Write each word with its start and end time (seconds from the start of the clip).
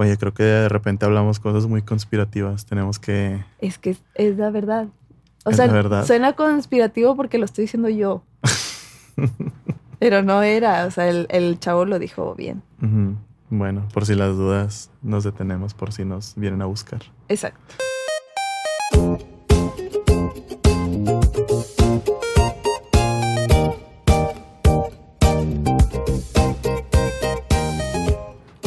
Oye, 0.00 0.16
creo 0.16 0.32
que 0.32 0.44
de 0.44 0.68
repente 0.68 1.04
hablamos 1.04 1.40
cosas 1.40 1.66
muy 1.66 1.82
conspirativas. 1.82 2.64
Tenemos 2.66 3.00
que. 3.00 3.44
Es 3.60 3.78
que 3.78 3.96
es, 4.14 4.36
la 4.36 4.50
verdad. 4.50 4.86
O 5.44 5.50
Es 5.50 5.56
sea, 5.56 5.66
la 5.66 5.72
verdad. 5.72 6.06
suena 6.06 6.34
conspirativo 6.34 7.16
porque 7.16 7.36
lo 7.36 7.44
estoy 7.44 7.62
diciendo 7.64 7.88
yo. 7.88 8.22
Pero 9.98 10.22
no 10.22 10.44
era, 10.44 10.86
o 10.86 10.90
sea, 10.92 11.08
el, 11.08 11.26
el 11.30 11.58
chavo 11.58 11.84
lo 11.84 11.98
dijo 11.98 12.36
bien. 12.36 12.62
Bueno, 13.50 13.88
por 13.92 14.06
si 14.06 14.14
las 14.14 14.36
dudas, 14.36 14.90
nos 15.02 15.24
detenemos 15.24 15.74
por 15.74 15.92
si 15.92 16.04
nos 16.04 16.34
vienen 16.36 16.62
a 16.62 16.66
buscar. 16.66 17.02
Exacto. 17.28 17.74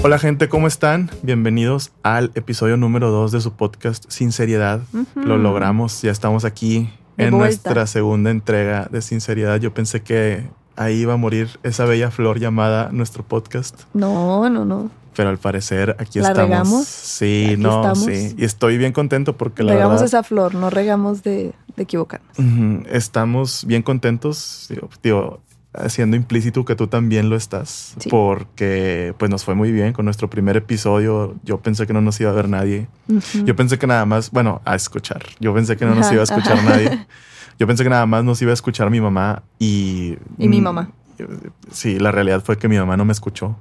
Hola 0.03 0.17
gente, 0.17 0.49
¿cómo 0.49 0.67
están? 0.67 1.11
Bienvenidos 1.21 1.91
al 2.01 2.31
episodio 2.35 2.75
número 2.75 3.11
2 3.11 3.31
de 3.31 3.41
su 3.41 3.53
podcast 3.53 4.05
Sinceridad. 4.09 4.81
Ujú. 4.93 5.19
Lo 5.21 5.37
logramos, 5.37 6.01
ya 6.01 6.11
estamos 6.11 6.43
aquí 6.43 6.89
De 7.17 7.25
en 7.25 7.31
vuelta. 7.31 7.37
nuestra 7.69 7.87
segunda 7.87 8.31
entrega 8.31 8.87
de 8.91 9.01
Sinceridad. 9.01 9.59
Yo 9.59 9.73
pensé 9.73 10.01
que 10.01 10.47
ahí 10.75 10.95
iba 11.01 11.13
a 11.13 11.17
morir 11.17 11.49
esa 11.61 11.85
bella 11.85 12.09
flor 12.09 12.39
llamada 12.39 12.89
nuestro 12.91 13.23
podcast, 13.23 13.81
No, 13.93 14.49
no, 14.49 14.65
no. 14.65 14.89
pero 15.15 15.29
al 15.29 15.37
parecer 15.37 15.95
aquí 15.99 16.19
¿La 16.19 16.29
estamos. 16.29 16.49
regamos? 16.49 16.87
Sí, 16.87 17.45
Aquí 17.51 17.57
no, 17.61 17.81
estamos. 17.81 17.99
sí. 18.05 18.35
Y 18.39 18.43
estoy 18.43 18.77
bien 18.79 18.93
contento 18.93 19.37
porque 19.37 19.61
la 19.63 19.73
regamos 19.73 19.93
verdad 20.01 20.05
esa 20.07 20.23
flor, 20.23 20.55
no 20.55 20.71
regamos 20.71 21.21
de, 21.21 21.53
de 21.75 21.83
equivocarnos. 21.83 22.35
Estamos 22.89 23.65
bien 23.65 23.83
contentos, 23.83 24.65
digo, 24.69 24.89
digo, 25.03 25.41
haciendo 25.73 26.17
implícito 26.17 26.65
que 26.65 26.75
tú 26.75 26.87
también 26.87 27.29
lo 27.29 27.35
estás, 27.35 27.95
Sí. 27.97 28.09
porque 28.09 29.13
pues 29.17 29.31
nos 29.31 29.43
fue 29.45 29.55
muy 29.55 29.71
bien 29.71 29.93
con 29.93 30.05
nuestro 30.05 30.29
primer 30.29 30.57
episodio. 30.57 31.35
Yo 31.43 31.59
pensé 31.61 31.87
que 31.87 31.93
no 31.93 32.01
nos 32.01 32.19
iba 32.19 32.29
a 32.29 32.33
ver 32.33 32.49
nadie. 32.49 32.87
Yo 33.45 33.55
pensé 33.55 33.77
que 33.79 33.87
nada 33.87 34.05
más, 34.05 34.31
bueno, 34.31 34.61
a 34.65 34.75
escuchar. 34.75 35.23
Yo 35.39 35.53
pensé 35.53 35.77
que 35.77 35.85
no 35.85 35.95
nos 35.95 36.11
iba 36.11 36.21
a 36.21 36.23
escuchar 36.23 36.57
ajá. 36.57 36.69
nadie. 36.69 37.07
Yo 37.59 37.67
pensé 37.67 37.83
que 37.83 37.89
nada 37.91 38.05
más 38.07 38.23
nos 38.23 38.41
iba 38.41 38.49
a 38.51 38.53
escuchar 38.55 38.89
mi 38.89 38.99
mamá 38.99 39.43
y... 39.59 40.17
Y 40.39 40.47
mi 40.47 40.59
mm, 40.59 40.63
mamá. 40.63 40.89
Sí, 41.71 41.99
la 41.99 42.11
realidad 42.11 42.41
fue 42.43 42.57
que 42.57 42.67
mi 42.67 42.77
mamá 42.77 42.97
no 42.97 43.05
me 43.05 43.11
escuchó. 43.11 43.55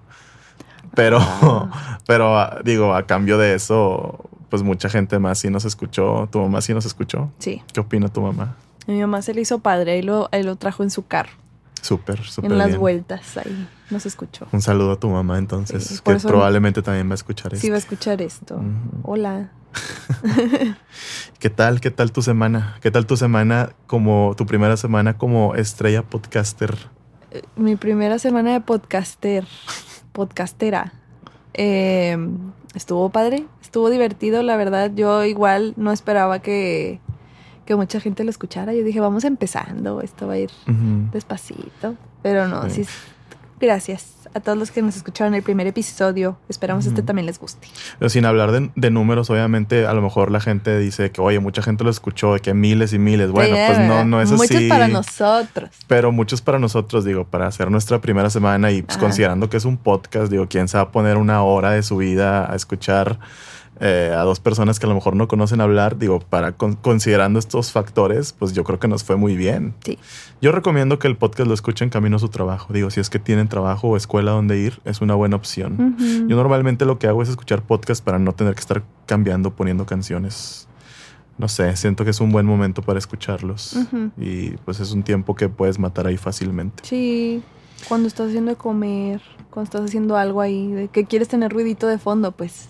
Pero, 0.94 1.18
Ah. 1.20 1.98
pero 2.06 2.38
ah, 2.38 2.60
digo, 2.64 2.94
a 2.94 3.06
cambio 3.06 3.36
de 3.38 3.54
eso, 3.54 4.28
pues 4.48 4.62
mucha 4.62 4.88
gente 4.88 5.18
más 5.18 5.38
sí 5.38 5.50
nos 5.50 5.64
escuchó. 5.66 6.28
Tu 6.32 6.40
mamá 6.40 6.60
sí 6.62 6.72
nos 6.72 6.86
escuchó. 6.86 7.30
Sí. 7.38 7.62
¿Qué 7.74 7.80
opina 7.80 8.08
tu 8.08 8.22
mamá? 8.22 8.56
A 8.88 8.90
mi 8.90 9.00
mamá 9.00 9.20
se 9.22 9.34
le 9.34 9.42
hizo 9.42 9.58
padre 9.58 9.98
y 9.98 10.02
lo, 10.02 10.28
él 10.32 10.46
lo 10.46 10.56
trajo 10.56 10.82
en 10.82 10.90
su 10.90 11.06
carro, 11.06 11.30
Súper, 11.82 12.22
súper 12.24 12.52
en 12.52 12.58
las 12.58 12.68
bien. 12.68 12.80
vueltas 12.80 13.36
ahí. 13.38 13.68
Nos 13.90 14.06
escuchó. 14.06 14.46
Un 14.52 14.62
saludo 14.62 14.92
a 14.92 14.96
tu 15.00 15.08
mamá 15.08 15.38
entonces, 15.38 15.84
Sí, 15.84 15.98
que 16.04 16.14
probablemente 16.16 16.82
también 16.82 17.08
va 17.08 17.12
a 17.12 17.14
escuchar 17.14 17.52
esto. 17.54 17.62
Sí, 17.62 17.70
va 17.70 17.76
a 17.76 17.78
escuchar 17.78 18.20
esto. 18.22 18.60
Hola. 19.02 19.50
¿Qué 21.38 21.50
tal? 21.50 21.80
¿Qué 21.80 21.90
tal 21.90 22.12
tu 22.12 22.22
semana? 22.22 22.76
¿Qué 22.80 22.90
tal 22.90 23.06
tu 23.06 23.16
semana 23.16 23.70
como 23.86 24.34
tu 24.36 24.46
primera 24.46 24.76
semana 24.76 25.16
como 25.16 25.54
estrella 25.54 26.02
podcaster? 26.02 26.76
Eh, 27.30 27.42
Mi 27.56 27.76
primera 27.76 28.18
semana 28.18 28.52
de 28.52 28.60
podcaster, 28.60 29.46
podcastera. 30.12 30.92
Eh, 31.54 32.16
estuvo 32.74 33.10
padre, 33.10 33.44
estuvo 33.62 33.90
divertido, 33.90 34.42
la 34.42 34.56
verdad. 34.56 34.90
Yo 34.94 35.24
igual 35.24 35.74
no 35.76 35.92
esperaba 35.92 36.40
que, 36.40 37.00
que 37.70 37.76
mucha 37.76 38.00
gente 38.00 38.24
lo 38.24 38.30
escuchara. 38.30 38.74
Yo 38.74 38.82
dije, 38.82 38.98
vamos 38.98 39.22
empezando, 39.22 40.00
esto 40.00 40.26
va 40.26 40.32
a 40.32 40.38
ir 40.38 40.50
despacito. 41.12 41.94
Pero 42.20 42.48
no, 42.48 42.68
Sí. 42.68 42.84
sí. 42.84 42.90
Gracias 43.60 44.14
a 44.34 44.40
todos 44.40 44.56
los 44.58 44.70
que 44.70 44.80
nos 44.82 44.96
escucharon 44.96 45.34
el 45.34 45.42
primer 45.42 45.66
episodio. 45.68 46.36
Esperamos 46.48 46.86
este 46.86 47.00
Ujú. 47.02 47.06
también 47.06 47.26
les 47.26 47.38
guste. 47.38 47.68
Pero 47.98 48.08
sin 48.08 48.24
hablar 48.24 48.50
de, 48.52 48.70
de 48.74 48.90
números, 48.90 49.28
obviamente, 49.30 49.86
a 49.86 49.92
lo 49.92 50.00
mejor 50.02 50.30
la 50.32 50.40
gente 50.40 50.78
dice 50.78 51.12
que, 51.12 51.20
oye, 51.20 51.38
mucha 51.40 51.62
gente 51.62 51.84
lo 51.84 51.90
escuchó, 51.90 52.32
de 52.34 52.40
que 52.40 52.54
miles 52.54 52.92
y 52.94 52.98
miles. 52.98 53.30
Bueno, 53.30 53.54
Sí, 53.54 53.62
pues 53.66 53.78
no, 53.86 54.04
no 54.04 54.20
es 54.22 54.30
Muchos 54.32 54.56
así. 54.56 54.68
para 54.68 54.88
nosotros. 54.88 55.70
Pero 55.86 56.10
muchos 56.10 56.40
para 56.42 56.58
nosotros, 56.58 57.04
digo, 57.04 57.24
para 57.24 57.46
hacer 57.46 57.70
nuestra 57.70 58.00
primera 58.00 58.30
semana 58.30 58.72
y 58.72 58.82
pues, 58.82 58.96
considerando 58.98 59.48
que 59.50 59.58
es 59.58 59.64
un 59.66 59.76
podcast, 59.76 60.30
digo, 60.32 60.46
¿quién 60.48 60.66
se 60.66 60.76
va 60.78 60.84
a 60.84 60.90
poner 60.90 61.18
una 61.18 61.42
hora 61.44 61.70
de 61.72 61.82
su 61.84 61.98
vida 61.98 62.50
a 62.50 62.56
escuchar 62.56 63.18
eh, 63.80 64.14
a 64.14 64.20
dos 64.22 64.40
personas 64.40 64.78
que 64.78 64.86
a 64.86 64.88
lo 64.90 64.94
mejor 64.94 65.16
no 65.16 65.26
conocen 65.26 65.60
hablar? 65.60 65.96
Digo, 65.98 66.20
para 66.20 66.52
con- 66.52 66.74
considerando 66.76 67.38
estos 67.38 67.72
factores, 67.72 68.32
pues 68.32 68.52
yo 68.52 68.62
creo 68.62 68.78
que 68.78 68.88
nos 68.88 69.04
fue 69.04 69.16
muy 69.16 69.36
bien. 69.36 69.74
Sí. 69.84 69.98
Yo 70.42 70.52
recomiendo 70.52 70.98
que 70.98 71.08
el 71.08 71.16
podcast 71.16 71.48
lo 71.48 71.54
escuchen 71.54 71.88
camino 71.90 72.16
a 72.16 72.18
su 72.18 72.28
trabajo. 72.28 72.72
Digo, 72.72 72.90
si 72.90 73.00
es 73.00 73.08
que 73.10 73.18
tienen 73.18 73.48
trabajo 73.48 73.88
o 73.88 73.96
escuela 73.96 74.32
donde 74.32 74.58
ir, 74.58 74.80
es 74.84 75.00
una 75.00 75.14
buena 75.14 75.36
opción. 75.36 75.96
Yo 76.28 76.36
normalmente 76.36 76.84
lo 76.84 76.98
que 76.98 77.06
hago 77.06 77.22
es 77.22 77.28
escuchar 77.30 77.62
podcast 77.62 78.04
para 78.04 78.18
no 78.18 78.32
tener 78.34 78.54
que 78.54 78.60
estar 78.60 78.82
cambiando, 79.06 79.50
poniendo 79.50 79.86
canciones. 79.86 80.66
No 81.38 81.48
sé, 81.48 81.74
siento 81.76 82.04
que 82.04 82.10
es 82.10 82.20
un 82.20 82.32
buen 82.32 82.44
momento 82.44 82.82
para 82.82 82.98
escucharlos. 82.98 83.74
Y 84.18 84.50
pues 84.66 84.78
es 84.80 84.92
un 84.92 85.02
tiempo 85.02 85.34
que 85.34 85.48
puedes 85.48 85.78
matar 85.78 86.06
ahí 86.06 86.18
fácilmente. 86.18 86.82
Sí, 86.84 87.42
cuando 87.88 88.08
estás 88.08 88.28
haciendo 88.28 88.50
de 88.50 88.56
comer, 88.58 89.22
cuando 89.48 89.64
estás 89.64 89.80
haciendo 89.86 90.18
algo 90.18 90.42
ahí, 90.42 90.70
de 90.70 90.88
que 90.88 91.06
quieres 91.06 91.28
tener 91.28 91.50
ruidito 91.50 91.86
de 91.86 91.96
fondo, 91.96 92.32
pues. 92.32 92.68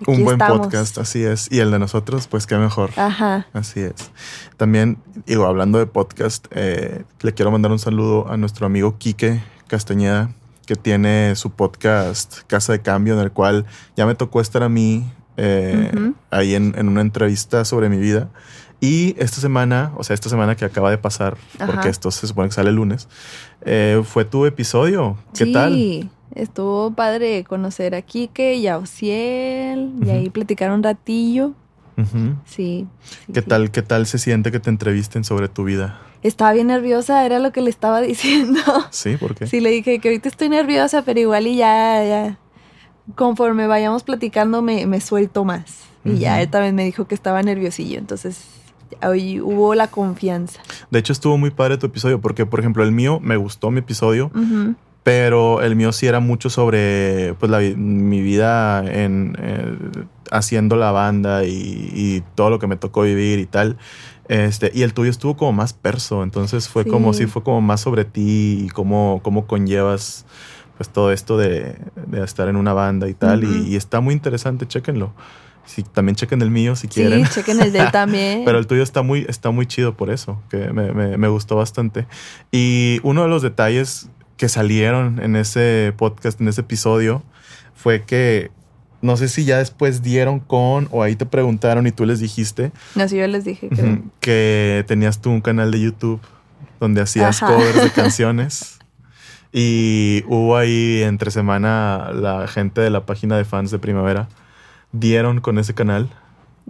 Aquí 0.00 0.10
un 0.10 0.24
buen 0.24 0.34
estamos. 0.40 0.58
podcast, 0.58 0.98
así 0.98 1.22
es. 1.22 1.50
Y 1.50 1.60
el 1.60 1.70
de 1.70 1.78
nosotros, 1.78 2.26
pues 2.26 2.46
qué 2.46 2.56
mejor. 2.56 2.90
Ajá. 2.96 3.46
Así 3.52 3.80
es. 3.80 4.10
También, 4.56 4.98
digo, 5.26 5.46
hablando 5.46 5.78
de 5.78 5.86
podcast, 5.86 6.46
eh, 6.50 7.04
le 7.20 7.34
quiero 7.34 7.50
mandar 7.50 7.72
un 7.72 7.78
saludo 7.78 8.30
a 8.30 8.36
nuestro 8.36 8.66
amigo 8.66 8.96
Quique 8.98 9.42
Castañeda, 9.66 10.30
que 10.66 10.76
tiene 10.76 11.34
su 11.36 11.50
podcast 11.50 12.40
Casa 12.46 12.72
de 12.72 12.80
Cambio, 12.82 13.14
en 13.14 13.20
el 13.20 13.32
cual 13.32 13.66
ya 13.96 14.06
me 14.06 14.14
tocó 14.14 14.40
estar 14.40 14.62
a 14.62 14.68
mí 14.68 15.10
eh, 15.36 16.12
ahí 16.30 16.54
en, 16.54 16.74
en 16.76 16.88
una 16.88 17.00
entrevista 17.00 17.64
sobre 17.64 17.88
mi 17.88 17.98
vida. 17.98 18.28
Y 18.80 19.14
esta 19.18 19.40
semana, 19.40 19.92
o 19.96 20.04
sea, 20.04 20.14
esta 20.14 20.30
semana 20.30 20.56
que 20.56 20.64
acaba 20.64 20.90
de 20.90 20.96
pasar, 20.96 21.36
Ajá. 21.58 21.70
porque 21.70 21.88
esto 21.90 22.10
se 22.10 22.26
supone 22.26 22.48
que 22.48 22.54
sale 22.54 22.70
el 22.70 22.76
lunes, 22.76 23.08
eh, 23.62 24.02
fue 24.04 24.24
tu 24.24 24.46
episodio. 24.46 25.18
¿Qué 25.34 25.44
sí, 25.44 25.52
tal? 25.52 26.10
Estuvo 26.34 26.92
padre 26.92 27.44
conocer 27.44 27.94
a 27.94 28.02
Kike 28.02 28.54
y 28.54 28.66
a 28.66 28.78
Ociel, 28.78 29.92
y 30.00 30.02
Ujú. 30.02 30.10
ahí 30.12 30.30
platicar 30.30 30.70
un 30.70 30.82
ratillo. 30.82 31.52
Ujú. 31.96 32.34
Sí. 32.46 32.86
sí, 33.26 33.32
¿Qué 33.32 33.42
sí. 33.42 33.48
tal, 33.48 33.70
qué 33.70 33.82
tal 33.82 34.06
se 34.06 34.18
siente 34.18 34.50
que 34.50 34.60
te 34.60 34.70
entrevisten 34.70 35.24
sobre 35.24 35.48
tu 35.48 35.64
vida? 35.64 36.00
Estaba 36.22 36.52
bien 36.52 36.66
nerviosa, 36.68 37.24
era 37.26 37.38
lo 37.38 37.52
que 37.52 37.60
le 37.62 37.70
estaba 37.70 38.00
diciendo. 38.02 38.60
Sí, 38.90 39.16
¿por 39.16 39.34
qué? 39.34 39.46
Sí, 39.46 39.60
le 39.60 39.70
dije 39.70 39.98
que 39.98 40.08
ahorita 40.08 40.28
estoy 40.28 40.48
nerviosa, 40.48 41.02
pero 41.02 41.20
igual 41.20 41.46
y 41.46 41.56
ya, 41.56 42.04
ya. 42.04 42.38
Conforme 43.16 43.66
vayamos 43.66 44.02
platicando, 44.02 44.62
me, 44.62 44.86
me 44.86 45.00
suelto 45.00 45.44
más. 45.44 45.80
Y 46.04 46.18
ya 46.18 46.32
Ujú. 46.34 46.42
él 46.42 46.50
también 46.50 46.74
me 46.74 46.84
dijo 46.84 47.06
que 47.06 47.14
estaba 47.14 47.42
nerviosillo. 47.42 47.98
Entonces, 47.98 48.44
hoy 49.02 49.40
hubo 49.40 49.74
la 49.74 49.88
confianza. 49.88 50.60
De 50.90 50.98
hecho, 50.98 51.12
estuvo 51.12 51.36
muy 51.36 51.50
padre 51.50 51.76
tu 51.76 51.86
episodio, 51.86 52.20
porque, 52.20 52.46
por 52.46 52.60
ejemplo, 52.60 52.82
el 52.84 52.92
mío 52.92 53.18
me 53.20 53.36
gustó 53.36 53.70
mi 53.70 53.80
episodio. 53.80 54.30
Pero 55.02 55.62
el 55.62 55.76
mío 55.76 55.92
sí 55.92 56.06
era 56.06 56.20
mucho 56.20 56.50
sobre 56.50 57.34
pues, 57.38 57.50
la 57.50 57.58
mi 57.60 58.20
vida 58.20 58.84
en 58.84 59.36
eh, 59.40 59.76
haciendo 60.30 60.76
la 60.76 60.92
banda 60.92 61.44
y, 61.44 61.90
y 61.94 62.22
todo 62.34 62.50
lo 62.50 62.58
que 62.58 62.66
me 62.66 62.76
tocó 62.76 63.02
vivir 63.02 63.38
y 63.38 63.46
tal. 63.46 63.76
Este, 64.28 64.70
y 64.72 64.82
el 64.82 64.94
tuyo 64.94 65.10
estuvo 65.10 65.36
como 65.36 65.52
más 65.52 65.72
perso, 65.72 66.22
entonces 66.22 66.68
fue 66.68 66.84
como 66.86 67.12
Sí. 67.12 67.24
si 67.24 67.26
fue 67.26 67.42
como 67.42 67.60
más 67.60 67.80
sobre 67.80 68.04
ti 68.04 68.64
y 68.66 68.68
cómo, 68.68 69.20
cómo 69.24 69.46
conllevas 69.48 70.24
pues 70.76 70.88
todo 70.88 71.10
esto 71.12 71.36
de, 71.36 71.76
de 72.06 72.24
estar 72.24 72.48
en 72.48 72.56
una 72.56 72.72
banda 72.72 73.08
y 73.08 73.14
tal. 73.14 73.44
Y, 73.44 73.68
y 73.68 73.76
está 73.76 74.00
muy 74.00 74.14
interesante, 74.14 74.66
chéquenlo. 74.68 75.12
Sí, 75.66 75.82
también 75.82 76.16
chequen 76.16 76.40
el 76.42 76.50
mío 76.50 76.74
si 76.74 76.86
Sí, 76.88 76.94
quieren. 76.94 77.26
chequen 77.26 77.60
el 77.60 77.70
de 77.72 77.80
él 77.80 77.90
también. 77.90 78.42
Pero 78.46 78.58
el 78.58 78.66
tuyo 78.66 78.82
está 78.82 79.02
muy, 79.02 79.26
está 79.28 79.50
muy 79.50 79.66
chido 79.66 79.94
por 79.96 80.10
eso, 80.10 80.40
que 80.48 80.72
me, 80.72 80.92
me- 80.92 81.18
me 81.18 81.28
gustó 81.28 81.56
bastante. 81.56 82.06
Y 82.50 82.98
uno 83.02 83.22
de 83.24 83.28
los 83.28 83.42
detalles 83.42 84.08
que 84.40 84.48
salieron 84.48 85.20
en 85.22 85.36
ese 85.36 85.92
podcast, 85.98 86.40
en 86.40 86.48
ese 86.48 86.62
episodio, 86.62 87.22
fue 87.74 88.04
que 88.04 88.50
no 89.02 89.18
sé 89.18 89.28
si 89.28 89.44
ya 89.44 89.58
después 89.58 90.00
dieron 90.02 90.40
con 90.40 90.88
o 90.92 91.02
ahí 91.02 91.14
te 91.14 91.26
preguntaron 91.26 91.86
y 91.86 91.92
tú 91.92 92.06
les 92.06 92.20
dijiste 92.20 92.72
No, 92.94 93.06
sí, 93.06 93.18
yo 93.18 93.26
les 93.26 93.44
dije, 93.44 93.68
creo. 93.68 93.98
que 94.20 94.82
tenías 94.88 95.20
tú 95.20 95.28
un 95.30 95.42
canal 95.42 95.70
de 95.70 95.80
YouTube 95.82 96.20
donde 96.80 97.02
hacías 97.02 97.42
Ajá. 97.42 97.52
covers 97.54 97.82
de 97.82 97.90
canciones. 97.94 98.78
Y 99.52 100.22
hubo 100.26 100.56
ahí 100.56 101.02
entre 101.02 101.30
semana 101.30 102.10
la 102.14 102.46
gente 102.48 102.80
de 102.80 102.88
la 102.88 103.04
página 103.04 103.36
de 103.36 103.44
fans 103.44 103.70
de 103.70 103.78
Primavera 103.78 104.28
dieron 104.92 105.40
con 105.42 105.58
ese 105.58 105.74
canal 105.74 106.08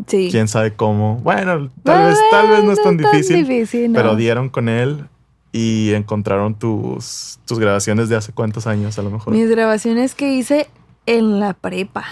Sí. 0.09 0.29
quién 0.33 0.49
sabe 0.49 0.73
cómo. 0.75 1.17
Bueno, 1.19 1.71
tal 1.85 2.09
vez, 2.09 2.19
tal 2.33 2.49
vez 2.49 2.65
no 2.65 2.73
es 2.73 2.83
tan 2.83 2.97
difícil, 2.97 3.47
difícil, 3.47 3.93
no. 3.93 3.97
pero 3.97 4.17
dieron 4.17 4.49
con 4.49 4.69
él 4.69 5.05
y 5.52 5.93
encontraron 5.94 6.55
tus, 6.55 7.38
tus 7.47 7.58
grabaciones 7.58 8.08
de 8.08 8.17
hace 8.17 8.32
cuántos 8.32 8.67
años 8.67 8.99
a 8.99 9.02
lo 9.02 9.11
mejor. 9.11 9.32
Mis 9.35 9.49
grabaciones 9.50 10.14
que 10.14 10.32
hice 10.35 10.69
en 11.06 11.41
la 11.41 11.55
prepa. 11.55 12.05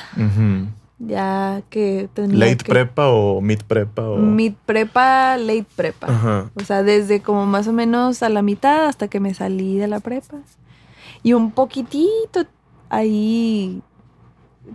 Ya 1.01 1.63
que 1.71 2.09
tenía 2.13 2.37
Late 2.39 2.57
que- 2.65 2.73
prepa 2.73 3.07
o 3.09 3.41
mid 3.41 3.61
prepa 3.69 4.03
o 4.03 4.17
Mid 4.19 4.55
prepa, 4.67 5.37
late 5.37 5.67
prepa. 5.77 6.09
Ajá. 6.09 6.51
O 6.61 6.65
sea, 6.65 6.83
desde 6.83 7.21
como 7.23 7.47
más 7.47 7.69
o 7.69 7.73
menos 7.73 8.25
a 8.25 8.29
la 8.29 8.43
mitad 8.43 8.87
hasta 8.87 9.07
que 9.07 9.21
me 9.21 9.33
salí 9.33 9.77
de 9.79 9.87
la 9.87 10.01
prepa. 10.01 10.39
Y 11.23 11.35
un 11.35 11.53
poquitito 11.53 12.47
ahí 12.91 13.81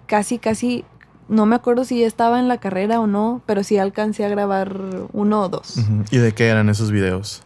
casi, 0.07 0.39
casi, 0.39 0.85
no 1.27 1.45
me 1.45 1.55
acuerdo 1.55 1.83
si 1.83 1.99
ya 1.99 2.07
estaba 2.07 2.39
en 2.39 2.47
la 2.47 2.57
carrera 2.57 3.01
o 3.01 3.07
no, 3.07 3.41
pero 3.45 3.63
sí 3.63 3.77
alcancé 3.77 4.23
a 4.23 4.29
grabar 4.29 4.77
uno 5.11 5.41
o 5.41 5.49
dos. 5.49 5.75
¿Y 6.09 6.17
de 6.17 6.31
qué 6.33 6.47
eran 6.47 6.69
esos 6.69 6.89
videos? 6.91 7.43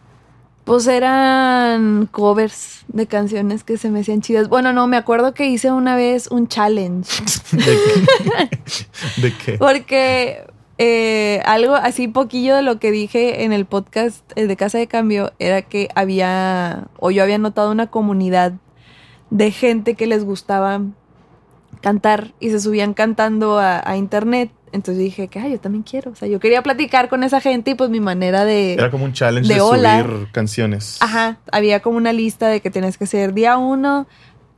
Pues 0.68 0.86
eran 0.86 2.04
covers 2.12 2.84
de 2.88 3.06
canciones 3.06 3.64
que 3.64 3.78
se 3.78 3.88
me 3.88 4.00
hacían 4.00 4.20
chidas. 4.20 4.50
Bueno, 4.50 4.74
no, 4.74 4.86
me 4.86 4.98
acuerdo 4.98 5.32
que 5.32 5.48
hice 5.48 5.72
una 5.72 5.96
vez 5.96 6.26
un 6.26 6.46
challenge. 6.46 7.10
¿De 7.52 7.64
qué? 7.64 9.20
¿De 9.22 9.34
qué? 9.34 9.52
Porque 9.56 10.44
eh, 10.76 11.40
algo 11.46 11.74
así 11.74 12.06
poquillo 12.06 12.54
de 12.54 12.60
lo 12.60 12.78
que 12.78 12.90
dije 12.90 13.44
en 13.44 13.54
el 13.54 13.64
podcast 13.64 14.30
eh, 14.36 14.46
de 14.46 14.56
Casa 14.56 14.76
de 14.76 14.88
Cambio 14.88 15.32
era 15.38 15.62
que 15.62 15.88
había, 15.94 16.88
o 16.98 17.10
yo 17.10 17.22
había 17.22 17.38
notado 17.38 17.70
una 17.70 17.86
comunidad 17.86 18.52
de 19.30 19.50
gente 19.52 19.94
que 19.94 20.06
les 20.06 20.22
gustaba 20.22 20.82
cantar 21.80 22.34
y 22.40 22.50
se 22.50 22.60
subían 22.60 22.92
cantando 22.92 23.58
a, 23.58 23.80
a 23.82 23.96
internet. 23.96 24.50
Entonces 24.72 25.02
dije 25.02 25.28
que, 25.28 25.38
ay, 25.38 25.52
yo 25.52 25.60
también 25.60 25.82
quiero. 25.82 26.10
O 26.10 26.14
sea, 26.14 26.28
yo 26.28 26.40
quería 26.40 26.62
platicar 26.62 27.08
con 27.08 27.24
esa 27.24 27.40
gente 27.40 27.72
y 27.72 27.74
pues 27.74 27.90
mi 27.90 28.00
manera 28.00 28.44
de... 28.44 28.74
Era 28.74 28.90
como 28.90 29.04
un 29.04 29.12
challenge 29.12 29.48
de 29.48 29.54
de, 29.54 29.60
hola. 29.60 30.02
subir 30.02 30.28
canciones. 30.32 30.98
Ajá, 31.00 31.38
había 31.52 31.80
como 31.80 31.96
una 31.96 32.12
lista 32.12 32.48
de 32.48 32.60
que 32.60 32.70
tienes 32.70 32.98
que 32.98 33.04
hacer 33.04 33.34
día 33.34 33.56
uno, 33.56 34.06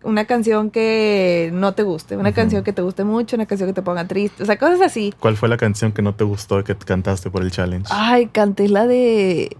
una 0.02 0.24
canción 0.24 0.70
que 0.70 1.50
no 1.52 1.74
te 1.74 1.82
guste, 1.82 2.16
una 2.16 2.32
canción 2.32 2.64
que 2.64 2.72
te 2.72 2.82
guste 2.82 3.04
mucho, 3.04 3.36
una 3.36 3.46
canción 3.46 3.68
que 3.68 3.74
te 3.74 3.82
ponga 3.82 4.06
triste, 4.06 4.42
o 4.42 4.46
sea, 4.46 4.58
cosas 4.58 4.80
así. 4.80 5.14
¿Cuál 5.18 5.36
fue 5.36 5.48
la 5.48 5.56
canción 5.56 5.92
que 5.92 6.02
no 6.02 6.14
te 6.14 6.24
gustó 6.24 6.62
que 6.64 6.74
cantaste 6.74 7.30
por 7.30 7.42
el 7.42 7.50
challenge? 7.50 7.88
Ay, 7.90 8.26
canté 8.26 8.68
la 8.68 8.86
de... 8.86 9.56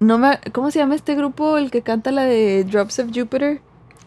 No 0.00 0.18
me... 0.18 0.38
¿Cómo 0.52 0.70
se 0.70 0.80
llama 0.80 0.96
este 0.96 1.14
grupo? 1.14 1.56
El 1.58 1.70
que 1.70 1.82
canta 1.82 2.10
la 2.10 2.24
de 2.24 2.64
Drops 2.64 2.98
of 2.98 3.10
Jupiter. 3.14 3.60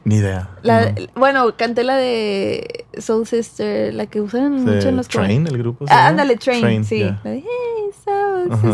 Ni 0.03 0.17
idea. 0.17 0.49
La, 0.61 0.91
No. 0.91 1.07
Bueno, 1.15 1.55
canté 1.57 1.83
la 1.83 1.95
de 1.95 2.84
Soul 3.01 3.25
Sister, 3.27 3.93
la 3.93 4.05
que 4.07 4.21
usan 4.21 4.65
¿De 4.65 4.73
mucho 4.75 4.89
en 4.89 4.95
los 4.97 5.07
Train, 5.07 5.47
el 5.47 5.57
grupo? 5.57 5.85
Ah, 5.89 6.07
ándale, 6.07 6.35
Train, 6.37 6.83
sí. 6.83 7.05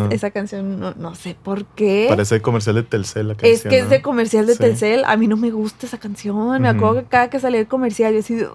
Esa 0.10 0.32
canción, 0.32 0.80
no, 0.80 0.94
no 0.96 1.16
sé 1.16 1.36
por 1.42 1.66
qué. 1.66 2.08
Parece 2.10 2.42
comercial 2.42 2.76
de 2.76 2.84
Telcel 2.84 3.30
la 3.30 3.36
canción. 3.36 3.54
Es 3.54 3.64
que 3.64 3.80
es 3.80 3.90
de 3.90 3.98
¿no? 4.00 4.04
comercial 4.04 4.46
de 4.46 4.54
Sí. 4.54 4.60
Telcel. 4.60 5.04
A 5.06 5.16
mí 5.18 5.28
no 5.28 5.38
me 5.38 5.52
gusta 5.52 5.86
esa 5.86 5.98
canción. 6.00 6.62
Me 6.62 6.68
acuerdo 6.70 6.96
que 7.02 7.04
cada 7.08 7.30
que 7.30 7.40
salía 7.40 7.60
el 7.62 7.68
comercial, 7.68 8.14
yo 8.14 8.20
así 8.20 8.36
de... 8.36 8.48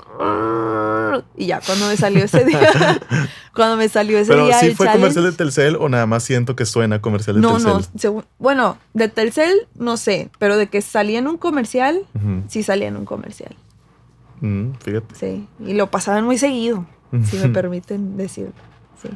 Y 1.36 1.46
ya, 1.46 1.60
cuando 1.64 1.88
me 1.88 1.96
salió 1.96 2.24
ese 2.24 2.44
día... 2.44 2.60
cuando 3.54 3.76
me 3.78 3.88
salió 3.88 4.18
ese 4.18 4.30
Pero 4.32 4.44
día 4.46 4.60
sí 4.60 4.66
el 4.66 4.76
fue 4.76 4.86
challenge- 4.86 4.92
comercial 4.98 5.24
de 5.24 5.32
Telcel 5.32 5.76
o 5.76 5.88
nada 5.88 6.04
más 6.04 6.22
siento 6.24 6.54
que 6.56 6.66
suena 6.66 7.00
comercial 7.00 7.36
de 7.36 7.42
No, 7.42 7.52
Telcel. 7.54 7.72
no. 7.72 7.80
según- 7.98 8.24
bueno, 8.38 8.76
de 8.92 9.08
Telcel 9.08 9.66
no 9.76 9.96
sé. 9.96 10.28
Pero 10.38 10.58
de 10.58 10.66
que 10.66 10.82
salía 10.82 11.18
en 11.18 11.26
un 11.28 11.38
comercial, 11.38 12.02
Ujú. 12.14 12.42
sí 12.48 12.62
salía 12.62 12.88
en 12.88 12.96
un 12.96 13.06
comercial. 13.06 13.54
Mm, 14.40 14.72
fíjate. 14.82 15.14
Sí. 15.14 15.48
Y 15.64 15.74
lo 15.74 15.90
pasaban 15.90 16.24
muy 16.24 16.38
seguido, 16.38 16.86
si 17.24 17.36
me 17.38 17.48
permiten 17.48 18.16
decirlo. 18.16 18.52
Sí. 19.02 19.08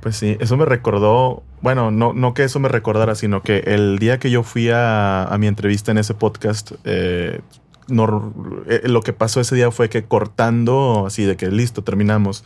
Pues 0.00 0.16
sí, 0.16 0.36
eso 0.40 0.56
me 0.56 0.64
recordó, 0.64 1.42
bueno, 1.60 1.90
no, 1.90 2.12
no 2.14 2.32
que 2.32 2.44
eso 2.44 2.58
me 2.58 2.68
recordara, 2.68 3.14
sino 3.14 3.42
que 3.42 3.58
el 3.66 3.98
día 3.98 4.18
que 4.18 4.30
yo 4.30 4.42
fui 4.42 4.70
a, 4.70 5.24
a 5.24 5.36
mi 5.38 5.46
entrevista 5.46 5.90
en 5.90 5.98
ese 5.98 6.14
podcast, 6.14 6.72
eh, 6.84 7.40
no- 7.88 8.32
eh, 8.66 8.80
lo 8.84 9.02
que 9.02 9.12
pasó 9.12 9.40
ese 9.40 9.56
día 9.56 9.70
fue 9.70 9.90
que 9.90 10.04
cortando, 10.04 11.04
así 11.06 11.24
de 11.24 11.36
que 11.36 11.50
listo, 11.50 11.84
terminamos, 11.84 12.44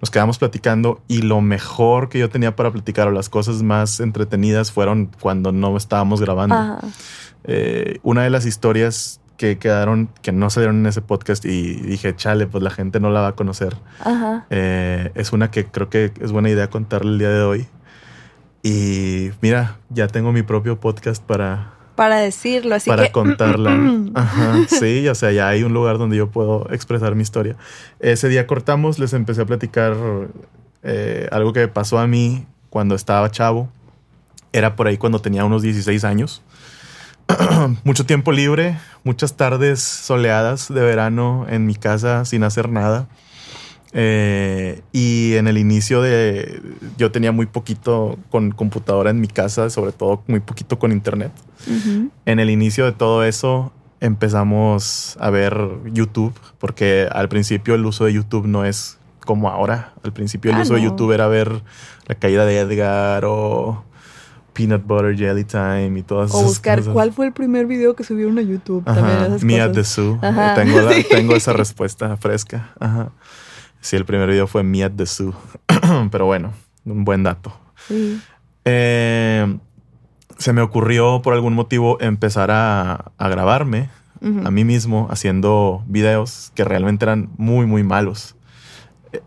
nos 0.00 0.10
quedamos 0.10 0.38
platicando 0.38 1.00
y 1.06 1.22
lo 1.22 1.40
mejor 1.40 2.08
que 2.08 2.18
yo 2.18 2.28
tenía 2.28 2.56
para 2.56 2.72
platicar 2.72 3.06
o 3.06 3.12
las 3.12 3.28
cosas 3.28 3.62
más 3.62 4.00
entretenidas 4.00 4.72
fueron 4.72 5.08
cuando 5.20 5.52
no 5.52 5.76
estábamos 5.76 6.20
grabando. 6.20 6.56
Eh, 7.44 8.00
una 8.02 8.24
de 8.24 8.30
las 8.30 8.46
historias 8.46 9.20
que 9.36 9.58
quedaron, 9.58 10.08
que 10.22 10.32
no 10.32 10.50
salieron 10.50 10.78
en 10.78 10.86
ese 10.86 11.02
podcast 11.02 11.44
y 11.44 11.74
dije, 11.74 12.14
chale, 12.16 12.46
pues 12.46 12.62
la 12.62 12.70
gente 12.70 13.00
no 13.00 13.10
la 13.10 13.20
va 13.20 13.28
a 13.28 13.32
conocer. 13.32 13.76
Ajá. 14.00 14.46
Eh, 14.50 15.10
es 15.14 15.32
una 15.32 15.50
que 15.50 15.66
creo 15.66 15.90
que 15.90 16.12
es 16.20 16.32
buena 16.32 16.48
idea 16.50 16.70
contarle 16.70 17.12
el 17.12 17.18
día 17.18 17.30
de 17.30 17.42
hoy. 17.42 17.66
Y 18.62 19.30
mira, 19.42 19.76
ya 19.90 20.08
tengo 20.08 20.32
mi 20.32 20.42
propio 20.42 20.80
podcast 20.80 21.22
para, 21.22 21.74
Para 21.94 22.16
decirlo, 22.16 22.74
así 22.74 22.90
para 22.90 23.04
que... 23.04 23.12
contarla. 23.12 23.78
Ajá, 24.14 24.58
sí, 24.68 25.06
o 25.08 25.14
sea, 25.14 25.30
ya 25.32 25.48
hay 25.48 25.62
un 25.62 25.72
lugar 25.72 25.98
donde 25.98 26.16
yo 26.16 26.30
puedo 26.30 26.66
expresar 26.72 27.14
mi 27.14 27.22
historia. 27.22 27.56
Ese 28.00 28.28
día 28.28 28.46
cortamos, 28.46 28.98
les 28.98 29.12
empecé 29.12 29.42
a 29.42 29.46
platicar 29.46 29.94
eh, 30.82 31.28
algo 31.30 31.52
que 31.52 31.60
me 31.60 31.68
pasó 31.68 31.98
a 31.98 32.06
mí 32.06 32.46
cuando 32.70 32.94
estaba 32.94 33.30
chavo. 33.30 33.68
Era 34.52 34.74
por 34.74 34.86
ahí 34.86 34.96
cuando 34.96 35.20
tenía 35.20 35.44
unos 35.44 35.62
16 35.62 36.04
años. 36.04 36.42
Mucho 37.84 38.06
tiempo 38.06 38.30
libre, 38.32 38.78
muchas 39.04 39.34
tardes 39.36 39.80
soleadas 39.80 40.72
de 40.72 40.80
verano 40.80 41.46
en 41.48 41.66
mi 41.66 41.74
casa 41.74 42.24
sin 42.24 42.44
hacer 42.44 42.68
nada. 42.68 43.08
Eh, 43.92 44.82
y 44.92 45.34
en 45.34 45.48
el 45.48 45.58
inicio 45.58 46.02
de... 46.02 46.60
Yo 46.98 47.10
tenía 47.10 47.32
muy 47.32 47.46
poquito 47.46 48.18
con 48.30 48.50
computadora 48.52 49.10
en 49.10 49.20
mi 49.20 49.28
casa, 49.28 49.70
sobre 49.70 49.92
todo 49.92 50.22
muy 50.26 50.40
poquito 50.40 50.78
con 50.78 50.92
internet. 50.92 51.32
En 52.26 52.38
el 52.38 52.50
inicio 52.50 52.84
de 52.84 52.92
todo 52.92 53.24
eso 53.24 53.72
empezamos 54.00 55.16
a 55.20 55.30
ver 55.30 55.56
YouTube, 55.86 56.34
porque 56.58 57.08
al 57.10 57.28
principio 57.28 57.74
el 57.74 57.86
uso 57.86 58.04
de 58.04 58.12
YouTube 58.12 58.46
no 58.46 58.64
es 58.64 58.98
como 59.24 59.48
ahora. 59.48 59.94
Al 60.04 60.12
principio 60.12 60.50
el 60.52 60.58
Ah, 60.58 60.62
uso 60.62 60.74
de. 60.74 60.82
YouTube 60.82 61.12
era 61.12 61.26
ver 61.26 61.62
la 62.06 62.14
caída 62.14 62.44
de 62.44 62.58
Edgar 62.58 63.24
o 63.24 63.82
Peanut 64.56 64.84
Butter 64.86 65.16
Jelly 65.16 65.44
Time 65.44 65.98
y 65.98 66.02
todas 66.02 66.32
O 66.32 66.38
esas 66.38 66.48
buscar 66.48 66.78
cosas. 66.78 66.92
cuál 66.94 67.12
fue 67.12 67.26
el 67.26 67.32
primer 67.32 67.66
video 67.66 67.94
que 67.94 68.04
subieron 68.04 68.38
a 68.38 68.42
YouTube. 68.42 68.82
Ajá, 68.86 69.00
También 69.00 69.22
esas 69.24 69.44
Me 69.44 69.60
at 69.60 69.68
cosas. 69.68 69.74
the 69.76 69.84
Zoo. 69.84 70.18
Ajá. 70.22 70.52
Eh, 70.52 70.64
Tengo, 70.64 70.80
la- 70.80 70.94
tengo 71.10 71.36
esa 71.36 71.52
respuesta 71.52 72.16
fresca. 72.16 72.70
Ajá. 72.80 73.10
Sí, 73.80 73.96
el 73.96 74.04
primer 74.04 74.28
video 74.30 74.46
fue 74.46 74.62
Me 74.62 74.82
at 74.82 74.92
the 74.96 75.06
Zoo. 75.06 75.34
Pero 76.10 76.26
bueno, 76.26 76.52
un 76.84 77.04
buen 77.04 77.22
dato. 77.22 77.52
Sí. 77.88 78.20
Eh, 78.64 79.58
se 80.38 80.52
me 80.52 80.60
ocurrió 80.60 81.22
por 81.22 81.34
algún 81.34 81.54
motivo 81.54 81.98
empezar 82.00 82.50
a, 82.50 83.12
a 83.16 83.28
grabarme 83.28 83.90
a 84.44 84.50
mí 84.50 84.64
mismo 84.64 85.06
haciendo 85.10 85.84
videos 85.86 86.50
que 86.56 86.64
realmente 86.64 87.04
eran 87.04 87.28
muy, 87.36 87.64
muy 87.66 87.84
malos. 87.84 88.34
Eh, 89.12 89.20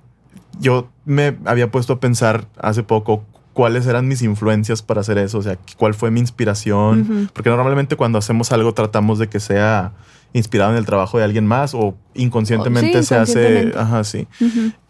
Yo 0.59 0.89
me 1.05 1.37
había 1.45 1.71
puesto 1.71 1.93
a 1.93 1.99
pensar 2.01 2.47
hace 2.57 2.83
poco 2.83 3.23
cuáles 3.53 3.87
eran 3.87 4.07
mis 4.07 4.21
influencias 4.21 4.81
para 4.81 5.01
hacer 5.01 5.17
eso, 5.17 5.39
o 5.39 5.41
sea, 5.41 5.57
cuál 5.77 5.93
fue 5.93 6.11
mi 6.11 6.19
inspiración, 6.19 7.29
porque 7.33 7.49
normalmente 7.49 7.95
cuando 7.95 8.17
hacemos 8.17 8.51
algo 8.51 8.73
tratamos 8.73 9.19
de 9.19 9.27
que 9.27 9.39
sea 9.39 9.93
inspirado 10.33 10.71
en 10.71 10.77
el 10.77 10.85
trabajo 10.85 11.17
de 11.17 11.23
alguien 11.23 11.47
más 11.47 11.73
o 11.73 11.95
inconscientemente 12.13 12.99
Sí, 12.99 13.07
se 13.07 13.15
hace, 13.15 13.73
ajá, 13.75 14.03
sí. 14.03 14.27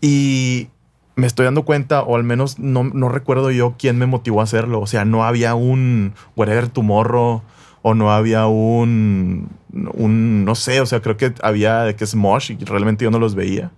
Y 0.01 0.67
me 1.15 1.27
estoy 1.27 1.45
dando 1.45 1.63
cuenta, 1.63 2.01
o 2.01 2.15
al 2.15 2.23
menos 2.23 2.59
no, 2.59 2.83
no 2.83 3.09
recuerdo 3.09 3.51
yo 3.51 3.75
quién 3.77 3.97
me 3.97 4.05
motivó 4.05 4.41
a 4.41 4.43
hacerlo. 4.43 4.79
O 4.81 4.87
sea, 4.87 5.05
no 5.05 5.23
había 5.23 5.55
un 5.55 6.13
Whatever 6.35 6.69
Tomorrow 6.69 7.41
o 7.81 7.93
no 7.93 8.11
había 8.11 8.47
un, 8.47 9.49
un, 9.73 10.45
no 10.45 10.55
sé, 10.55 10.81
o 10.81 10.85
sea, 10.85 11.01
creo 11.01 11.17
que 11.17 11.33
había 11.41 11.83
de 11.83 11.95
que 11.95 12.05
Smosh 12.05 12.51
y 12.51 12.65
realmente 12.65 13.05
yo 13.05 13.11
no 13.11 13.19
los 13.19 13.35
veía. 13.35 13.71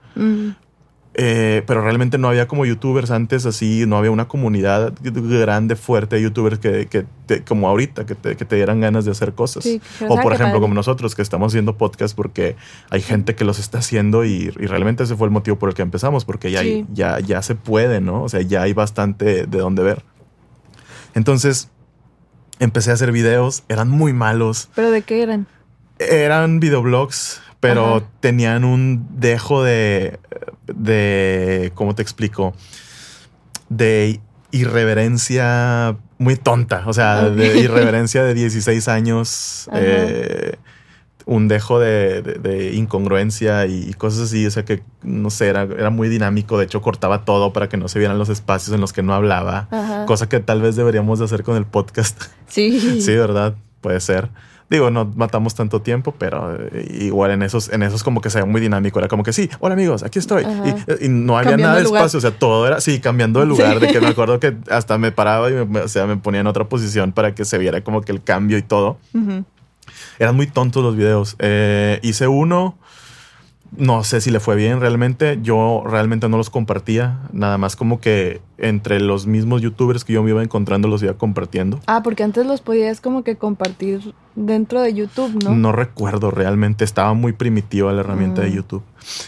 Eh, 1.13 1.62
pero 1.68 1.82
realmente 1.82 2.18
no 2.18 2.30
había 2.30 2.48
como 2.48 2.65
youtubers 2.65 3.12
antes 3.12 3.46
así, 3.46 3.84
no 3.86 3.98
había 3.98 4.12
una 4.12 4.30
comunidad 4.30 4.94
grande, 5.01 5.75
fuerte 5.75 6.15
de 6.15 6.22
youtubers 6.22 6.58
que, 6.58 6.86
que 6.88 7.06
te- 7.25 7.44
como 7.44 7.68
ahorita, 7.68 8.06
que 8.06 8.15
te, 8.15 8.38
que 8.38 8.46
te 8.46 8.56
dieran 8.56 8.80
ganas 8.80 9.03
de 9.03 9.12
hacer 9.12 9.34
cosas. 9.34 9.65
Sí, 9.65 9.82
o 10.06 10.08
por 10.08 10.20
"Ah, 10.20 10.22
qué 10.22 10.27
ejemplo, 10.36 10.46
padre". 10.53 10.62
como 10.62 10.74
nosotros 10.74 11.13
que 11.13 11.22
estamos 11.22 11.51
haciendo 11.51 11.75
podcast 11.77 12.15
porque 12.15 12.56
hay 12.89 13.01
gente 13.01 13.36
que 13.36 13.44
los 13.44 13.60
está 13.60 13.80
haciendo 13.80 14.24
y, 14.24 14.53
y 14.58 14.65
realmente 14.68 15.03
ese 15.03 15.18
fue 15.18 15.27
el 15.27 15.32
motivo 15.32 15.60
por 15.60 15.68
el 15.68 15.75
que 15.75 15.82
empezamos, 15.82 16.24
porque 16.24 16.50
ya, 16.50 16.62
Sí. 16.62 16.86
ya, 16.94 17.20
ya 17.20 17.41
se 17.41 17.56
puede, 17.56 18.00
¿no? 18.00 18.24
O 18.24 18.30
sea, 18.30 18.39
ya 18.41 18.62
hay 18.62 18.72
bastante 18.72 19.46
de 19.48 19.58
dónde 19.60 19.84
ver. 19.84 20.03
Entonces, 21.13 21.70
empecé 22.60 22.91
a 22.91 22.94
hacer 22.94 23.12
videos, 23.12 23.63
eran 23.68 23.89
muy 23.89 24.13
malos, 24.13 24.70
¿Pero 24.75 24.91
de 24.91 25.01
qué 25.01 25.24
eran? 25.24 25.46
eran 26.00 26.60
videoblogs, 26.62 27.41
pero 27.62 27.96
Ajá. 27.98 28.06
tenían 28.20 28.65
un 28.65 29.08
dejo 29.20 29.63
de, 29.63 30.20
de, 30.68 31.72
¿cómo 31.75 31.96
te 31.96 32.01
explico? 32.01 32.53
De 33.70 34.20
irreverencia 34.51 35.96
muy 36.18 36.36
tonta, 36.36 36.84
o 36.88 36.94
sea, 36.94 37.30
de 37.30 37.60
irreverencia 37.60 38.24
de 38.24 38.34
16 38.34 38.88
años, 38.89 39.70
eh, 39.74 40.56
un 41.25 41.48
dejo 41.48 41.80
de, 41.80 42.22
de- 42.22 42.34
de 42.34 42.74
incongruencia 42.74 43.65
y 43.68 43.94
cosas 43.94 44.22
así, 44.24 44.46
o 44.46 44.51
sea 44.51 44.65
que, 44.65 44.84
no 45.03 45.30
sé, 45.30 45.48
era, 45.48 45.63
era 45.63 45.89
muy 45.89 46.10
dinámico, 46.10 46.58
de 46.58 46.65
hecho 46.65 46.82
cortaba 46.82 47.24
todo 47.25 47.53
para 47.53 47.70
que 47.70 47.77
no 47.77 47.88
se 47.88 48.00
vieran 48.00 48.18
los 48.18 48.30
espacios 48.30 48.75
en 48.75 48.82
los 48.82 48.91
que 48.91 49.03
no 49.03 49.13
hablaba, 49.13 49.68
Ajá. 49.72 50.06
cosa 50.06 50.27
que 50.27 50.39
tal 50.41 50.62
vez 50.62 50.75
deberíamos 50.75 51.20
de 51.20 51.25
hacer 51.25 51.44
con 51.44 51.56
el 51.58 51.65
podcast. 51.65 52.22
Sí. 52.48 52.80
Sí, 53.01 53.15
¿verdad? 53.15 53.56
Puede 53.82 54.00
ser. 54.00 54.30
Digo, 54.72 54.90
no 54.90 55.12
matamos 55.18 55.54
tanto 55.54 55.82
tiempo, 55.82 56.16
pero 56.18 56.56
eh, 56.56 56.88
igual 57.01 57.32
en 57.32 57.44
esos, 57.44 57.68
en 57.74 57.84
esos 57.84 58.04
como 58.06 58.22
que 58.22 58.30
se 58.30 58.40
ve 58.40 58.46
muy 58.46 58.62
dinámico. 58.62 59.00
Era 59.00 59.10
como 59.10 59.22
que 59.22 59.34
sí, 59.34 59.50
hola 59.60 59.74
amigos, 59.74 60.01
aquí 60.01 60.18
estoy. 60.18 60.46
Y, 60.46 61.08
y 61.08 61.10
no 61.10 61.38
había 61.38 61.51
Cambiando 61.51 61.68
nada 61.68 61.78
de 61.80 61.84
lugar. 61.84 62.04
espacio, 62.04 62.20
o 62.20 62.22
sea, 62.22 62.32
todo 62.32 62.66
era, 62.66 62.80
sí, 62.80 63.01
cambiando 63.01 63.42
de 63.42 63.48
lugar, 63.48 63.82
de 63.82 63.90
que 63.90 64.00
me 64.00 64.08
acuerdo 64.08 64.40
que 64.40 64.56
hasta 64.70 64.98
me 64.98 65.12
paraba 65.12 65.50
y 65.50 65.66
me, 65.66 65.82
o 65.82 65.88
sea, 65.90 66.08
me 66.08 66.16
ponía 66.16 66.40
en 66.40 66.48
otra 66.48 66.70
posición 66.70 67.12
para 67.12 67.36
que 67.36 67.44
se 67.44 67.58
viera 67.58 67.84
como 67.84 68.00
que 68.00 68.13
el 68.13 68.24
cambio 68.24 68.58
y 68.58 68.62
todo. 68.62 68.98
Eran 70.20 70.38
muy 70.38 70.48
tontos 70.48 70.82
los 70.82 70.96
videos. 70.96 71.36
Eh, 71.40 72.00
hice 72.01 72.30
uno 72.30 72.78
no 73.75 74.04
sé 74.04 74.20
si 74.20 74.32
le 74.32 74.40
fue 74.40 74.56
bien 74.56 74.82
realmente. 74.82 75.40
Yo 75.42 75.84
realmente 75.86 76.28
no 76.28 76.38
los 76.38 76.50
compartía. 76.50 77.20
Nada 77.32 77.58
más 77.58 77.75
como 77.75 78.01
que 78.01 78.42
entre 78.58 79.00
los 79.00 79.28
mismos 79.28 79.62
youtubers 79.62 80.04
que 80.04 80.13
yo 80.13 80.24
me 80.24 80.32
iba 80.32 80.44
encontrando 80.44 80.88
los 80.88 81.01
iba 81.04 81.13
compartiendo. 81.13 81.80
Ah, 81.88 82.04
porque 82.04 82.24
antes 82.24 82.46
los 82.46 82.62
podías 82.62 83.00
como 83.00 83.24
que 83.24 83.38
compartir 83.38 84.13
dentro 84.36 84.82
de 84.82 84.94
YouTube, 84.94 85.44
¿no? 85.44 85.56
No 85.56 85.72
recuerdo 85.72 86.32
realmente. 86.32 86.84
Estaba 86.86 87.14
muy 87.14 87.34
primitiva 87.34 87.92
la 87.92 88.00
herramienta 88.02 88.42
de 88.42 88.50
Mm. 88.50 88.54
YouTube. 88.54 88.84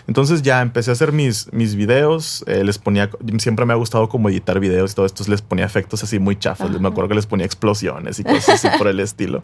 Entonces 0.08 0.42
ya 0.44 0.62
empecé 0.62 0.92
a 0.92 0.94
hacer 0.94 1.12
mis, 1.12 1.52
mis 1.52 1.76
videos. 1.76 2.44
eh, 2.48 2.64
les 2.64 2.78
ponía, 2.78 3.10
siempre 3.40 3.66
me 3.66 3.74
ha 3.74 3.76
gustado 3.76 4.08
como 4.08 4.30
editar 4.30 4.60
videos 4.60 4.92
y 4.92 4.96
todo 4.96 5.06
esto. 5.06 5.24
Les 5.28 5.42
ponía 5.42 5.66
efectos 5.66 6.04
así 6.04 6.20
muy 6.20 6.36
chafos. 6.38 6.70
Ajá. 6.70 6.80
Me 6.80 6.88
acuerdo 6.88 7.10
que 7.10 7.16
les 7.16 7.26
ponía 7.26 7.46
explosiones 7.46 8.20
y 8.20 8.24
cosas 8.24 8.64
así 8.64 8.78
por 8.78 8.88
el 8.88 9.00
estilo. 9.00 9.44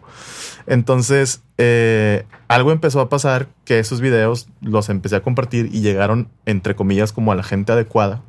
Entonces, 0.66 1.42
eh, 1.58 2.24
algo 2.48 2.72
empezó 2.72 3.00
a 3.00 3.08
pasar 3.08 3.48
que 3.64 3.78
esos 3.78 4.00
videos 4.00 4.48
los 4.60 4.88
empecé 4.88 5.16
a 5.16 5.22
compartir 5.22 5.68
y 5.72 5.80
llegaron, 5.80 6.28
entre 6.46 6.74
comillas, 6.76 7.12
como 7.12 7.32
a 7.32 7.34
la 7.34 7.42
gente 7.42 7.72
adecuada. 7.72 8.22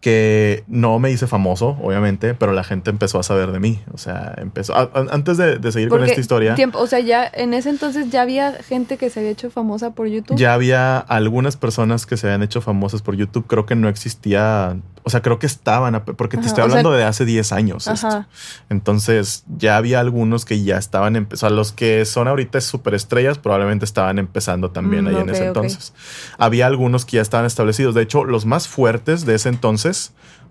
Que 0.00 0.62
no 0.68 1.00
me 1.00 1.10
hice 1.10 1.26
famoso, 1.26 1.76
obviamente, 1.82 2.32
pero 2.34 2.52
la 2.52 2.62
gente 2.62 2.88
empezó 2.90 3.18
a 3.18 3.24
saber 3.24 3.50
de 3.50 3.58
mí. 3.58 3.80
O 3.92 3.98
sea, 3.98 4.32
empezó. 4.38 4.76
a- 4.76 4.82
a- 4.94 5.06
antes 5.10 5.36
de, 5.38 5.58
de 5.58 5.72
seguir 5.72 5.88
con 5.88 6.04
esta 6.04 6.20
historia, 6.20 6.54
tiempo- 6.54 6.78
o 6.78 6.86
sea, 6.86 7.00
ya 7.00 7.28
en 7.34 7.52
ese 7.52 7.68
entonces 7.70 8.08
ya 8.10 8.22
había 8.22 8.52
gente 8.62 8.96
que 8.96 9.10
se 9.10 9.18
había 9.18 9.32
hecho 9.32 9.50
famosa 9.50 9.90
por 9.90 10.06
YouTube. 10.06 10.36
ya 10.38 10.54
había 10.54 10.98
algunas 10.98 11.56
personas 11.56 12.06
que 12.06 12.16
se 12.16 12.28
habían 12.28 12.44
hecho 12.44 12.60
famosas 12.60 13.02
por 13.02 13.16
YouTube. 13.16 13.46
Creo 13.48 13.66
que 13.66 13.74
no 13.74 13.88
existía. 13.88 14.76
O 15.04 15.10
sea, 15.10 15.22
creo 15.22 15.38
que 15.38 15.46
estaban, 15.46 16.04
porque 16.04 16.36
te 16.36 16.40
Ajá, 16.42 16.48
estoy 16.48 16.62
o 16.64 16.66
sea- 16.66 16.78
hablando 16.78 16.92
de 16.92 17.02
hace 17.02 17.24
10 17.24 17.50
años. 17.52 17.86
esto. 17.88 18.26
Entonces, 18.68 19.44
ya 19.56 19.76
había 19.78 20.00
algunos 20.00 20.44
que 20.44 20.62
ya 20.62 20.76
estaban 20.76 21.16
empezando. 21.16 21.56
los 21.56 21.72
que 21.72 22.04
son 22.04 22.28
ahorita 22.28 22.60
superestrellas 22.60 23.38
probablemente 23.38 23.84
estaban 23.84 24.18
empezando 24.18 24.70
también 24.70 25.04
Mm, 25.04 25.08
ahí 25.08 25.16
en 25.16 25.30
ese 25.30 25.46
entonces. 25.46 25.92
Había 26.36 26.66
algunos 26.66 27.04
que 27.06 27.16
ya 27.16 27.22
estaban 27.22 27.46
establecidos. 27.46 27.94
De 27.94 28.02
hecho, 28.02 28.24
los 28.24 28.44
más 28.44 28.68
fuertes 28.68 29.24
de 29.24 29.34
ese 29.34 29.48
entonces 29.48 29.87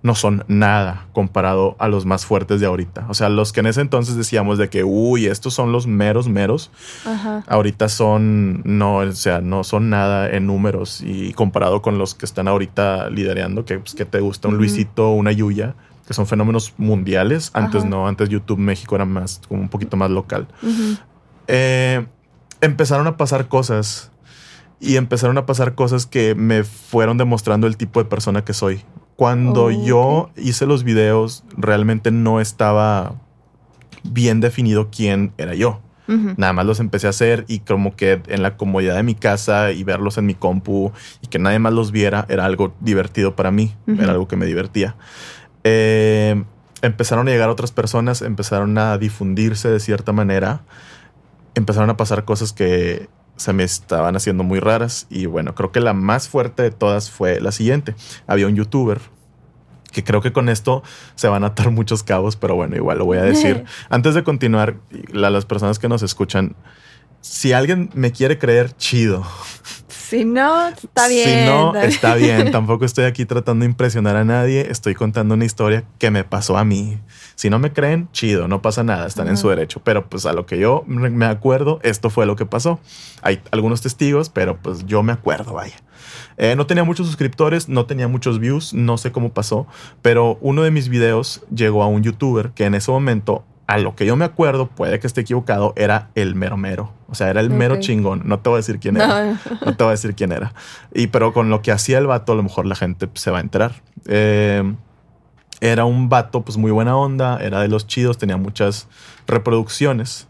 no 0.04 0.16
son 0.16 0.44
nada 0.48 1.08
comparado 1.12 1.76
a 1.80 1.88
los 1.88 2.06
más 2.06 2.26
fuertes 2.26 2.60
de 2.60 2.68
ahorita. 2.68 3.06
O 3.10 3.14
sea, 3.14 3.30
los 3.30 3.52
que 3.52 3.62
en 3.62 3.68
ese 3.68 3.82
entonces 3.82 4.16
decíamos 4.16 4.58
de 4.58 4.70
que, 4.70 4.84
uy, 4.84 5.26
estos 5.26 5.54
son 5.54 5.72
los 5.72 5.88
meros, 5.88 6.28
meros. 6.28 6.72
Ajá. 7.06 7.44
Ahorita 7.48 7.90
son, 7.90 8.62
no, 8.64 8.98
o 8.98 9.12
sea, 9.12 9.42
no 9.42 9.64
son 9.64 9.90
nada 9.90 10.30
en 10.30 10.48
números 10.48 11.02
y 11.04 11.34
comparado 11.34 11.82
con 11.82 11.98
los 11.98 12.16
que 12.16 12.26
están 12.26 12.48
ahorita 12.48 13.10
liderando, 13.10 13.66
que, 13.66 13.80
pues, 13.80 13.96
que 13.96 14.06
te 14.06 14.20
gusta 14.20 14.48
un. 14.48 14.58
Luisito, 14.58 15.12
una 15.12 15.32
Yuya, 15.32 15.76
que 16.08 16.14
son 16.14 16.28
fenómenos 16.28 16.74
mundiales. 16.78 17.52
Antes 17.54 17.82
Ajá. 17.82 17.90
no, 17.90 18.08
antes 18.08 18.30
YouTube 18.30 18.60
México 18.60 18.96
era 18.96 19.06
más, 19.06 19.42
como 19.48 19.62
un 19.62 19.70
poquito 19.70 19.98
más 19.98 20.10
local. 20.10 20.48
Eh, 21.48 22.06
empezaron 22.62 23.08
a 23.08 23.18
pasar 23.18 23.48
cosas 23.48 24.12
y 24.80 24.98
empezaron 24.98 25.38
a 25.38 25.46
pasar 25.46 25.76
cosas 25.76 26.06
que 26.06 26.36
me 26.36 26.64
fueron 26.64 27.18
demostrando 27.18 27.68
el 27.68 27.78
tipo 27.78 28.02
de 28.02 28.10
persona 28.10 28.44
que 28.46 28.54
soy. 28.54 28.84
Cuando 29.18 29.66
Oh, 29.66 29.72
yo 29.72 30.30
hice 30.38 30.68
los 30.68 30.84
videos, 30.84 31.44
realmente 31.58 32.12
no 32.12 32.40
estaba 32.40 33.16
bien 34.04 34.40
definido 34.40 34.90
quién 34.90 35.34
era 35.38 35.56
yo. 35.56 35.82
Nada 36.08 36.54
más 36.54 36.66
los 36.66 36.80
empecé 36.80 37.08
a 37.08 37.10
hacer 37.10 37.44
y 37.50 37.60
como 37.60 37.98
que 37.98 38.22
en 38.28 38.42
la 38.42 38.56
comodidad 38.56 38.96
de 38.96 39.04
mi 39.04 39.14
casa 39.14 39.74
y 39.74 39.84
verlos 39.84 40.18
en 40.18 40.26
mi 40.26 40.36
compu 40.36 40.94
y 41.22 41.28
que 41.28 41.38
nadie 41.38 41.60
más 41.60 41.74
los 41.74 41.92
viera 41.92 42.26
era 42.30 42.46
algo 42.46 42.74
divertido 42.80 43.36
para 43.36 43.52
mí, 43.52 43.76
era 43.88 44.12
algo 44.12 44.26
que 44.26 44.38
me 44.38 44.46
divertía. 44.46 44.96
Eh, 45.66 46.42
empezaron 46.82 47.28
a 47.28 47.32
llegar 47.32 47.50
otras 47.50 47.74
personas, 47.74 48.22
empezaron 48.22 48.78
a 48.78 48.98
difundirse 48.98 49.68
de 49.68 49.82
cierta 49.82 50.14
manera, 50.14 50.62
empezaron 51.56 51.90
a 51.90 51.98
pasar 51.98 52.24
cosas 52.24 52.54
que 52.54 53.10
se 53.38 53.54
me 53.54 53.64
estaban 53.64 54.16
haciendo 54.16 54.44
muy 54.44 54.60
raras 54.60 55.08
y 55.10 55.26
bueno, 55.28 55.56
creo 55.56 55.72
que 55.72 55.80
la 55.80 55.94
más 55.94 56.28
fuerte 56.28 56.64
de 56.64 56.72
todas 56.72 57.10
fue 57.10 57.40
la 57.40 57.52
siguiente. 57.52 57.96
Había 58.28 58.48
un 58.48 58.56
youtuber 58.56 59.00
que 59.92 60.04
creo 60.04 60.22
que 60.22 60.34
con 60.34 60.50
esto 60.50 60.84
se 61.16 61.28
van 61.28 61.44
a 61.44 61.48
atar 61.48 61.72
muchos 61.72 62.04
cabos, 62.04 62.36
pero 62.36 62.56
bueno, 62.56 62.76
igual 62.76 62.98
lo 62.98 63.06
voy 63.06 63.18
a 63.20 63.24
decir. 63.24 63.64
Antes 63.90 64.14
de 64.16 64.24
continuar, 64.24 64.76
la- 65.12 65.30
las 65.30 65.46
personas 65.46 65.80
que 65.80 65.88
nos 65.88 66.04
escuchan, 66.04 66.56
si 67.28 67.54
alguien 67.54 67.90
me 67.94 68.12
quiere 68.12 68.38
creer, 68.38 68.76
chido. 68.78 69.26
Si 69.90 70.24
no, 70.24 70.70
está 70.70 71.10
bien. 71.10 71.28
Si 71.28 71.46
no, 71.46 71.76
está 71.76 72.16
bien. 72.16 72.52
Tampoco 72.54 72.86
estoy 72.86 73.04
aquí 73.04 73.26
tratando 73.26 73.64
de 73.64 73.70
impresionar 73.70 74.16
a 74.16 74.24
nadie. 74.24 74.72
Estoy 74.72 74.96
contando 74.96 75.34
una 75.34 75.44
historia 75.44 75.84
que 76.00 76.10
me 76.10 76.24
pasó 76.24 76.58
a 76.58 76.64
mí. 76.64 76.98
Si 77.36 77.50
no 77.50 77.60
me 77.60 77.74
creen, 77.74 78.08
chido, 78.14 78.48
no 78.48 78.62
pasa 78.62 78.84
nada, 78.84 79.06
están 79.06 79.28
en 79.28 79.36
su 79.36 79.50
derecho. 79.50 79.82
Pero 79.84 80.10
pues 80.10 80.26
a 80.26 80.32
lo 80.32 80.46
que 80.46 80.58
yo 80.58 80.84
me 80.88 81.10
me 81.10 81.26
acuerdo, 81.26 81.80
esto 81.84 82.10
fue 82.10 82.26
lo 82.26 82.38
que 82.38 82.46
pasó. 82.46 82.80
Hay 83.22 83.42
algunos 83.52 83.82
testigos, 83.82 84.30
pero 84.30 84.58
pues 84.62 84.86
yo 84.86 85.04
me 85.04 85.12
acuerdo, 85.12 85.54
vaya. 85.54 85.76
Eh, 86.38 86.56
no 86.56 86.68
tenía 86.68 86.84
muchos 86.84 87.08
suscriptores, 87.08 87.68
no 87.68 87.86
tenía 87.86 88.08
muchos 88.08 88.40
views, 88.40 88.74
no 88.74 88.98
sé 88.98 89.12
cómo 89.12 89.34
pasó, 89.34 89.68
pero 90.02 90.38
uno 90.42 90.62
de 90.64 90.72
mis 90.72 90.88
videos 90.88 91.44
llegó 91.54 91.84
a 91.84 91.88
un 91.88 92.04
youtuber 92.04 92.52
que 92.52 92.66
en 92.66 92.76
ese 92.76 92.92
momento, 92.92 93.44
a 93.68 93.78
lo 93.78 93.96
que 93.96 94.06
yo 94.06 94.16
me 94.16 94.24
acuerdo, 94.26 94.68
puede 94.68 95.00
que 95.00 95.08
esté 95.08 95.22
equivocado, 95.22 95.74
era 95.76 96.10
el 96.16 96.36
mero 96.36 96.56
mero. 96.58 96.94
O 97.10 97.16
sea, 97.16 97.30
era 97.30 97.42
el 97.42 97.50
mero 97.50 97.80
chingón. 97.80 98.22
No 98.26 98.40
te 98.40 98.50
voy 98.50 98.58
a 98.58 98.60
decir 98.60 98.80
quién 98.80 98.96
era. 98.98 99.26
No, 99.26 99.40
No 99.66 99.76
te 99.76 99.84
voy 99.84 99.90
a 99.90 99.92
decir 99.92 100.16
quién 100.16 100.32
era. 100.32 100.54
Y 100.94 101.08
pero 101.08 101.34
con 101.34 101.50
lo 101.50 101.62
que 101.62 101.72
hacía 101.72 101.98
el 101.98 102.08
vato, 102.08 102.32
a 102.32 102.36
lo 102.36 102.44
mejor 102.44 102.66
la 102.66 102.76
gente 102.76 103.08
pues, 103.08 103.22
se 103.22 103.30
va 103.32 103.38
a 103.40 103.42
enterar. 103.42 103.74
Eh, 104.06 104.64
era 105.60 105.86
un 105.86 106.08
vato, 106.08 106.44
pues 106.44 106.58
muy 106.58 106.72
buena 106.72 106.96
onda, 106.96 107.40
era 107.42 107.60
de 107.62 107.68
los 107.68 107.88
chidos, 107.88 108.18
tenía 108.18 108.38
muchas 108.38 108.88
reproducciones. 109.26 110.28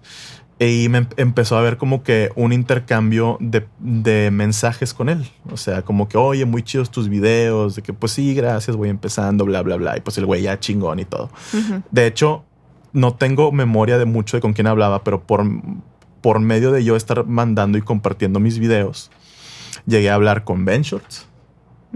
Y 0.59 0.89
me 0.89 0.99
em- 0.99 1.07
empezó 1.17 1.55
a 1.57 1.61
ver 1.61 1.77
como 1.77 2.01
que 2.01 2.31
un 2.35 2.51
intercambio 2.51 3.37
de, 3.39 3.67
de 3.77 4.31
mensajes 4.31 4.93
con 4.95 5.09
él. 5.09 5.29
O 5.51 5.57
sea, 5.57 5.83
como 5.83 6.09
que, 6.09 6.17
oye, 6.17 6.45
muy 6.45 6.63
chidos 6.63 6.89
tus 6.89 7.09
videos, 7.09 7.75
de 7.75 7.83
que 7.83 7.93
pues 7.93 8.13
sí, 8.13 8.33
gracias, 8.33 8.75
voy 8.75 8.89
empezando, 8.89 9.45
bla, 9.45 9.61
bla, 9.61 9.75
bla. 9.75 9.97
Y 9.97 10.01
pues 10.01 10.17
el 10.17 10.25
güey 10.25 10.41
ya 10.41 10.59
chingón 10.59 10.99
y 10.99 11.05
todo. 11.05 11.29
De 11.91 12.07
hecho, 12.07 12.43
no 12.97 13.13
tengo 13.13 13.51
memoria 13.51 13.97
de 13.97 14.05
mucho 14.05 14.37
de 14.37 14.41
con 14.41 14.53
quién 14.53 14.67
hablaba, 14.67 15.03
pero 15.03 15.21
por, 15.23 15.43
por 16.21 16.39
medio 16.39 16.71
de 16.71 16.83
yo 16.83 16.95
estar 16.95 17.25
mandando 17.25 17.77
y 17.77 17.81
compartiendo 17.81 18.39
mis 18.39 18.57
videos, 18.59 19.11
llegué 19.85 20.09
a 20.09 20.15
hablar 20.15 20.43
con 20.43 20.65
Ben 20.65 20.81
Shorts 20.81 21.27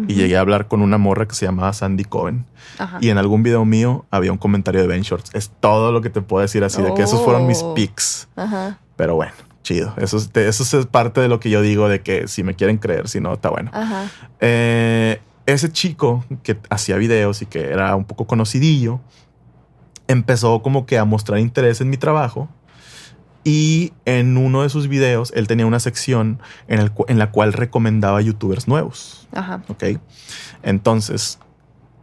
y 0.08 0.14
llegué 0.14 0.38
a 0.38 0.40
hablar 0.40 0.68
con 0.68 0.82
una 0.82 0.98
morra 0.98 1.28
que 1.28 1.36
se 1.36 1.46
llamaba 1.46 1.74
Sandy 1.74 2.06
Cohen. 2.06 2.46
Ajá. 2.78 2.98
Y 3.02 3.10
en 3.10 3.18
algún 3.18 3.44
video 3.44 3.66
mío 3.66 4.06
había 4.10 4.32
un 4.32 4.38
comentario 4.38 4.82
de 4.82 4.88
Ben 4.88 5.02
Shorts. 5.02 5.32
Es 5.34 5.52
todo 5.60 5.92
lo 5.92 6.02
que 6.02 6.10
te 6.10 6.22
puedo 6.22 6.42
decir 6.42 6.64
así, 6.64 6.82
de 6.82 6.94
que 6.94 7.02
esos 7.04 7.22
fueron 7.24 7.46
mis 7.46 7.62
Oh. 7.62 7.74
pics. 7.74 8.28
Ajá. 8.36 8.80
Pero 8.96 9.16
bueno, 9.16 9.34
chido. 9.64 9.94
Eso 9.98 10.18
es, 10.18 10.30
eso 10.34 10.80
es 10.80 10.86
parte 10.86 11.20
de 11.22 11.28
lo 11.28 11.40
que 11.40 11.50
yo 11.50 11.62
digo 11.62 11.90
de 11.90 12.02
que 12.02 12.28
si 12.28 12.42
me 12.44 12.54
quieren 12.56 12.78
creer, 12.78 13.10
si 13.10 13.20
no, 13.20 13.34
está 13.34 13.50
bueno. 13.50 13.70
Ajá. 13.74 14.10
Eh, 14.40 15.20
ese 15.46 15.72
chico 15.72 16.24
que 16.44 16.58
hacía 16.70 16.96
videos 16.98 17.42
y 17.42 17.46
que 17.48 17.66
era 17.72 17.96
un 17.96 18.06
poco 18.06 18.26
conocidillo, 18.26 19.02
empezó 20.12 20.62
como 20.62 20.86
que 20.86 20.98
a 20.98 21.06
mostrar 21.06 21.40
interés 21.40 21.82
en 21.82 21.90
mi 21.90 21.98
trabajo. 21.98 22.50
Y 23.44 23.94
en 24.06 24.38
uno 24.38 24.62
de 24.62 24.70
sus 24.70 24.88
videos, 24.88 25.34
él 25.36 25.48
tenía 25.48 25.66
una 25.66 25.80
sección 25.80 26.40
en, 26.68 26.80
el 26.80 26.92
cu- 26.92 27.06
en 27.08 27.18
la 27.18 27.32
cual 27.32 27.54
recomendaba 27.54 28.22
youtubers 28.22 28.68
nuevos. 28.68 29.28
Ajá. 29.34 29.64
¿Ok? 29.68 29.84
Entonces, 30.62 31.40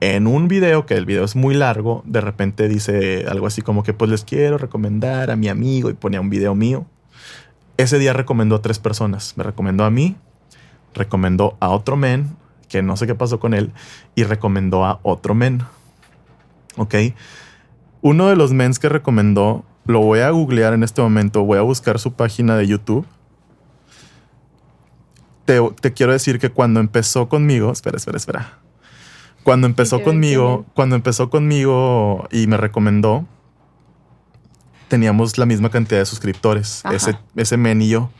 en 0.01 0.27
un 0.27 0.49
video, 0.49 0.85
que 0.85 0.95
el 0.95 1.07
video 1.07 1.25
es 1.25 1.37
muy 1.37 1.55
largo, 1.55 2.03
de 2.07 2.21
repente 2.21 2.67
dice 2.67 3.27
algo 3.29 3.47
así 3.47 3.63
como 3.63 3.85
que 3.85 3.95
pues 3.95 4.11
les 4.11 4.25
quiero 4.25 4.59
recomendar 4.59 5.31
a 5.31 5.37
mi 5.37 5.49
amigo 5.49 5.91
y 5.91 5.95
ponía 5.95 6.21
un 6.21 6.29
video 6.29 6.57
mío. 6.57 6.87
Ese 7.77 8.01
día 8.01 8.13
recomendó 8.13 8.57
a 8.57 8.63
tres 8.63 8.81
personas. 8.81 9.35
Me 9.37 9.45
recomendó 9.45 9.85
a 9.85 9.91
mí, 9.91 10.17
recomendó 10.93 11.57
a 11.61 11.69
otro 11.69 11.97
men, 11.97 12.37
que 12.69 12.83
no 12.83 12.97
sé 12.97 13.07
qué 13.07 13.15
pasó 13.15 13.39
con 13.39 13.55
él, 13.55 13.71
y 14.17 14.25
recomendó 14.25 14.85
a 14.85 14.99
otro 15.05 15.37
men. 15.37 15.63
¿Ok? 16.77 16.95
Uno 18.01 18.29
de 18.29 18.37
los 18.37 18.53
mens 18.53 18.79
que 18.79 18.89
recomendó, 18.89 19.65
lo 19.87 20.01
voy 20.01 20.21
a 20.21 20.31
googlear 20.31 20.75
en 20.75 20.83
este 20.83 21.03
momento, 21.03 21.45
voy 21.45 21.59
a 21.59 21.63
buscar 21.63 21.99
su 21.99 22.13
página 22.13 22.57
de 22.57 22.67
YouTube. 22.67 23.07
Te, 25.45 25.61
te 25.81 25.93
quiero 25.93 26.13
decir 26.13 26.39
que 26.39 26.51
cuando 26.51 26.81
empezó 26.81 27.29
conmigo, 27.29 27.73
espera, 27.73 27.97
espera, 27.97 28.19
espera. 28.19 28.59
Cuando 29.43 29.67
empezó 29.67 30.03
conmigo, 30.03 30.67
cuando 30.75 30.95
empezó 30.95 31.31
conmigo 31.31 32.29
y 32.31 32.47
me 32.49 32.59
recomendó, 32.59 33.25
teníamos 34.89 35.39
la 35.39 35.47
misma 35.47 35.71
cantidad 35.71 36.01
de 36.01 36.07
suscriptores. 36.07 36.85
Ajá. 36.85 36.95
Ese, 36.95 37.19
ese 37.35 37.57
men 37.57 37.81
y 37.81 37.89
yo. 37.89 38.11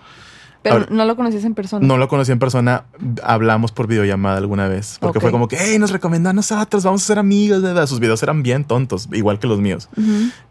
Pero 0.73 0.87
no 0.91 1.05
lo 1.05 1.17
conocías 1.17 1.45
en 1.45 1.55
persona. 1.55 1.87
No 1.87 1.97
lo 1.97 2.09
conocí 2.09 2.33
en 2.33 2.39
persona, 2.39 2.85
hablamos 3.23 3.73
por 3.73 3.87
videollamada 3.87 4.37
alguna 4.39 4.69
vez. 4.69 4.99
Porque 5.01 5.21
fue 5.21 5.31
como 5.31 5.49
que, 5.49 5.57
hey, 5.59 5.79
nos 5.79 5.91
recomienda 5.91 6.31
a 6.31 6.33
nosotros, 6.33 6.85
vamos 6.85 7.03
a 7.03 7.07
ser 7.07 7.19
amigos. 7.19 7.63
de 7.63 7.69
verdad". 7.69 7.87
Sus 7.87 8.01
videos 8.01 8.23
eran 8.23 8.43
bien 8.43 8.65
tontos, 8.65 9.09
igual 9.13 9.39
que 9.39 9.47
los 9.47 9.61
míos. 9.61 9.89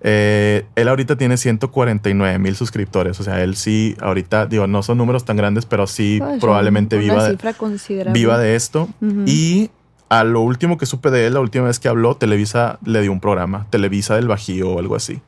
Eh, 0.01 0.65
él 0.75 0.87
ahorita 0.87 1.15
tiene 1.17 1.37
149 1.37 2.39
mil 2.39 2.55
suscriptores. 2.55 3.19
O 3.19 3.23
sea, 3.23 3.41
él 3.43 3.55
sí, 3.55 3.95
ahorita, 4.01 4.45
digo, 4.45 4.67
no 4.67 4.83
son 4.83 4.97
números 4.97 5.25
tan 5.25 5.37
grandes, 5.37 5.65
pero 5.65 5.87
sí 5.87 6.19
Ay, 6.23 6.39
probablemente 6.39 6.95
una 6.95 7.03
viva, 7.03 7.23
de- 7.23 7.31
cifra 7.31 7.53
considerable. 7.53 8.19
viva 8.19 8.37
de 8.37 8.55
esto. 8.55 8.89
Y 9.25 9.69
a 10.09 10.23
lo 10.23 10.41
último 10.41 10.77
que 10.77 10.85
supe 10.85 11.11
de 11.11 11.27
él, 11.27 11.33
la 11.33 11.39
última 11.41 11.65
vez 11.65 11.79
que 11.79 11.87
habló, 11.89 12.15
Televisa 12.15 12.79
le 12.85 13.01
dio 13.01 13.11
un 13.11 13.19
programa, 13.19 13.65
Televisa 13.69 14.15
del 14.15 14.27
Bajío 14.27 14.69
o 14.71 14.79
algo 14.79 14.95
así. 14.95 15.19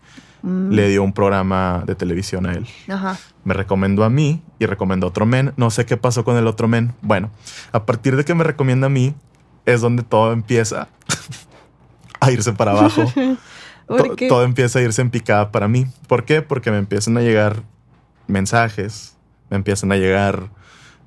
Mm. 0.42 0.70
le 0.72 0.88
dio 0.90 1.04
un 1.04 1.12
programa 1.14 1.84
de 1.86 1.96
televisión 1.96 2.46
a 2.46 2.54
él. 2.54 2.66
Ajá. 2.88 3.18
Me 3.44 3.54
recomendó 3.54 4.04
a 4.06 4.10
mí 4.10 4.42
y 4.60 4.66
recomendó 4.66 5.08
a 5.08 5.10
otro 5.10 5.26
men. 5.26 5.52
No 5.58 5.70
sé 5.70 5.86
qué 5.86 5.98
pasó 5.98 6.24
con 6.24 6.38
el 6.38 6.48
otro 6.48 6.68
men. 6.68 6.94
Bueno, 7.02 7.30
a 7.74 7.86
partir 7.86 8.16
de 8.16 8.24
que 8.26 8.34
me 8.36 8.44
recomienda 8.44 8.88
a 8.88 8.90
mí, 8.90 9.14
es 9.66 9.82
donde 9.82 10.04
todo 10.04 10.32
empieza 10.32 10.88
a 12.22 12.32
irse 12.32 12.54
para 12.54 12.72
abajo. 12.72 13.04
¿Por 13.88 14.04
To- 14.10 14.16
qué? 14.16 14.28
todo 14.28 14.44
empieza 14.44 14.80
a 14.80 14.82
irse 14.82 15.02
en 15.02 15.10
picada 15.10 15.52
para 15.52 15.68
mí. 15.68 15.88
¿Por 16.08 16.24
qué? 16.26 16.42
Porque 16.42 16.70
me 16.72 16.78
empiezan 16.78 17.18
a 17.18 17.22
llegar 17.22 17.64
mensajes, 18.28 19.16
me 19.50 19.58
empiezan 19.58 19.92
a 19.92 19.96
llegar 19.98 20.50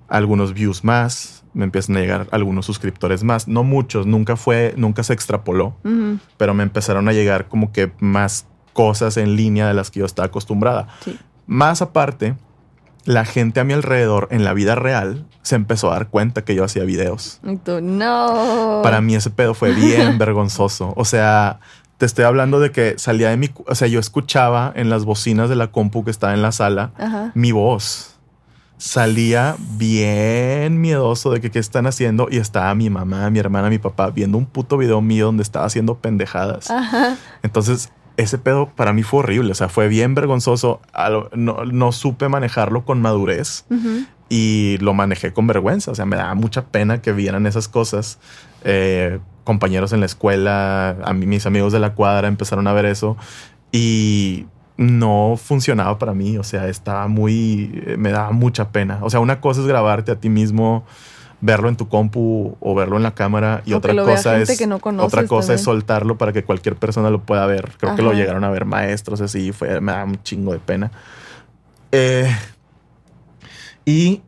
algunos 0.08 0.52
views 0.52 0.84
más, 0.84 1.44
me 1.54 1.64
empiezan 1.64 1.96
a 1.96 2.00
llegar 2.00 2.26
algunos 2.32 2.66
suscriptores 2.66 3.22
más. 3.24 3.46
No 3.48 3.62
muchos, 3.62 4.06
nunca 4.06 4.36
fue, 4.36 4.74
nunca 4.76 5.02
se 5.04 5.12
extrapoló, 5.12 5.76
pero 6.36 6.54
me 6.54 6.62
empezaron 6.64 7.08
a 7.08 7.12
llegar 7.12 7.48
como 7.48 7.72
que 7.72 7.92
más 8.00 8.46
cosas 8.73 9.17
en 9.17 9.37
línea 9.37 9.69
de 9.69 9.75
las 9.75 9.91
que 9.91 10.00
yo 10.00 10.07
estaba 10.07 10.26
acostumbrada. 10.26 10.88
Sí. 11.05 11.19
Más 11.47 11.83
aparte, 11.83 12.35
la 13.05 13.25
gente 13.25 13.61
a 13.61 13.64
mi 13.64 13.73
alrededor 13.73 14.29
en 14.31 14.45
la 14.45 14.55
vida 14.55 14.75
real 14.75 15.26
se 15.43 15.57
empezó 15.57 15.91
a 15.91 15.95
dar 15.95 16.09
cuenta 16.09 16.45
que 16.45 16.55
yo 16.55 16.64
hacía 16.64 16.85
videos. 16.85 17.41
Tú, 17.64 17.81
no. 17.81 18.81
Para 18.83 19.00
mí 19.00 19.14
ese 19.14 19.31
pedo 19.31 19.55
fue 19.55 19.73
bien 19.73 20.19
vergonzoso. 20.19 20.93
O 20.97 21.05
sea, 21.05 21.59
te 21.99 22.07
estoy 22.07 22.25
hablando 22.25 22.61
de 22.61 22.71
que 22.71 22.95
salía 22.99 23.31
de 23.31 23.37
mi... 23.37 23.50
O 23.67 23.75
sea, 23.75 23.88
yo 23.88 23.99
escuchaba 23.99 24.73
en 24.75 24.88
las 24.88 25.05
bocinas 25.05 25.49
de 25.49 25.57
la 25.57 25.69
compu 25.73 26.05
que 26.05 26.11
estaba 26.11 26.35
en 26.35 26.43
la 26.43 26.52
sala 26.52 26.93
Ajá. 26.97 27.33
mi 27.35 27.52
voz. 27.52 28.17
Salía 28.79 29.57
bien 29.76 30.81
miedoso 30.81 31.31
de 31.31 31.41
que 31.41 31.52
qué 31.52 31.61
están 31.61 31.87
haciendo 31.87 32.26
y 32.31 32.38
estaba 32.38 32.75
mi 32.75 32.91
mamá, 32.91 33.31
mi 33.31 33.38
hermana, 33.38 33.69
mi 33.69 33.79
papá 33.79 34.11
viendo 34.11 34.38
un 34.38 34.47
puto 34.47 34.76
video 34.76 35.00
mío 35.00 35.26
donde 35.26 35.45
estaba 35.45 35.67
haciendo 35.67 35.99
pendejadas. 35.99 36.69
Ajá. 36.71 37.17
Entonces, 37.45 37.91
ese 38.16 38.38
pedo 38.38 38.71
para 38.75 38.92
mí 38.92 39.02
fue 39.02 39.21
horrible. 39.21 39.52
O 39.52 39.54
sea, 39.54 39.69
fue 39.69 39.88
bien 39.88 40.14
vergonzoso. 40.14 40.81
No, 41.35 41.64
no 41.64 41.92
supe 41.92 42.28
manejarlo 42.28 42.85
con 42.85 43.00
madurez 43.00 43.64
y 44.28 44.78
lo 44.81 44.95
manejé 44.95 45.33
con 45.33 45.47
vergüenza. 45.47 45.90
O 45.90 45.95
sea, 45.95 46.07
me 46.07 46.16
daba 46.16 46.35
mucha 46.35 46.66
pena 46.66 47.02
que 47.02 47.12
vieran 47.12 47.47
esas 47.47 47.69
cosas. 47.69 48.19
Eh, 48.64 49.19
compañeros 49.45 49.92
en 49.92 50.00
la 50.00 50.07
escuela, 50.07 50.97
a 51.04 51.12
mí, 51.12 51.26
mis 51.26 51.47
amigos 51.47 51.73
de 51.73 51.81
la 51.81 51.95
cuadra 51.95 52.28
empezaron 52.28 52.66
a 52.69 52.73
ver 52.73 52.87
eso 52.87 53.16
y 53.73 54.47
no 54.76 55.35
funcionaba 55.37 55.99
para 55.99 56.14
mí. 56.14 56.38
O 56.38 56.45
sea, 56.45 56.69
estaba 56.69 57.09
muy, 57.09 57.83
eh, 57.87 57.97
me 57.99 58.11
daba 58.11 58.33
mucha 58.33 58.71
pena. 58.71 58.99
O 59.02 59.11
sea, 59.11 59.21
una 59.21 59.40
cosa 59.40 59.61
es 59.61 59.66
grabarte 59.66 60.12
a 60.12 60.16
ti 60.16 60.28
mismo, 60.28 60.85
verlo 61.44 61.68
en 61.68 61.76
tu 61.76 61.88
compu 61.88 62.56
o 62.61 62.75
verlo 62.75 62.96
en 62.96 63.02
la 63.02 63.14
cámara 63.14 63.62
y 63.66 63.75
O 63.75 63.78
otra 63.78 63.94
cosa 63.94 64.38
es 64.38 64.66
no 64.66 64.76
otra 64.76 65.26
cosa 65.26 65.52
es 65.52 65.61
soltarlo 65.61 66.16
para 66.16 66.32
que 66.32 66.44
cualquier 66.44 66.76
persona 66.76 67.11
lo 67.11 67.20
pueda 67.22 67.44
ver. 67.46 67.72
Creo 67.78 67.94
que 67.96 68.02
lo 68.02 68.12
llegaron 68.14 68.44
a 68.44 68.50
ver 68.50 68.64
maestros 68.64 69.20
así, 69.20 69.52
fue 69.52 69.80
me 69.80 69.92
da 69.92 70.04
un 70.04 70.22
chingo 70.22 70.52
de 70.52 70.61
pena. 70.61 70.90
Eh, 71.90 72.30
y 73.84 74.22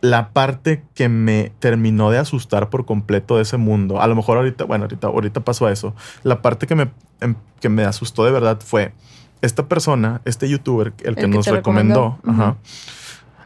la 0.00 0.30
parte 0.30 0.84
que 0.94 1.08
me 1.08 1.50
terminó 1.58 2.10
de 2.10 2.18
asustar 2.18 2.68
por 2.70 2.84
completo 2.84 3.36
de 3.36 3.42
ese 3.42 3.56
mundo, 3.56 4.00
a 4.00 4.06
lo 4.06 4.14
mejor 4.14 4.36
ahorita, 4.36 4.64
bueno, 4.64 4.84
ahorita, 4.84 5.08
ahorita 5.08 5.40
pasó 5.40 5.66
a 5.66 5.72
eso. 5.72 5.94
La 6.22 6.40
parte 6.42 6.66
que 6.66 6.74
me, 6.74 6.90
em- 7.20 7.34
que 7.60 7.68
me 7.68 7.84
asustó 7.84 8.24
de 8.24 8.30
verdad 8.30 8.60
fue 8.64 8.92
esta 9.40 9.66
persona, 9.66 10.20
este 10.24 10.48
youtuber, 10.48 10.88
el 10.88 10.92
que 10.92 11.08
El 11.08 11.14
que 11.16 11.26
nos 11.28 11.46
recomendó, 11.46 12.16
recomendó. 12.16 12.42
ajá, 12.42 12.56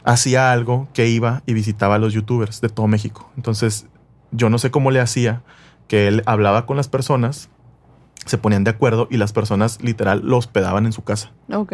hacía 0.03 0.51
algo 0.51 0.87
que 0.93 1.07
iba 1.07 1.43
y 1.45 1.53
visitaba 1.53 1.95
a 1.95 1.99
los 1.99 2.13
youtubers 2.13 2.61
de 2.61 2.69
todo 2.69 2.87
México. 2.87 3.31
Entonces, 3.35 3.87
yo 4.31 4.49
no 4.49 4.57
sé 4.57 4.71
cómo 4.71 4.91
le 4.91 4.99
hacía, 4.99 5.43
que 5.87 6.07
él 6.07 6.23
hablaba 6.25 6.65
con 6.65 6.77
las 6.77 6.87
personas, 6.87 7.49
se 8.25 8.37
ponían 8.37 8.63
de 8.63 8.71
acuerdo 8.71 9.07
y 9.11 9.17
las 9.17 9.33
personas 9.33 9.81
literal 9.81 10.21
lo 10.23 10.37
hospedaban 10.37 10.85
en 10.85 10.93
su 10.93 11.03
casa. 11.03 11.31
Ok. 11.51 11.73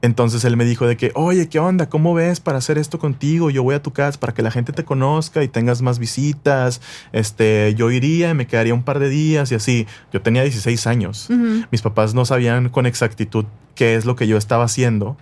Entonces 0.00 0.44
él 0.44 0.56
me 0.56 0.64
dijo 0.64 0.86
de 0.86 0.96
que, 0.96 1.10
oye, 1.14 1.48
¿qué 1.48 1.58
onda? 1.58 1.88
¿Cómo 1.88 2.14
ves 2.14 2.38
para 2.38 2.58
hacer 2.58 2.78
esto 2.78 2.98
contigo? 2.98 3.50
Yo 3.50 3.64
voy 3.64 3.74
a 3.74 3.82
tu 3.82 3.92
casa 3.92 4.18
para 4.20 4.32
que 4.32 4.42
la 4.42 4.50
gente 4.50 4.72
te 4.72 4.84
conozca 4.84 5.42
y 5.42 5.48
tengas 5.48 5.82
más 5.82 5.98
visitas. 5.98 6.80
Este, 7.12 7.74
yo 7.74 7.90
iría 7.90 8.30
y 8.30 8.34
me 8.34 8.46
quedaría 8.46 8.74
un 8.74 8.84
par 8.84 9.00
de 9.00 9.08
días 9.08 9.50
y 9.50 9.56
así. 9.56 9.86
Yo 10.12 10.22
tenía 10.22 10.42
16 10.42 10.86
años. 10.86 11.28
Mis 11.72 11.82
papás 11.82 12.14
no 12.14 12.24
sabían 12.24 12.68
con 12.68 12.86
exactitud 12.86 13.46
qué 13.74 13.96
es 13.96 14.04
lo 14.04 14.14
que 14.14 14.28
yo 14.28 14.36
estaba 14.36 14.64
haciendo. 14.64 15.16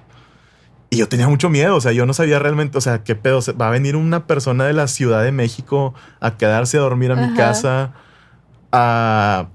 Y 0.90 0.98
yo 0.98 1.08
tenía 1.08 1.28
mucho 1.28 1.50
miedo, 1.50 1.74
o 1.76 1.80
sea, 1.80 1.92
yo 1.92 2.06
no 2.06 2.12
sabía 2.14 2.38
realmente, 2.38 2.78
o 2.78 2.80
sea, 2.80 3.02
qué 3.02 3.14
pedo, 3.16 3.42
¿Se- 3.42 3.52
va 3.52 3.68
a 3.68 3.70
venir 3.70 3.96
una 3.96 4.26
persona 4.26 4.64
de 4.64 4.72
la 4.72 4.86
Ciudad 4.86 5.22
de 5.24 5.32
México 5.32 5.94
a 6.20 6.36
quedarse 6.36 6.76
a 6.78 6.80
dormir 6.80 7.10
a 7.10 7.16
mi 7.16 7.34
casa, 7.34 7.92
a 8.72 9.46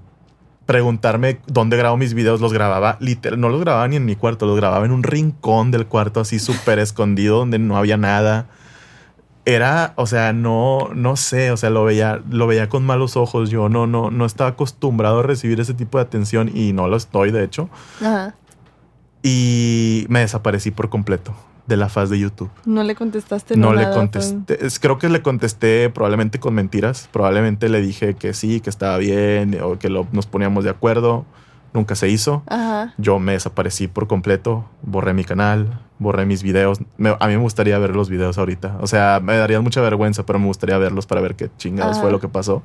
preguntarme 0.66 1.40
dónde 1.46 1.76
grabo 1.76 1.96
mis 1.96 2.14
videos, 2.14 2.40
los 2.40 2.52
grababa, 2.52 2.96
literal, 3.00 3.40
no 3.40 3.48
los 3.48 3.60
grababa 3.60 3.88
ni 3.88 3.96
en 3.96 4.04
mi 4.04 4.14
cuarto, 4.16 4.46
los 4.46 4.56
grababa 4.56 4.84
en 4.84 4.92
un 4.92 5.02
rincón 5.02 5.70
del 5.70 5.86
cuarto 5.86 6.20
así 6.20 6.38
súper 6.38 6.78
escondido 6.78 7.38
donde 7.38 7.58
no 7.58 7.76
había 7.76 7.96
nada. 7.96 8.46
Era, 9.44 9.92
o 9.96 10.06
sea, 10.06 10.32
no, 10.32 10.90
no 10.94 11.16
sé, 11.16 11.50
o 11.50 11.56
sea, 11.56 11.68
lo 11.70 11.82
veía, 11.84 12.22
lo 12.30 12.46
veía 12.46 12.68
con 12.68 12.84
malos 12.86 13.16
ojos. 13.16 13.50
Yo 13.50 13.68
no, 13.68 13.88
no, 13.88 14.10
no 14.12 14.24
estaba 14.24 14.50
acostumbrado 14.50 15.18
a 15.18 15.22
recibir 15.24 15.58
ese 15.58 15.74
tipo 15.74 15.98
de 15.98 16.02
atención 16.04 16.48
y 16.54 16.72
no 16.72 16.86
lo 16.86 16.96
estoy, 16.96 17.32
de 17.32 17.42
hecho. 17.42 17.68
Ajá. 18.00 18.34
Y 19.22 20.06
me 20.08 20.20
desaparecí 20.20 20.70
por 20.70 20.88
completo 20.88 21.32
de 21.66 21.76
la 21.76 21.88
faz 21.88 22.10
de 22.10 22.18
YouTube. 22.18 22.50
No 22.64 22.82
le 22.82 22.96
contestaste 22.96 23.56
No 23.56 23.72
le 23.72 23.82
nada, 23.82 23.94
contesté. 23.94 24.66
es- 24.66 24.80
Creo 24.80 24.98
que 24.98 25.08
le 25.08 25.22
contesté 25.22 25.90
probablemente 25.90 26.40
con 26.40 26.54
mentiras. 26.54 27.08
Probablemente 27.12 27.68
le 27.68 27.80
dije 27.80 28.14
que 28.14 28.34
sí, 28.34 28.60
que 28.60 28.68
estaba 28.70 28.96
bien 28.98 29.56
o 29.62 29.78
que 29.78 29.88
lo- 29.88 30.06
nos 30.12 30.26
poníamos 30.26 30.64
de 30.64 30.70
acuerdo. 30.70 31.24
Nunca 31.72 31.94
se 31.94 32.08
hizo. 32.08 32.42
Ajá. 32.48 32.92
Yo 32.98 33.18
me 33.20 33.32
desaparecí 33.32 33.86
por 33.88 34.06
completo. 34.08 34.64
Borré 34.82 35.14
mi 35.14 35.24
canal, 35.24 35.80
borré 36.00 36.26
mis 36.26 36.42
videos. 36.42 36.80
Me- 36.98 37.16
a 37.18 37.26
mí 37.28 37.34
me 37.34 37.40
gustaría 37.40 37.78
ver 37.78 37.94
los 37.96 38.10
videos 38.10 38.36
ahorita. 38.38 38.76
O 38.80 38.86
sea, 38.88 39.20
me 39.22 39.36
daría 39.36 39.60
mucha 39.60 39.80
vergüenza, 39.80 40.26
pero 40.26 40.38
me 40.40 40.46
gustaría 40.46 40.76
verlos 40.78 41.06
para 41.06 41.20
ver 41.20 41.36
qué 41.36 41.48
chingados 41.58 41.92
Ajá. 41.92 42.02
fue 42.02 42.10
lo 42.10 42.20
que 42.20 42.28
pasó. 42.28 42.62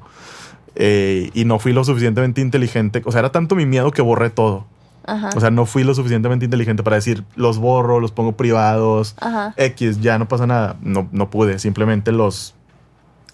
Eh, 0.75 1.29
y 1.33 1.45
no 1.45 1.59
fui 1.59 1.71
lo 1.71 1.83
suficientemente 1.83 2.41
inteligente. 2.41 3.01
O 3.05 3.11
sea, 3.11 3.19
era 3.19 3.31
tanto 3.31 3.55
mi 3.55 3.65
miedo 3.65 3.91
que 3.91 4.01
borré 4.01 4.29
todo. 4.31 4.65
Ajá. 5.07 5.29
O 5.35 5.39
sea, 5.39 5.49
no 5.49 5.65
fui 5.65 5.83
lo 5.83 5.95
suficientemente 5.95 6.45
inteligente 6.45 6.83
para 6.83 6.97
decir, 6.97 7.23
los 7.35 7.57
borro, 7.57 7.99
los 7.99 8.11
pongo 8.11 8.33
privados. 8.37 9.15
Ajá. 9.19 9.53
X, 9.57 10.01
ya 10.01 10.19
no 10.19 10.27
pasa 10.27 10.45
nada. 10.45 10.75
No, 10.81 11.07
no 11.11 11.29
pude. 11.29 11.57
Simplemente 11.59 12.11
los, 12.11 12.53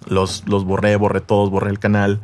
los, 0.08 0.44
los 0.48 0.66
borré, 0.66 0.96
borré 0.96 1.22
todos, 1.22 1.50
borré 1.50 1.70
el 1.72 1.80
canal. 1.80 2.22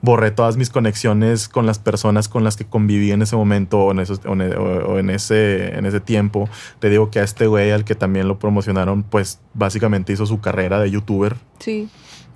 Borré 0.00 0.30
todas 0.30 0.58
mis 0.58 0.68
conexiones 0.68 1.48
con 1.48 1.64
las 1.64 1.78
personas 1.78 2.28
con 2.28 2.44
las 2.44 2.56
que 2.58 2.66
conviví 2.66 3.10
en 3.10 3.22
ese 3.22 3.36
momento 3.36 3.78
o 3.78 3.90
en, 3.90 4.00
esos- 4.00 4.20
o 4.26 4.34
en, 4.34 4.42
o- 4.54 4.62
o 4.92 4.98
en 4.98 5.08
ese, 5.08 5.76
en 5.78 5.86
ese 5.86 5.98
tiempo. 6.00 6.46
Te 6.78 6.90
digo 6.90 7.10
que 7.10 7.20
a 7.20 7.24
este 7.24 7.46
güey, 7.46 7.70
al 7.70 7.84
que 7.84 7.94
también 7.94 8.28
lo 8.28 8.38
promocionaron, 8.38 9.02
pues 9.02 9.40
básicamente 9.54 10.12
hizo 10.12 10.26
su 10.26 10.40
carrera 10.40 10.78
de 10.78 10.90
youtuber. 10.90 11.36
Sí. 11.58 11.88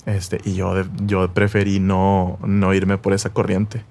Este, 0.07 0.41
y 0.47 0.55
yo, 0.55 0.73
yo 1.05 1.35
preferí 1.35 1.79
no, 1.81 2.39
no 2.43 2.73
irme 2.73 2.97
por 2.97 3.13
esa 3.13 3.29
corriente. 3.35 3.85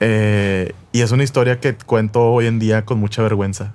Eh, 0.00 0.74
y 0.92 1.00
es 1.00 1.10
una 1.12 1.24
historia 1.24 1.60
que 1.60 1.76
cuento 1.76 2.32
hoy 2.32 2.46
en 2.46 2.58
día 2.58 2.84
con 2.84 2.98
mucha 2.98 3.22
vergüenza. 3.22 3.72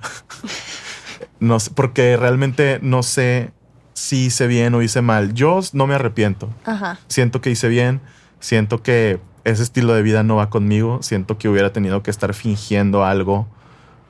no 1.39 1.59
sé, 1.59 1.71
porque 1.73 2.17
realmente 2.17 2.79
no 2.81 3.03
sé 3.03 3.51
si 3.93 4.25
hice 4.25 4.47
bien 4.47 4.73
o 4.75 4.81
hice 4.81 5.01
mal. 5.01 5.33
Yo 5.33 5.59
no 5.73 5.87
me 5.87 5.95
arrepiento. 5.95 6.49
Ajá. 6.65 6.99
Siento 7.07 7.41
que 7.41 7.49
hice 7.49 7.67
bien. 7.67 8.01
Siento 8.39 8.81
que 8.81 9.19
ese 9.43 9.63
estilo 9.63 9.93
de 9.93 10.01
vida 10.01 10.23
no 10.23 10.35
va 10.37 10.49
conmigo. 10.49 10.99
Siento 11.01 11.37
que 11.37 11.49
hubiera 11.49 11.73
tenido 11.73 12.03
que 12.03 12.11
estar 12.11 12.33
fingiendo 12.33 13.03
algo 13.03 13.47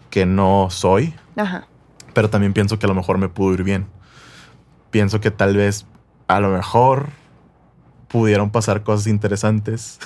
que 0.09 0.25
no 0.25 0.67
soy 0.69 1.13
Ajá. 1.37 1.65
pero 2.13 2.29
también 2.29 2.51
pienso 2.51 2.77
que 2.77 2.85
a 2.85 2.89
lo 2.89 2.95
mejor 2.95 3.17
me 3.17 3.29
pudo 3.29 3.53
ir 3.53 3.63
bien. 3.63 3.87
Pienso 4.91 5.21
que 5.21 5.31
tal 5.31 5.55
vez 5.55 5.85
a 6.27 6.39
lo 6.41 6.49
mejor 6.49 7.07
pudieron 8.11 8.49
pasar 8.49 8.83
cosas 8.83 9.07
interesantes. 9.07 9.99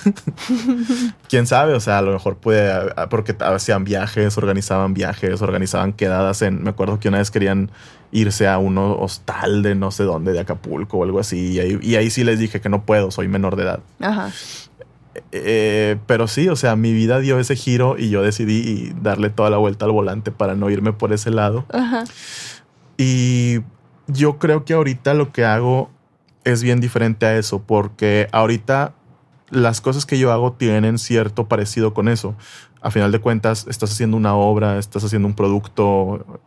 Quién 1.28 1.46
sabe, 1.46 1.74
o 1.74 1.80
sea, 1.80 1.98
a 1.98 2.02
lo 2.02 2.12
mejor 2.12 2.36
puede, 2.36 2.92
porque 3.10 3.36
hacían 3.38 3.84
viajes, 3.84 4.38
organizaban 4.38 4.94
viajes, 4.94 5.42
organizaban 5.42 5.92
quedadas 5.92 6.42
en, 6.42 6.62
me 6.62 6.70
acuerdo 6.70 7.00
que 7.00 7.08
una 7.08 7.18
vez 7.18 7.30
querían 7.30 7.70
irse 8.12 8.46
a 8.46 8.58
un 8.58 8.78
hostal 8.78 9.62
de 9.62 9.74
no 9.74 9.90
sé 9.90 10.04
dónde, 10.04 10.32
de 10.32 10.40
Acapulco 10.40 10.98
o 10.98 11.04
algo 11.04 11.18
así, 11.18 11.54
y 11.54 11.60
ahí, 11.60 11.78
y 11.82 11.96
ahí 11.96 12.10
sí 12.10 12.22
les 12.22 12.38
dije 12.38 12.60
que 12.60 12.68
no 12.68 12.84
puedo, 12.84 13.10
soy 13.10 13.28
menor 13.28 13.56
de 13.56 13.62
edad. 13.64 13.80
Ajá. 14.00 14.30
Eh, 15.32 15.96
pero 16.06 16.28
sí, 16.28 16.48
o 16.48 16.56
sea, 16.56 16.76
mi 16.76 16.92
vida 16.92 17.18
dio 17.20 17.38
ese 17.40 17.56
giro 17.56 17.96
y 17.98 18.10
yo 18.10 18.22
decidí 18.22 18.92
darle 19.00 19.30
toda 19.30 19.50
la 19.50 19.56
vuelta 19.56 19.84
al 19.86 19.92
volante 19.92 20.30
para 20.30 20.54
no 20.54 20.70
irme 20.70 20.92
por 20.92 21.12
ese 21.12 21.30
lado. 21.30 21.64
Ajá. 21.72 22.04
Y 22.98 23.60
yo 24.06 24.38
creo 24.38 24.64
que 24.64 24.74
ahorita 24.74 25.14
lo 25.14 25.32
que 25.32 25.44
hago 25.44 25.90
es 26.46 26.62
bien 26.62 26.80
diferente 26.80 27.26
a 27.26 27.36
eso, 27.36 27.60
porque 27.60 28.28
ahorita 28.30 28.94
las 29.50 29.80
cosas 29.80 30.06
que 30.06 30.16
yo 30.16 30.30
hago 30.30 30.52
tienen 30.52 30.96
cierto 30.98 31.48
parecido 31.48 31.92
con 31.92 32.08
eso. 32.08 32.36
A 32.80 32.92
final 32.92 33.10
de 33.10 33.18
cuentas, 33.18 33.66
estás 33.68 33.90
haciendo 33.90 34.16
una 34.16 34.36
obra, 34.36 34.78
estás 34.78 35.02
haciendo 35.02 35.26
un 35.26 35.34
producto, 35.34 36.40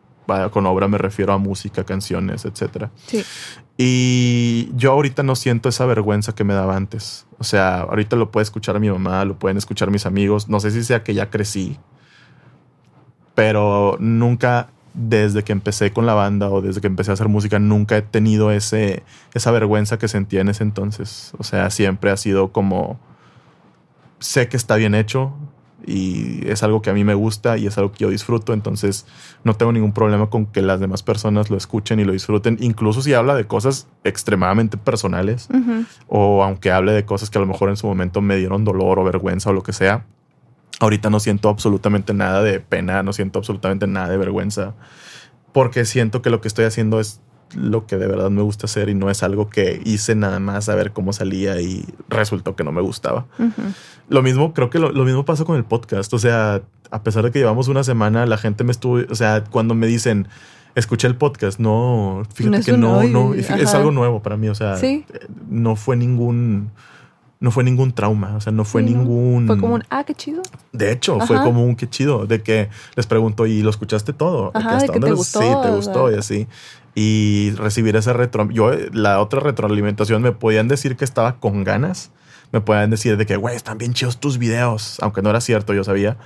con 0.51 0.65
obra 0.65 0.87
me 0.87 0.97
refiero 0.97 1.33
a 1.33 1.37
música, 1.37 1.83
canciones, 1.83 2.45
etc. 2.45 2.87
Sí. 3.07 3.25
Y 3.77 4.71
yo 4.75 4.93
ahorita 4.93 5.21
no 5.21 5.35
siento 5.35 5.67
esa 5.67 5.85
vergüenza 5.85 6.33
que 6.33 6.45
me 6.45 6.53
daba 6.53 6.77
antes. 6.77 7.25
O 7.37 7.43
sea, 7.43 7.81
ahorita 7.81 8.15
lo 8.15 8.31
puede 8.31 8.43
escuchar 8.43 8.79
mi 8.79 8.89
mamá, 8.89 9.25
lo 9.25 9.37
pueden 9.37 9.57
escuchar 9.57 9.91
mis 9.91 10.05
amigos. 10.05 10.47
No 10.47 10.61
sé 10.61 10.71
si 10.71 10.83
sea 10.85 11.03
que 11.03 11.13
ya 11.13 11.29
crecí, 11.29 11.77
pero 13.35 13.97
nunca 13.99 14.69
desde 14.93 15.43
que 15.43 15.51
empecé 15.51 15.91
con 15.91 16.05
la 16.05 16.13
banda 16.13 16.49
o 16.49 16.61
desde 16.61 16.81
que 16.81 16.87
empecé 16.87 17.11
a 17.11 17.13
hacer 17.13 17.27
música, 17.27 17.59
nunca 17.59 17.97
he 17.97 18.01
tenido 18.01 18.51
ese, 18.51 19.03
esa 19.33 19.51
vergüenza 19.51 19.97
que 19.97 20.07
sentía 20.07 20.41
en 20.41 20.49
ese 20.49 20.63
entonces. 20.63 21.33
O 21.37 21.43
sea, 21.43 21.69
siempre 21.69 22.11
ha 22.11 22.17
sido 22.17 22.51
como, 22.51 22.99
sé 24.19 24.49
que 24.49 24.57
está 24.57 24.75
bien 24.75 24.95
hecho 24.95 25.33
y 25.85 26.47
es 26.47 26.61
algo 26.63 26.81
que 26.81 26.89
a 26.89 26.93
mí 26.93 27.03
me 27.03 27.13
gusta 27.13 27.57
y 27.57 27.65
es 27.65 27.77
algo 27.77 27.91
que 27.91 27.99
yo 27.99 28.09
disfruto, 28.09 28.53
entonces 28.53 29.05
no 29.43 29.55
tengo 29.55 29.71
ningún 29.71 29.93
problema 29.93 30.29
con 30.29 30.45
que 30.45 30.61
las 30.61 30.79
demás 30.79 31.03
personas 31.03 31.49
lo 31.49 31.57
escuchen 31.57 31.99
y 31.99 32.03
lo 32.03 32.11
disfruten, 32.11 32.57
incluso 32.59 33.01
si 33.01 33.13
habla 33.13 33.33
de 33.35 33.47
cosas 33.47 33.87
extremadamente 34.03 34.77
personales 34.77 35.47
o 36.07 36.43
aunque 36.43 36.71
hable 36.71 36.91
de 36.91 37.05
cosas 37.05 37.29
que 37.29 37.37
a 37.37 37.41
lo 37.41 37.47
mejor 37.47 37.69
en 37.69 37.77
su 37.77 37.87
momento 37.87 38.21
me 38.21 38.35
dieron 38.35 38.65
dolor 38.65 38.99
o 38.99 39.03
vergüenza 39.03 39.51
o 39.51 39.53
lo 39.53 39.63
que 39.63 39.73
sea 39.73 40.05
Ahorita 40.79 41.09
no 41.09 41.19
siento 41.19 41.49
absolutamente 41.49 42.13
nada 42.13 42.41
de 42.41 42.59
pena, 42.59 43.03
no 43.03 43.13
siento 43.13 43.39
absolutamente 43.39 43.85
nada 43.87 44.09
de 44.09 44.17
vergüenza, 44.17 44.75
porque 45.51 45.85
siento 45.85 46.21
que 46.21 46.29
lo 46.29 46.41
que 46.41 46.47
estoy 46.47 46.65
haciendo 46.65 46.99
es 46.99 47.21
lo 47.55 47.85
que 47.85 47.97
de 47.97 48.07
verdad 48.07 48.29
me 48.29 48.41
gusta 48.41 48.65
hacer 48.65 48.89
y 48.89 48.93
no 48.93 49.09
es 49.09 49.23
algo 49.23 49.49
que 49.49 49.81
hice 49.83 50.15
nada 50.15 50.39
más 50.39 50.69
a 50.69 50.75
ver 50.75 50.91
cómo 50.91 51.13
salía 51.13 51.59
y 51.61 51.85
resultó 52.09 52.55
que 52.55 52.63
no 52.63 52.71
me 52.71 52.81
gustaba. 52.81 53.25
Lo 54.07 54.21
mismo, 54.21 54.53
creo 54.53 54.69
que 54.69 54.79
lo, 54.79 54.91
mismo 55.05 55.25
pasó 55.25 55.45
con 55.45 55.55
el 55.55 55.65
podcast. 55.65 56.13
O 56.13 56.19
sea, 56.19 56.61
a 56.91 57.03
pesar 57.03 57.23
de 57.23 57.31
que 57.31 57.39
llevamos 57.39 57.67
una 57.67 57.83
semana, 57.83 58.25
la 58.25 58.37
gente 58.37 58.63
me 58.63 58.71
estuvo, 58.71 58.99
o 59.09 59.15
sea, 59.15 59.43
cuando 59.43 59.75
me 59.75 59.87
dicen, 59.87 60.27
escuché 60.75 61.07
el 61.07 61.15
podcast, 61.15 61.59
no, 61.59 62.23
fíjate 62.33 62.63
que 62.63 62.77
no, 62.77 63.03
no, 63.03 63.33
es 63.33 63.73
algo 63.73 63.91
nuevo 63.91 64.21
para 64.21 64.37
mí. 64.37 64.49
O 64.49 64.55
sea, 64.55 64.77
no 65.49 65.75
fue 65.75 65.95
ningún 65.95 66.71
no 67.39 67.51
fue 67.51 67.63
ningún 67.63 67.93
trauma, 67.93 68.35
o 68.35 68.41
sea, 68.41 68.51
no 68.51 68.65
fue 68.65 68.83
ningún... 68.83 69.47
Fue 69.47 69.57
como 69.57 69.75
un, 69.75 69.83
ah, 69.89 70.03
qué 70.03 70.13
chido. 70.13 70.41
De 70.73 70.91
hecho, 70.91 71.19
fue 71.21 71.37
como 71.37 71.63
un 71.63 71.77
qué 71.77 71.89
chido, 71.89 72.25
de 72.25 72.41
que 72.41 72.69
les 72.95 73.07
pregunto, 73.07 73.47
¿y 73.47 73.61
lo 73.61 73.69
escuchaste 73.69 74.11
todo? 74.11 74.51
Ajá, 74.53 74.77
de 74.77 74.89
que 74.89 74.99
te 74.99 75.13
gustó. 75.13 75.39
Sí, 75.39 75.47
te 75.63 75.69
gustó 75.71 76.11
y 76.11 76.15
así. 76.15 76.47
Y 76.95 77.51
recibir 77.51 77.95
ese 77.95 78.11
retro... 78.11 78.49
Yo, 78.51 78.71
la 78.91 79.21
otra 79.21 79.39
retroalimentación, 79.39 80.21
me 80.21 80.33
podían 80.33 80.67
decir 80.67 80.97
que 80.97 81.05
estaba 81.05 81.39
con 81.39 81.63
ganas, 81.63 82.11
me 82.51 82.59
podían 82.59 82.89
decir 82.89 83.15
de 83.15 83.25
que, 83.25 83.37
güey, 83.37 83.55
están 83.55 83.77
bien 83.77 83.93
chidos 83.93 84.19
tus 84.19 84.37
videos, 84.37 84.97
aunque 84.99 85.21
no 85.21 85.29
era 85.29 85.39
cierto, 85.39 85.73
yo 85.73 85.85
sabía. 85.85 86.17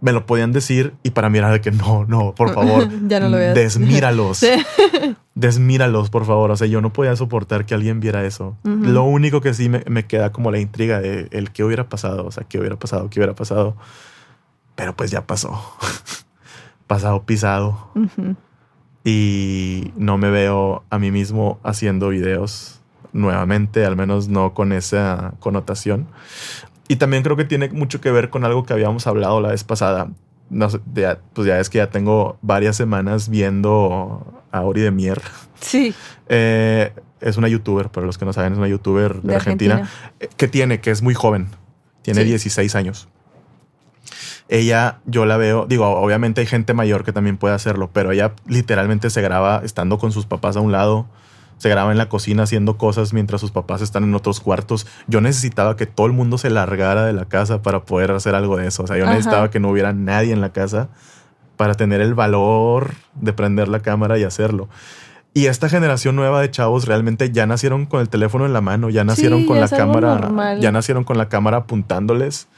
Me 0.00 0.12
lo 0.12 0.26
podían 0.26 0.52
decir 0.52 0.94
y 1.02 1.10
para 1.10 1.28
mí 1.28 1.38
era 1.38 1.50
de 1.50 1.60
que 1.60 1.70
no, 1.72 2.04
no, 2.06 2.34
por 2.34 2.54
favor, 2.54 2.88
ya 3.08 3.18
no 3.20 3.28
lo 3.28 3.36
veas. 3.36 3.54
desmíralos. 3.54 4.44
desmíralos, 5.34 6.10
por 6.10 6.24
favor. 6.24 6.50
O 6.50 6.56
sea, 6.56 6.66
yo 6.66 6.80
no 6.80 6.92
podía 6.92 7.16
soportar 7.16 7.66
que 7.66 7.74
alguien 7.74 8.00
viera 8.00 8.24
eso. 8.24 8.56
Lo 8.62 9.04
único 9.04 9.40
que 9.40 9.54
sí 9.54 9.68
me, 9.68 10.06
queda 10.06 10.30
como 10.30 10.50
la 10.50 10.60
intriga 10.60 11.00
de 11.00 11.28
el 11.32 11.50
qué 11.50 11.64
hubiera 11.64 11.88
pasado, 11.88 12.26
o 12.26 12.30
sea, 12.30 12.44
qué 12.44 12.58
hubiera 12.58 12.76
pasado, 12.76 13.10
qué 13.10 13.20
hubiera 13.20 13.34
pasado. 13.34 13.76
Pero 14.74 14.94
pues 14.94 15.10
ya 15.10 15.26
pasó. 15.26 15.60
pasado 16.86 17.24
pisado. 17.24 17.90
Y 19.04 19.92
no 19.96 20.18
me 20.18 20.30
veo 20.30 20.84
a 20.90 20.98
mí 20.98 21.10
mismo 21.10 21.58
haciendo 21.62 22.08
videos 22.10 22.78
nuevamente, 23.12 23.84
al 23.84 23.96
menos 23.96 24.28
no 24.28 24.54
con 24.54 24.72
esa 24.72 25.34
connotación. 25.40 26.06
Y 26.88 26.96
también 26.96 27.22
creo 27.22 27.36
que 27.36 27.44
tiene 27.44 27.68
mucho 27.68 28.00
que 28.00 28.10
ver 28.10 28.30
con 28.30 28.44
algo 28.44 28.64
que 28.64 28.72
habíamos 28.72 29.06
hablado 29.06 29.40
la 29.40 29.50
vez 29.50 29.62
pasada. 29.62 30.08
No 30.50 30.70
sé, 30.70 30.80
pues 31.34 31.46
ya 31.46 31.60
es 31.60 31.68
que 31.68 31.78
ya 31.78 31.90
tengo 31.90 32.38
varias 32.40 32.76
semanas 32.76 33.28
viendo 33.28 34.42
a 34.50 34.62
Ori 34.62 34.80
de 34.80 34.90
Mier. 34.90 35.20
Sí. 35.60 35.94
Eh, 36.30 36.92
es 37.22 37.38
una 37.38 37.48
youtuber, 37.48 37.88
para 37.88 38.04
los 38.06 38.18
que 38.18 38.26
no 38.26 38.34
saben, 38.34 38.52
es 38.52 38.58
una 38.58 38.68
youtuber 38.68 39.22
de, 39.22 39.34
Argentina, 39.34 39.88
eh, 40.20 40.28
que 40.36 40.46
tiene, 40.46 40.82
que 40.82 40.90
es 40.90 41.00
muy 41.00 41.14
joven, 41.14 41.48
tiene 42.02 42.22
16 42.22 42.74
años. 42.74 43.08
Ella, 44.48 44.98
yo 45.06 45.26
la 45.26 45.36
veo, 45.36 45.66
digo, 45.66 45.86
obviamente 45.86 46.40
hay 46.42 46.46
gente 46.46 46.74
mayor 46.74 47.04
que 47.04 47.12
también 47.12 47.36
puede 47.36 47.54
hacerlo, 47.54 47.90
pero 47.92 48.12
ella 48.12 48.32
literalmente 48.46 49.10
se 49.10 49.20
graba 49.20 49.62
estando 49.64 49.98
con 49.98 50.12
sus 50.12 50.26
papás 50.26 50.56
a 50.56 50.60
un 50.60 50.70
lado, 50.70 51.06
se 51.58 51.68
graba 51.68 51.92
en 51.92 51.98
la 51.98 52.08
cocina 52.08 52.44
haciendo 52.44 52.78
cosas 52.78 53.12
mientras 53.12 53.40
sus 53.40 53.50
papás 53.50 53.82
están 53.82 54.04
en 54.04 54.14
otros 54.14 54.40
cuartos. 54.40 54.86
Yo 55.06 55.20
necesitaba 55.20 55.76
que 55.76 55.86
todo 55.86 56.06
el 56.06 56.12
mundo 56.12 56.38
se 56.38 56.50
largara 56.50 57.04
de 57.04 57.12
la 57.12 57.26
casa 57.26 57.62
para 57.62 57.84
poder 57.84 58.10
hacer 58.12 58.34
algo 58.34 58.56
de 58.56 58.68
eso. 58.68 58.84
O 58.84 58.86
sea, 58.86 58.96
yo 58.96 59.06
necesitaba 59.06 59.50
que 59.50 59.60
no 59.60 59.70
hubiera 59.70 59.92
nadie 59.92 60.32
en 60.32 60.40
la 60.40 60.52
casa 60.52 60.88
para 61.56 61.74
tener 61.74 62.00
el 62.00 62.14
valor 62.14 62.92
de 63.14 63.32
prender 63.32 63.68
la 63.68 63.80
cámara 63.80 64.18
y 64.18 64.24
hacerlo. 64.24 64.68
Y 65.34 65.46
esta 65.46 65.68
generación 65.68 66.16
nueva 66.16 66.40
de 66.40 66.50
chavos 66.50 66.86
realmente 66.86 67.30
ya 67.30 67.46
nacieron 67.46 67.86
con 67.86 68.00
el 68.00 68.08
teléfono 68.08 68.46
en 68.46 68.52
la 68.52 68.60
mano, 68.60 68.90
ya 68.90 69.04
nacieron 69.04 69.44
con 69.44 69.60
la 69.60 69.68
cámara, 69.68 70.56
ya 70.58 70.72
nacieron 70.72 71.04
con 71.04 71.18
la 71.18 71.28
cámara 71.28 71.58
apuntándoles 71.58 72.48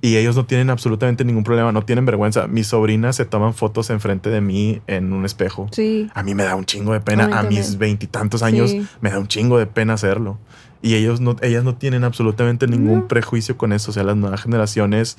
y 0.00 0.16
ellos 0.16 0.36
no 0.36 0.46
tienen 0.46 0.70
absolutamente 0.70 1.24
ningún 1.24 1.44
problema, 1.44 1.72
no 1.72 1.84
tienen 1.84 2.06
vergüenza. 2.06 2.46
Mis 2.46 2.68
sobrinas 2.68 3.16
se 3.16 3.24
toman 3.24 3.54
fotos 3.54 3.90
enfrente 3.90 4.30
de 4.30 4.40
mí 4.40 4.80
en 4.86 5.12
un 5.12 5.24
espejo. 5.24 5.68
Sí. 5.72 6.10
A 6.14 6.22
mí 6.22 6.34
me 6.34 6.44
da 6.44 6.56
un 6.56 6.64
chingo 6.64 6.92
de 6.92 7.00
pena. 7.00 7.38
A, 7.38 7.42
mis 7.42 7.76
veintitantos 7.76 8.42
años 8.42 8.74
me 9.00 9.10
da 9.10 9.18
un 9.18 9.28
chingo 9.28 9.58
de 9.58 9.66
pena 9.66 9.94
hacerlo. 9.94 10.38
Y 10.82 10.94
ellos 10.94 11.20
no, 11.20 11.36
ellas 11.42 11.64
no 11.64 11.74
tienen 11.74 12.04
absolutamente 12.04 12.66
ningún 12.66 13.08
prejuicio 13.08 13.58
con 13.58 13.74
eso. 13.74 13.90
O 13.90 13.94
sea, 13.94 14.02
las 14.02 14.16
nuevas 14.16 14.42
generaciones 14.42 15.18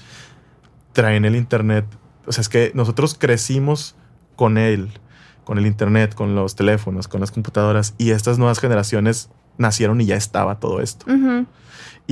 traen 0.94 1.26
el 1.26 1.36
internet 1.36 1.86
o 2.26 2.32
sea, 2.32 2.41
es 2.41 2.50
que 2.50 2.72
nosotros 2.74 3.15
crecimos 3.17 3.96
con 4.36 4.58
él, 4.58 4.91
con 5.44 5.58
el 5.58 5.65
Internet, 5.65 6.13
con 6.13 6.36
los 6.36 6.56
teléfonos, 6.56 7.08
con 7.08 7.20
las 7.20 7.32
computadoras, 7.32 7.96
y 7.98 8.12
estas 8.12 8.38
nuevas 8.38 8.60
generaciones 8.60 9.30
nacieron 9.58 10.02
y 10.02 10.06
ya 10.06 10.15
estaba 10.15 10.60
todo 10.60 10.82
esto. 10.82 11.06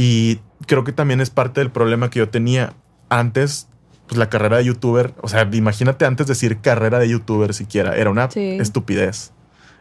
Y 0.02 0.40
creo 0.66 0.86
que 0.86 0.94
también 0.94 1.20
es 1.20 1.30
parte 1.30 1.60
del 1.60 1.72
problema 1.72 2.10
que 2.10 2.20
yo 2.20 2.30
tenía 2.30 2.72
antes. 3.10 3.68
Pues 4.08 4.18
la 4.18 4.30
carrera 4.30 4.56
de 4.56 4.64
youtuber, 4.64 5.14
o 5.22 5.28
sea, 5.28 5.50
imagínate 5.52 6.06
antes 6.06 6.26
decir 6.26 6.62
carrera 6.62 7.00
de 7.00 7.10
youtuber 7.10 7.54
siquiera, 7.54 7.98
era 7.98 8.10
una 8.10 8.30
estupidez. 8.34 9.34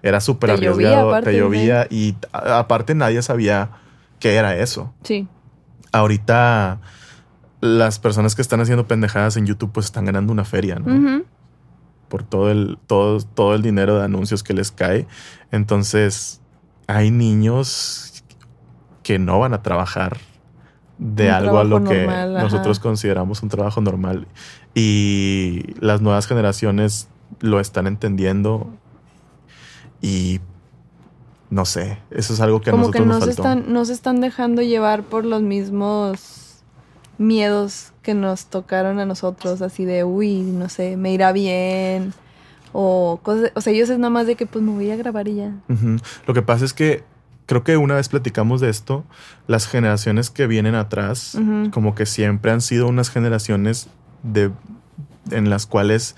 Era 0.02 0.20
súper 0.20 0.50
arriesgado, 0.50 1.22
te 1.22 1.36
llovía 1.36 1.86
y 1.88 2.16
aparte 2.32 2.96
nadie 2.96 3.22
sabía 3.22 3.70
qué 4.18 4.34
era 4.34 4.56
eso. 4.56 4.92
Sí. 5.04 5.28
Ahorita 5.92 6.80
las 7.60 8.00
personas 8.00 8.34
que 8.34 8.42
están 8.42 8.60
haciendo 8.60 8.88
pendejadas 8.88 9.36
en 9.36 9.46
YouTube 9.46 9.70
pues 9.72 9.86
están 9.86 10.04
ganando 10.04 10.32
una 10.32 10.44
feria, 10.44 10.80
¿no? 10.80 11.22
Por 12.08 12.24
todo 12.24 12.50
el, 12.50 12.76
todo, 12.88 13.20
todo 13.20 13.54
el 13.54 13.62
dinero 13.62 13.96
de 13.98 14.04
anuncios 14.04 14.42
que 14.42 14.52
les 14.52 14.72
cae. 14.72 15.06
Entonces, 15.52 16.40
hay 16.88 17.12
niños 17.12 18.17
que 19.08 19.18
no 19.18 19.38
van 19.38 19.54
a 19.54 19.62
trabajar 19.62 20.18
de 20.98 21.30
algo 21.30 21.58
a 21.58 21.64
lo 21.64 21.82
que 21.82 22.06
nosotros 22.06 22.78
consideramos 22.78 23.42
un 23.42 23.48
trabajo 23.48 23.80
normal. 23.80 24.28
Y 24.74 25.74
las 25.80 26.02
nuevas 26.02 26.26
generaciones 26.26 27.08
lo 27.40 27.58
están 27.58 27.86
entendiendo 27.86 28.66
y 30.02 30.40
no 31.48 31.64
sé, 31.64 32.00
eso 32.10 32.34
es 32.34 32.40
algo 32.42 32.60
que 32.60 32.68
a 32.68 32.74
nosotros 32.74 33.02
que 33.02 33.08
nos 33.08 33.18
faltó. 33.20 33.30
Están, 33.30 33.72
no 33.72 33.86
se 33.86 33.94
están 33.94 34.20
dejando 34.20 34.60
llevar 34.60 35.04
por 35.04 35.24
los 35.24 35.40
mismos 35.40 36.62
miedos 37.16 37.94
que 38.02 38.12
nos 38.12 38.44
tocaron 38.44 38.98
a 38.98 39.06
nosotros, 39.06 39.62
así 39.62 39.86
de, 39.86 40.04
uy, 40.04 40.42
no 40.42 40.68
sé, 40.68 40.98
me 40.98 41.14
irá 41.14 41.32
bien, 41.32 42.12
o 42.74 43.20
cosas, 43.22 43.52
o 43.54 43.62
sea, 43.62 43.72
ellos 43.72 43.88
es 43.88 43.98
nada 43.98 44.10
más 44.10 44.26
de 44.26 44.34
que 44.34 44.44
pues 44.44 44.62
me 44.62 44.72
voy 44.72 44.90
a 44.90 44.96
grabar 44.96 45.28
y 45.28 45.36
ya. 45.36 45.52
Lo 46.26 46.34
que 46.34 46.42
pasa 46.42 46.66
es 46.66 46.74
que 46.74 47.04
creo 47.48 47.64
que 47.64 47.78
una 47.78 47.94
vez 47.94 48.10
platicamos 48.10 48.60
de 48.60 48.68
esto, 48.68 49.04
las 49.46 49.66
generaciones 49.66 50.28
que 50.28 50.46
vienen 50.46 50.74
atrás, 50.74 51.36
como 51.72 51.94
que 51.94 52.04
siempre 52.04 52.52
han 52.52 52.60
sido 52.60 52.86
unas 52.86 53.08
generaciones 53.08 53.88
de, 54.22 54.50
en 55.30 55.48
las 55.48 55.64
cuales 55.64 56.14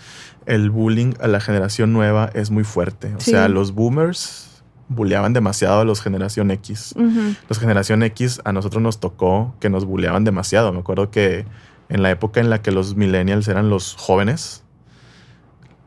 el 0.47 0.71
bullying 0.71 1.13
a 1.21 1.29
la 1.29 1.41
generación 1.41 1.93
nueva 1.93 2.31
es 2.35 2.51
muy 2.51 2.65
fuerte. 2.65 3.15
O 3.15 3.21
sea, 3.21 3.49
los 3.49 3.73
boomers 3.73 4.65
bulleaban 4.89 5.33
demasiado 5.33 5.81
a 5.81 5.85
los 5.85 6.03
generación 6.03 6.51
X. 6.51 6.97
Los 7.49 7.61
generación 7.61 8.03
X 8.03 8.41
a 8.45 8.53
nosotros 8.53 8.83
nos 8.83 8.99
tocó 8.99 9.55
que 9.61 9.71
nos 9.71 9.85
bulleaban 9.85 10.25
demasiado. 10.25 10.73
Me 10.73 10.81
acuerdo 10.81 11.13
que 11.13 11.47
en 11.89 12.03
la 12.03 12.11
época 12.11 12.41
en 12.41 12.51
la 12.51 12.61
que 12.61 12.73
los 12.73 12.97
millennials 12.97 13.47
eran 13.47 13.71
los 13.71 13.95
jóvenes, 13.95 14.65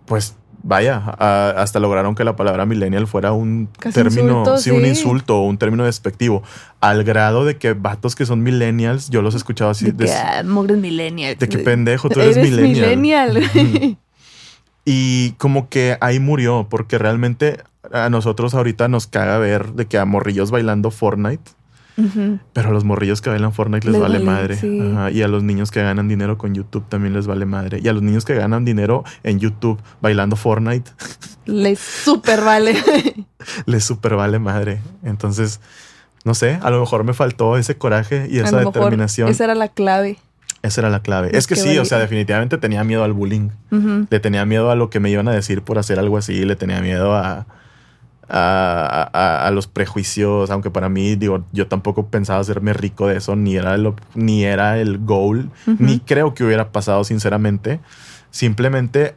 pues 0.05 0.37
vaya, 0.63 0.97
hasta 0.97 1.79
lograron 1.79 2.15
que 2.15 2.23
la 2.23 2.35
palabra 2.35 2.65
millennial 2.65 3.05
fuera 3.05 3.33
un 3.33 3.69
término, 3.93 4.57
sí, 4.57 4.71
un 4.71 4.85
insulto 4.85 5.39
o 5.39 5.47
un 5.47 5.57
término 5.57 5.83
despectivo, 5.83 6.41
al 6.79 7.03
grado 7.03 7.45
de 7.45 7.57
que 7.57 7.73
vatos 7.73 8.15
que 8.15 8.25
son 8.25 8.41
millennials, 8.41 9.09
yo 9.09 9.21
los 9.21 9.35
he 9.35 9.37
escuchado 9.37 9.69
así. 9.69 9.91
De, 9.91 10.05
que, 10.05 10.11
ah, 10.11 10.41
millennial. 10.43 11.35
De 11.37 11.49
que 11.49 11.59
pendejo, 11.59 12.09
tú 12.09 12.21
eres, 12.21 12.37
millennial. 12.37 13.43
y 14.85 15.31
como 15.33 15.69
que 15.69 15.97
ahí 15.99 16.19
murió, 16.19 16.67
porque 16.69 16.97
realmente 16.97 17.57
a 17.91 18.09
nosotros 18.09 18.53
ahorita 18.53 18.87
nos 18.87 19.07
caga 19.07 19.37
ver 19.37 19.73
de 19.73 19.85
que 19.85 19.97
a 19.97 20.05
morrillos 20.05 20.49
bailando 20.49 20.91
Fortnite. 20.91 21.51
Pero 21.95 22.69
a 22.69 22.71
los 22.71 22.83
morrillos 22.83 23.21
que 23.21 23.29
bailan 23.29 23.53
Fortnite 23.53 23.89
les, 23.89 23.99
vale, 23.99 24.19
madre. 24.19 24.57
Y 25.11 25.21
a 25.21 25.27
los 25.27 25.43
niños 25.43 25.71
que 25.71 25.81
ganan 25.81 26.07
dinero 26.07 26.37
con 26.37 26.55
YouTube 26.55 26.85
también 26.89 27.13
les 27.13 27.27
vale 27.27 27.45
madre. 27.45 27.79
Y 27.83 27.87
a 27.87 27.93
los 27.93 28.01
niños 28.01 28.25
que 28.25 28.35
ganan 28.35 28.65
dinero 28.65 29.03
en 29.23 29.39
YouTube 29.39 29.79
bailando 30.01 30.35
Fortnite. 30.35 30.91
Les 31.45 31.77
super 31.77 32.41
vale. 32.41 32.73
les 33.65 33.83
super 33.83 34.15
vale 34.15 34.39
madre. 34.39 34.79
Entonces, 35.03 35.59
no 36.23 36.33
sé, 36.35 36.57
a 36.61 36.69
lo 36.69 36.79
mejor 36.79 37.03
me 37.03 37.13
faltó 37.13 37.57
ese 37.57 37.77
coraje 37.77 38.27
y 38.29 38.39
esa 38.39 38.59
determinación. 38.59 39.27
esa 39.27 39.43
era 39.43 39.55
la 39.55 39.67
clave. 39.67 40.19
Esa 40.61 40.79
era 40.79 40.89
la 40.89 41.01
clave. 41.01 41.27
Es 41.31 41.39
Es 41.39 41.47
que 41.47 41.55
que 41.55 41.61
sí, 41.61 41.77
o 41.77 41.83
sea, 41.83 41.99
definitivamente 41.99 42.57
tenía 42.57 42.85
miedo 42.85 43.03
al 43.03 43.11
bullying. 43.11 43.49
Le 44.09 44.19
tenía 44.21 44.45
miedo 44.45 44.71
a 44.71 44.75
lo 44.75 44.89
que 44.89 45.01
me 45.01 45.09
iban 45.09 45.27
a 45.27 45.31
decir 45.31 45.61
por 45.61 45.77
hacer 45.77 45.99
algo 45.99 46.17
así. 46.17 46.45
Le 46.45 46.55
tenía 46.55 46.79
miedo 46.79 47.13
a, 47.13 47.45
a, 48.29 49.09
a- 49.13 49.47
a 49.47 49.51
los 49.51 49.67
prejuicios. 49.67 50.49
Aunque 50.49 50.69
para 50.71 50.89
mí, 50.89 51.15
digo, 51.15 51.45
yo 51.51 51.67
tampoco 51.67 52.07
pensaba 52.07 52.39
hacerme 52.39 52.73
rico 52.73 53.07
de 53.07 53.17
eso. 53.17 53.35
Ni 53.35 53.55
era 53.55 53.75
el, 53.75 53.93
ni 54.15 54.43
era 54.45 54.77
el 54.79 54.97
goal. 54.99 55.49
Ni 55.79 55.99
creo 55.99 56.33
que 56.33 56.43
hubiera 56.43 56.71
pasado, 56.71 57.03
sinceramente. 57.03 57.79
Simplemente 58.31 59.15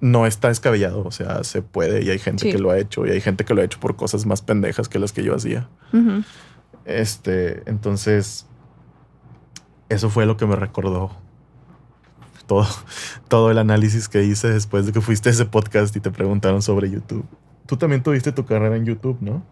no 0.00 0.26
está 0.26 0.48
descabellado. 0.48 1.02
O 1.04 1.10
sea, 1.10 1.42
se 1.44 1.62
puede 1.62 2.02
y 2.04 2.10
hay 2.10 2.18
gente 2.18 2.42
Sí. 2.44 2.52
que 2.52 2.58
lo 2.58 2.70
ha 2.70 2.78
hecho. 2.78 3.06
Y 3.06 3.10
hay 3.10 3.20
gente 3.20 3.44
que 3.44 3.54
lo 3.54 3.62
ha 3.62 3.64
hecho 3.64 3.80
por 3.80 3.96
cosas 3.96 4.26
más 4.26 4.42
pendejas 4.42 4.88
que 4.88 4.98
las 4.98 5.12
que 5.12 5.22
yo 5.22 5.34
hacía. 5.34 5.68
Este, 6.84 7.62
entonces, 7.68 8.46
eso 9.88 10.10
fue 10.10 10.26
lo 10.26 10.36
que 10.36 10.46
me 10.46 10.56
recordó 10.56 11.10
todo, 12.46 12.66
todo 13.28 13.50
el 13.50 13.58
análisis 13.58 14.08
que 14.08 14.22
hice 14.22 14.48
después 14.50 14.86
de 14.86 14.92
que 14.92 15.00
fuiste 15.00 15.28
a 15.28 15.32
ese 15.32 15.46
podcast 15.46 15.96
y 15.96 16.00
te 16.00 16.10
preguntaron 16.10 16.62
sobre 16.62 16.90
YouTube. 16.90 17.24
Tú 17.66 17.76
también 17.76 18.02
tuviste 18.02 18.32
tu 18.32 18.44
carrera 18.44 18.76
en 18.76 18.84
YouTube, 18.84 19.18
¿no? 19.20 19.42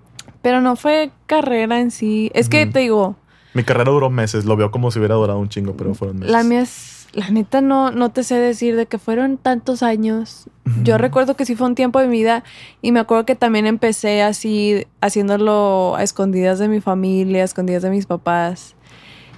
Pero 0.42 0.60
no 0.60 0.76
fue 0.76 1.10
carrera 1.26 1.80
en 1.80 1.90
sí. 1.90 2.30
Es 2.34 2.48
que 2.48 2.66
te 2.66 2.80
digo, 2.80 3.16
Mi 3.54 3.64
carrera 3.64 3.90
duró 3.90 4.10
meses, 4.10 4.44
lo 4.44 4.56
veo 4.56 4.70
como 4.70 4.90
si 4.90 4.98
hubiera 4.98 5.14
durado 5.14 5.38
un 5.38 5.48
chingo, 5.48 5.76
pero 5.76 5.94
fueron 5.94 6.18
meses. 6.18 6.32
la 6.32 6.42
mía 6.42 6.62
es, 6.62 7.06
la 7.12 7.30
neta 7.30 7.60
no, 7.60 7.90
no 7.90 8.10
te 8.10 8.24
sé 8.24 8.36
decir 8.36 8.76
de 8.76 8.86
que 8.86 8.98
fueron 8.98 9.38
tantos 9.38 9.82
años. 9.82 10.48
Yo 10.82 10.98
recuerdo 10.98 11.36
que 11.36 11.44
sí 11.44 11.54
fue 11.56 11.66
un 11.66 11.74
tiempo 11.74 12.00
de 12.00 12.08
mi 12.08 12.18
vida 12.18 12.42
y 12.82 12.90
me 12.90 13.00
acuerdo 13.00 13.24
que 13.26 13.36
también 13.36 13.66
empecé 13.66 14.22
así 14.22 14.86
haciéndolo 15.00 15.94
a 15.96 16.02
escondidas 16.02 16.58
de 16.58 16.68
mi 16.68 16.80
familia, 16.80 17.42
a 17.42 17.44
escondidas 17.44 17.82
de 17.82 17.90
mis 17.90 18.06
papás. 18.06 18.74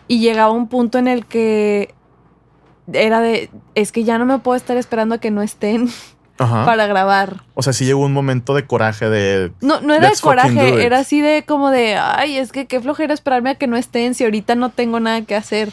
Y 0.09 0.21
llegaba 0.21 0.53
un 0.53 0.69
punto 0.69 0.99
en 0.99 1.09
el 1.09 1.27
que 1.27 1.95
era 2.93 3.21
de, 3.21 3.51
es 3.75 3.93
que 3.93 4.05
ya 4.05 4.19
no 4.19 4.25
me 4.25 4.39
puedo 4.39 4.57
estar 4.57 4.77
esperando 4.77 5.17
a 5.17 5.19
que 5.19 5.31
no 5.31 5.43
estén 5.43 5.89
Ajá. 6.39 6.65
para 6.65 6.87
grabar. 6.87 7.43
O 7.55 7.63
sea, 7.63 7.73
sí 7.73 7.85
llegó 7.85 8.05
un 8.05 8.13
momento 8.13 8.55
de 8.55 8.67
coraje 8.67 9.09
de... 9.09 9.53
No, 9.61 9.81
no 9.81 9.95
era 9.95 10.11
de 10.11 10.17
coraje, 10.21 10.85
era 10.85 10.99
así 10.99 11.21
de 11.21 11.45
como 11.47 11.71
de, 11.71 11.97
ay, 11.97 12.37
es 12.37 12.53
que 12.53 12.67
qué 12.67 12.81
flojera 12.81 13.15
esperarme 13.15 13.51
a 13.51 13.55
que 13.55 13.67
no 13.67 13.77
estén 13.77 14.15
si 14.15 14.25
ahorita 14.25 14.55
no 14.55 14.71
tengo 14.71 15.01
nada 15.01 15.23
que 15.23 15.35
hacer. 15.35 15.71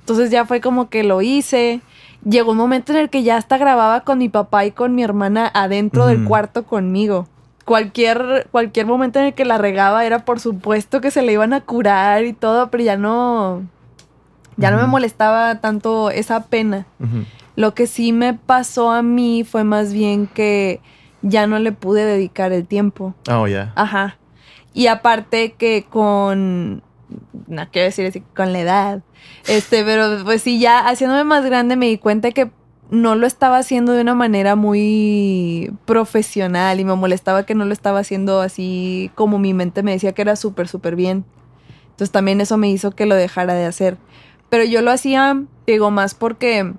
Entonces 0.00 0.30
ya 0.30 0.44
fue 0.46 0.60
como 0.60 0.88
que 0.88 1.02
lo 1.04 1.22
hice. 1.22 1.80
Llegó 2.24 2.52
un 2.52 2.56
momento 2.58 2.92
en 2.92 2.98
el 2.98 3.10
que 3.10 3.22
ya 3.22 3.36
hasta 3.36 3.58
grababa 3.58 4.02
con 4.02 4.18
mi 4.18 4.28
papá 4.28 4.64
y 4.64 4.70
con 4.70 4.94
mi 4.94 5.02
hermana 5.02 5.50
adentro 5.52 6.06
del 6.06 6.24
cuarto 6.24 6.64
conmigo. 6.64 7.26
Cualquier, 7.64 8.48
cualquier 8.50 8.86
momento 8.86 9.18
en 9.18 9.26
el 9.26 9.34
que 9.34 9.44
la 9.44 9.58
regaba 9.58 10.04
era 10.04 10.24
por 10.24 10.40
supuesto 10.40 11.00
que 11.00 11.10
se 11.10 11.22
le 11.22 11.32
iban 11.32 11.52
a 11.52 11.60
curar 11.60 12.24
y 12.24 12.32
todo, 12.32 12.70
pero 12.70 12.82
ya 12.84 12.96
no, 12.96 13.62
ya 14.56 14.70
no 14.70 14.76
me 14.78 14.86
molestaba 14.86 15.56
tanto 15.60 16.10
esa 16.10 16.44
pena. 16.44 16.86
Ujú. 17.00 17.24
Lo 17.56 17.74
que 17.74 17.86
sí 17.86 18.12
me 18.12 18.34
pasó 18.34 18.90
a 18.90 19.02
mí 19.02 19.44
fue 19.44 19.64
más 19.64 19.92
bien 19.92 20.26
que 20.26 20.80
ya 21.22 21.46
no 21.46 21.58
le 21.58 21.72
pude 21.72 22.04
dedicar 22.04 22.52
el 22.52 22.66
tiempo. 22.66 23.14
Oh, 23.30 23.46
ya. 23.46 23.72
Ajá. 23.76 24.18
Y 24.74 24.86
aparte 24.86 25.52
que 25.52 25.86
con. 25.88 26.82
No 27.46 27.68
quiero 27.70 27.86
decir 27.86 28.06
así, 28.06 28.22
con 28.34 28.52
la 28.52 28.60
edad. 28.60 29.02
Este, 29.46 29.84
pero 29.84 30.24
pues 30.24 30.42
sí, 30.42 30.58
ya 30.58 30.88
haciéndome 30.88 31.24
más 31.24 31.44
grande 31.44 31.76
me 31.76 31.86
di 31.86 31.98
cuenta 31.98 32.30
que 32.30 32.50
no 32.90 33.14
lo 33.14 33.26
estaba 33.26 33.58
haciendo 33.58 33.92
de 33.92 34.02
una 34.02 34.14
manera 34.14 34.54
muy 34.54 35.72
profesional 35.86 36.78
y 36.78 36.84
me 36.84 36.94
molestaba 36.94 37.44
que 37.44 37.54
no 37.54 37.64
lo 37.64 37.72
estaba 37.72 38.00
haciendo 38.00 38.42
así 38.42 39.10
como 39.14 39.38
mi 39.38 39.54
mente 39.54 39.82
me 39.82 39.92
decía 39.92 40.12
que 40.12 40.22
era 40.22 40.36
súper, 40.36 40.68
súper 40.68 40.96
bien. 40.96 41.24
Entonces 41.84 42.10
también 42.10 42.40
eso 42.40 42.56
me 42.58 42.70
hizo 42.70 42.90
que 42.92 43.06
lo 43.06 43.14
dejara 43.14 43.54
de 43.54 43.64
hacer. 43.64 43.96
Pero 44.48 44.64
yo 44.64 44.82
lo 44.82 44.90
hacía, 44.90 45.42
digo, 45.66 45.90
más 45.90 46.14
porque 46.14 46.74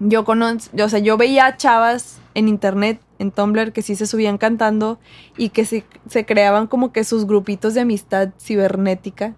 yo 0.00 0.24
conozco, 0.24 0.74
o 0.82 0.88
sea, 0.88 0.98
yo 0.98 1.16
veía 1.16 1.56
chavas 1.56 2.18
en 2.34 2.48
internet, 2.48 3.00
en 3.18 3.30
Tumblr, 3.30 3.72
que 3.72 3.82
sí 3.82 3.94
se 3.96 4.06
subían 4.06 4.38
cantando 4.38 4.98
y 5.36 5.50
que 5.50 5.66
se, 5.66 5.84
se 6.08 6.24
creaban 6.24 6.66
como 6.66 6.90
que 6.90 7.04
sus 7.04 7.26
grupitos 7.26 7.74
de 7.74 7.82
amistad 7.82 8.30
cibernética. 8.40 9.34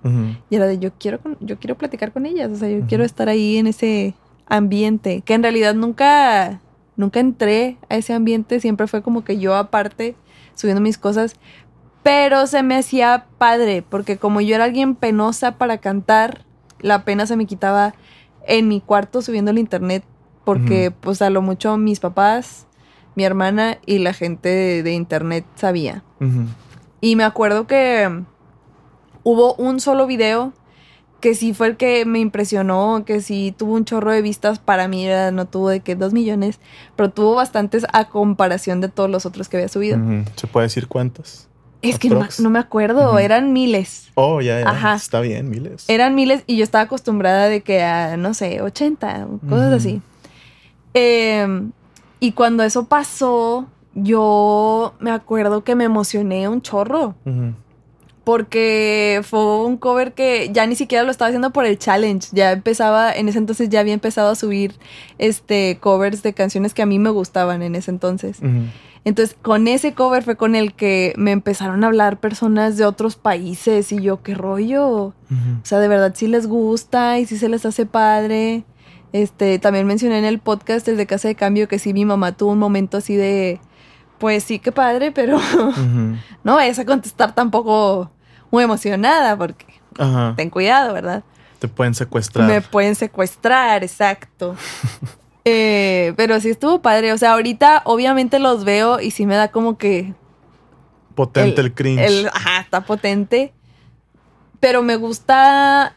Y 0.51 0.57
era 0.57 0.67
de 0.67 0.79
yo 0.79 0.93
quiero, 0.99 1.19
yo 1.41 1.59
quiero 1.59 1.77
platicar 1.77 2.13
con 2.13 2.27
ellas, 2.27 2.51
o 2.53 2.57
sea, 2.57 2.69
yo 2.69 2.87
quiero 2.87 3.05
estar 3.05 3.29
ahí 3.29 3.57
en 3.57 3.67
ese 3.67 4.15
ambiente, 4.47 5.23
que 5.23 5.35
en 5.35 5.43
realidad 5.43 5.75
nunca, 5.75 6.61
nunca 6.97 7.19
entré 7.19 7.77
a 7.89 7.97
ese 7.97 8.13
ambiente, 8.13 8.61
siempre 8.61 8.87
fue 8.87 9.03
como 9.03 9.25
que 9.25 9.39
yo 9.39 9.57
aparte 9.57 10.15
subiendo 10.55 10.81
mis 10.81 10.99
cosas, 10.99 11.35
pero 12.05 12.47
se 12.47 12.63
me 12.63 12.77
hacía 12.77 13.27
padre, 13.39 13.83
porque 13.83 14.17
como 14.17 14.41
yo 14.41 14.55
era 14.55 14.65
alguien 14.65 14.95
penosa 14.95 15.59
para 15.59 15.79
cantar, 15.79 16.45
la 16.81 17.05
pena 17.05 17.27
se 17.27 17.37
me 17.37 17.47
quitaba 17.47 17.95
en 18.47 18.69
mi 18.69 18.81
cuarto 18.81 19.23
subiendo 19.23 19.51
al 19.51 19.59
internet, 19.59 20.05
porque 20.45 20.91
pues 20.91 21.23
a 21.23 21.31
lo 21.31 21.43
mucho 21.43 21.77
mis 21.77 22.01
papás, 22.01 22.67
mi 23.15 23.25
hermana 23.25 23.79
y 23.87 23.99
la 23.99 24.13
gente 24.13 24.49
de, 24.49 24.83
de 24.83 24.93
internet 24.93 25.45
sabía. 25.57 26.03
Y 27.01 27.17
me 27.17 27.25
acuerdo 27.25 27.67
que 27.67 28.23
hubo 29.23 29.55
un 29.55 29.81
solo 29.81 30.07
video 30.07 30.53
que 31.21 31.35
sí 31.37 31.55
fue 31.55 31.69
el 31.69 31.77
que 31.77 32.05
me 32.05 32.19
impresionó, 32.19 33.05
que 33.07 33.21
sí 33.21 33.55
tuvo 33.57 33.75
un 33.75 33.85
chorro 33.85 34.11
de 34.11 34.23
vistas. 34.23 34.59
Para 34.59 34.89
mí 34.89 35.07
no 35.33 35.47
tuvo 35.47 35.69
de 35.69 35.79
que 35.81 35.95
dos 35.95 36.13
millones, 36.13 36.59
pero 36.97 37.11
tuvo 37.11 37.37
bastantes 37.37 37.87
a 37.93 38.07
comparación 38.09 38.81
de 38.81 38.89
todos 38.89 39.09
los 39.09 39.25
otros 39.25 39.49
que 39.49 39.59
había 39.59 39.69
subido. 39.69 39.99
¿Se 40.35 40.49
puede 40.49 40.67
decir 40.67 40.89
cuántos? 40.89 41.47
Es 41.81 41.99
que 41.99 42.09
no, 42.09 42.17
me- 42.17 42.21
Aprox. 42.23 42.41
no 42.41 42.51
me 42.51 42.59
acuerdo, 42.59 43.19
eran 43.19 43.53
miles. 43.53 44.11
Oh, 44.15 44.41
ya, 44.41 44.61
ya. 44.61 44.69
Ajá. 44.69 44.95
Está 44.95 45.21
bien, 45.21 45.49
miles. 45.51 45.85
Eran 45.89 46.15
miles 46.17 46.43
y 46.49 46.57
yo 46.57 46.65
estaba 46.65 46.83
acostumbrada 46.85 47.49
de 47.49 47.63
que 47.63 47.83
a, 47.83 48.17
no 48.17 48.35
sé, 48.35 48.61
80, 48.61 49.27
o 49.27 49.39
cosas 49.49 49.73
así. 49.73 50.01
Eh, 50.95 51.71
y 52.21 52.33
cuando 52.33 52.63
eso 52.63 52.85
pasó, 52.85 53.67
yo 53.95 54.95
me 55.01 55.11
acuerdo 55.11 55.65
que 55.65 55.75
me 55.75 55.85
emocioné 55.85 56.49
un 56.49 56.63
chorro. 56.63 57.15
Porque 58.25 59.21
fue 59.25 59.65
un 59.65 59.77
cover 59.77 60.13
que 60.13 60.51
ya 60.53 60.65
ni 60.67 60.77
siquiera 60.77 61.03
lo 61.03 61.11
estaba 61.11 61.31
haciendo 61.31 61.51
por 61.51 61.67
el 61.67 61.77
challenge, 61.77 62.29
ya 62.31 62.53
empezaba, 62.53 63.13
en 63.13 63.29
ese 63.29 63.39
entonces 63.39 63.69
ya 63.69 63.81
había 63.81 63.95
empezado 63.95 64.31
a 64.31 64.37
subir 64.37 64.77
este 65.19 65.79
covers 65.81 66.23
de 66.23 66.33
canciones 66.33 66.73
que 66.73 66.83
a 66.83 66.87
mí 66.87 67.01
me 67.01 67.11
gustaban 67.11 67.63
en 67.63 67.75
ese 67.75 67.91
entonces. 67.91 68.39
Entonces, 69.05 69.37
con 69.43 69.67
ese 69.67 69.95
cover 69.95 70.23
fue 70.23 70.37
con 70.37 70.55
el 70.55 70.75
que 70.75 71.13
me 71.17 71.33
empezaron 71.33 71.83
a 71.83 71.89
hablar 71.89 72.21
personas 72.21 72.77
de 72.77 72.85
otros 72.85 73.17
países 73.17 73.91
y 73.91 74.01
yo, 74.01 74.23
qué 74.23 74.35
rollo. 74.35 74.87
O 74.87 75.65
sea, 75.65 75.81
de 75.81 75.89
verdad 75.89 76.13
sí 76.15 76.29
les 76.29 76.47
gusta 76.47 77.19
y 77.19 77.27
sí 77.27 77.37
se 77.37 77.49
les 77.49 77.67
hace 77.67 77.87
padre. 77.87 78.63
Este, 79.13 79.59
también 79.59 79.87
mencioné 79.87 80.19
en 80.19 80.25
el 80.25 80.39
podcast 80.39 80.87
el 80.89 80.97
de 80.97 81.07
Casa 81.07 81.29
de 81.29 81.35
Cambio 81.35 81.69
que 81.69 81.79
sí 81.79 81.93
mi 81.93 82.05
mamá 82.05 82.33
tuvo 82.33 82.53
un 82.53 82.59
momento 82.59 82.97
así 82.97 83.15
de 83.17 83.61
pues 84.19 84.45
sí, 84.45 84.59
qué 84.59 84.71
padre, 84.73 85.11
pero 85.13 85.39
no 86.45 86.55
vayas 86.55 86.79
a 86.79 86.85
contestar 86.85 87.35
tampoco 87.35 88.11
muy 88.51 88.63
emocionada 88.65 89.37
porque 89.37 89.67
Ajá. 89.99 90.35
ten 90.37 90.49
cuidado, 90.49 90.95
¿verdad? 90.95 91.25
Te 91.59 91.69
pueden 91.69 91.95
secuestrar. 91.95 92.47
Me 92.49 92.61
pueden 92.61 92.95
secuestrar, 92.95 93.83
exacto. 93.85 94.57
Eh, 95.45 96.15
pero 96.17 96.39
sí 96.39 96.51
estuvo 96.51 96.83
padre. 96.83 97.13
O 97.13 97.19
sea, 97.19 97.33
ahorita 97.33 97.83
obviamente 97.85 98.39
los 98.39 98.63
veo 98.65 99.01
y 99.01 99.11
sí 99.11 99.27
me 99.27 99.35
da 99.35 99.49
como 99.51 99.77
que 99.77 100.15
Potente 101.17 101.61
el, 101.61 101.75
cringe. 101.75 102.01
el- 102.07 102.29
ajá, 102.29 102.61
está 102.61 102.83
potente. 102.83 103.53
Pero 104.61 104.85
me 104.85 104.95
gusta 104.95 105.97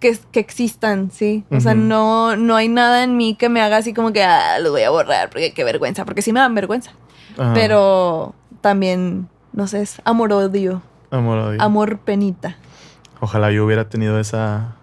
que, 0.00 0.18
que 0.32 0.40
existan, 0.40 1.10
sí. 1.12 1.44
O 1.50 1.60
sea, 1.60 1.74
no, 1.74 2.36
no 2.36 2.56
hay 2.56 2.68
nada 2.68 3.04
en 3.04 3.16
mí 3.16 3.36
que 3.36 3.48
me 3.48 3.60
haga 3.60 3.76
así 3.76 3.94
como 3.94 4.12
que 4.12 4.24
ah, 4.24 4.58
lo 4.58 4.72
voy 4.72 4.82
a 4.82 4.90
borrar 4.90 5.30
porque 5.30 5.52
qué 5.52 5.62
vergüenza. 5.62 6.04
Porque 6.04 6.22
sí 6.22 6.32
me 6.32 6.40
dan 6.40 6.54
vergüenza. 6.54 6.92
Ajá. 7.38 7.52
Pero 7.54 8.34
también, 8.60 9.28
no 9.52 9.66
sé, 9.66 9.82
es 9.82 10.00
amor-odio. 10.04 10.82
Amor, 11.10 11.38
odio. 11.38 11.62
Amor-penita. 11.62 12.56
Ojalá 13.20 13.52
yo 13.52 13.64
hubiera 13.64 13.88
tenido 13.88 14.18
esa, 14.18 14.76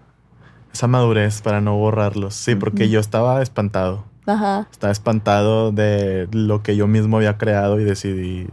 esa 0.72 0.88
madurez 0.88 1.42
para 1.42 1.60
no 1.60 1.76
borrarlos. 1.76 2.36
Sí, 2.36 2.56
porque 2.56 2.90
yo 2.90 3.00
estaba 3.00 3.42
espantado. 3.42 4.06
Ajá. 4.28 4.68
Estaba 4.72 4.92
espantado 4.92 5.72
de 5.72 6.28
lo 6.32 6.62
que 6.62 6.76
yo 6.76 6.88
mismo 6.88 7.18
había 7.18 7.38
creado 7.38 7.80
y 7.80 7.84
decidí, 7.84 8.48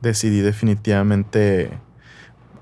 decidí 0.00 0.40
definitivamente 0.40 1.70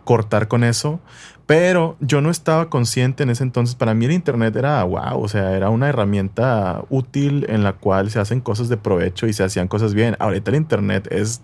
cortar 0.04 0.48
con 0.48 0.64
eso. 0.64 1.00
Pero 1.48 1.96
yo 2.00 2.20
no 2.20 2.28
estaba 2.28 2.68
consciente 2.68 3.22
en 3.22 3.30
ese 3.30 3.42
entonces. 3.42 3.74
Para 3.74 3.94
mí 3.94 4.04
el 4.04 4.12
Internet 4.12 4.54
era 4.54 4.84
wow, 4.84 5.18
o 5.18 5.28
sea, 5.28 5.56
era 5.56 5.70
una 5.70 5.88
herramienta 5.88 6.84
útil 6.90 7.46
en 7.48 7.64
la 7.64 7.72
cual 7.72 8.10
se 8.10 8.20
hacen 8.20 8.42
cosas 8.42 8.68
de 8.68 8.76
provecho 8.76 9.26
y 9.26 9.32
se 9.32 9.44
hacían 9.44 9.66
cosas 9.66 9.94
bien. 9.94 10.14
Ahorita 10.18 10.50
el 10.50 10.58
Internet 10.58 11.08
es 11.10 11.40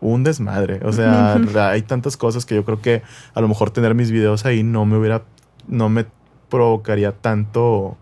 un 0.00 0.22
desmadre. 0.22 0.78
O 0.84 0.92
sea, 0.92 1.34
hay 1.70 1.82
tantas 1.82 2.16
cosas 2.16 2.46
que 2.46 2.54
yo 2.54 2.64
creo 2.64 2.80
que 2.80 3.02
a 3.34 3.40
lo 3.40 3.48
mejor 3.48 3.70
tener 3.70 3.96
mis 3.96 4.12
videos 4.12 4.46
ahí 4.46 4.62
no 4.62 4.86
me 4.86 4.96
hubiera, 4.96 5.24
no 5.66 5.88
me 5.88 6.06
provocaría 6.48 7.10
tanto, 7.10 7.96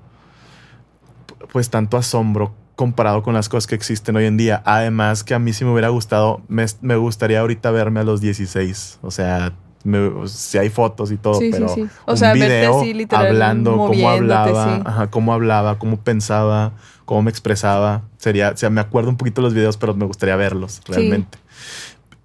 pues 1.53 1.71
tanto 1.71 1.97
asombro 1.97 2.53
comparado 2.77 3.23
con 3.23 3.33
las 3.33 3.49
cosas 3.49 3.67
que 3.67 3.75
existen 3.75 4.15
hoy 4.17 4.27
en 4.27 4.37
día. 4.37 4.63
Además 4.67 5.25
que 5.25 5.33
a 5.33 5.39
mí 5.39 5.55
sí 5.55 5.65
me 5.65 5.73
hubiera 5.73 5.89
gustado, 5.89 6.43
me, 6.49 6.67
me 6.83 6.97
gustaría 6.97 7.41
ahorita 7.41 7.71
verme 7.71 8.01
a 8.01 8.05
los 8.05 8.21
16. 8.21 8.99
O 9.01 9.11
sea, 9.11 9.55
me- 9.85 10.27
si 10.29 10.59
hay 10.59 10.68
fotos 10.71 11.11
y 11.12 11.16
todo, 11.16 11.35
Sí, 11.35 11.47
sí, 11.47 11.51
pero 11.53 11.68
sí. 11.68 11.88
O 12.07 12.12
un 12.12 12.18
sea, 12.18 12.33
verte 12.33 12.47
video 12.49 12.81
así, 12.81 12.95
literal, 12.95 13.27
hablando, 13.27 13.77
cómo 13.87 14.09
hablaba, 14.11 14.77
sí. 14.77 14.83
ajá, 14.85 15.11
cómo 15.11 15.33
hablaba, 15.33 15.79
cómo 15.79 15.99
pensaba, 15.99 16.73
cómo 17.05 17.23
me 17.23 17.31
expresaba. 17.31 18.03
Sería, 18.18 18.51
o 18.51 18.57
sea, 18.57 18.71
me 18.71 18.81
acuerdo 18.81 19.11
un 19.11 19.16
poquito 19.16 19.40
de 19.40 19.47
los 19.47 19.55
videos, 19.55 19.77
pero 19.77 19.95
me 19.95 20.05
gustaría 20.07 20.37
verlos 20.37 20.81
realmente. 20.87 21.38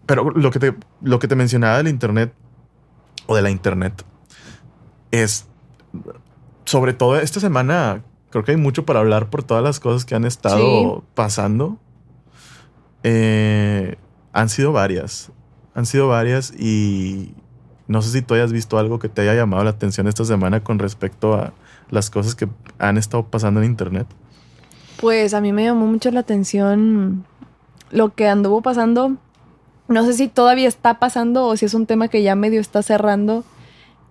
Pero 0.06 0.30
lo 0.32 0.52
que 0.52 0.60
te, 0.60 0.76
lo 1.02 1.20
que 1.20 1.28
te 1.28 1.36
mencionaba 1.36 1.78
del 1.78 1.88
internet 1.89 2.34
o 3.26 3.36
de 3.36 3.41
la 3.41 3.50
internet 3.50 4.04
es 5.12 5.46
sobre 6.65 6.93
todo 6.93 7.17
esta 7.20 7.39
semana 7.39 8.04
creo 8.30 8.43
que 8.43 8.52
hay 8.52 8.58
mucho 8.58 8.86
para 8.86 9.00
hablar 9.00 9.30
por 9.30 9.41
todas 9.43 9.63
las 9.63 9.80
cosas 9.80 10.04
que 10.06 10.13
han 10.15 10.26
estado 10.26 10.98
Sí. 11.00 11.04
pasando. 11.15 11.78
Eh, 13.04 13.96
han 14.34 14.50
sido 14.50 14.72
varias. 14.72 15.32
Han 15.74 15.86
sido 15.86 16.08
varias 16.08 16.54
y 16.58 17.34
no 17.88 18.02
sé 18.02 18.12
si 18.12 18.21
tú 18.21 18.34
hayas 18.34 18.52
visto 18.52 18.78
algo 18.78 19.00
que 19.00 19.10
te 19.10 19.21
haya 19.21 19.34
llamado 19.34 19.63
la 19.63 19.69
atención 19.71 20.08
esta 20.08 20.26
semana 20.26 20.63
con 20.63 20.78
respecto 20.80 21.34
a 21.36 21.54
las 21.89 22.10
cosas 22.10 22.36
que 22.36 22.47
han 22.80 22.97
estado 22.97 23.23
pasando 23.23 23.62
en 23.62 23.67
internet. 23.67 24.08
Pues 25.00 25.34
a 25.34 25.41
mí 25.41 25.54
me 25.54 25.63
llamó 25.63 25.86
mucho 25.86 26.12
la 26.12 26.19
atención 26.21 27.26
lo 27.91 28.13
que 28.13 28.28
anduvo 28.28 28.62
pasando. 28.62 29.15
No 29.88 30.04
sé 30.04 30.13
si 30.13 30.28
todavía 30.28 30.67
está 30.67 31.00
pasando 31.00 31.45
o 31.45 31.56
si 31.56 31.65
es 31.65 31.73
un 31.73 31.86
tema 31.86 32.10
que 32.10 32.23
ya 32.23 32.36
medio 32.36 32.60
está 32.60 32.84
cerrando. 32.84 33.45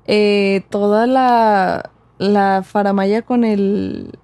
Eh, 0.06 0.62
toda 0.70 1.06
la, 1.06 1.90
la 2.18 2.62
faramaya 2.66 3.22
con 3.22 3.44
el... 3.44 4.18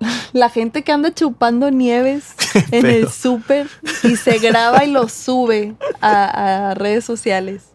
La 0.34 0.50
gente 0.50 0.82
que 0.82 0.92
anda 0.92 1.14
chupando 1.14 1.70
nieves 1.70 2.34
en 2.70 2.84
el 2.84 3.08
súper 3.08 3.66
y 4.02 4.16
se 4.16 4.38
graba 4.38 4.84
y 4.84 4.90
lo 4.90 5.08
sube 5.08 5.74
a, 6.02 6.68
a 6.70 6.74
redes 6.74 7.02
sociales. 7.06 7.70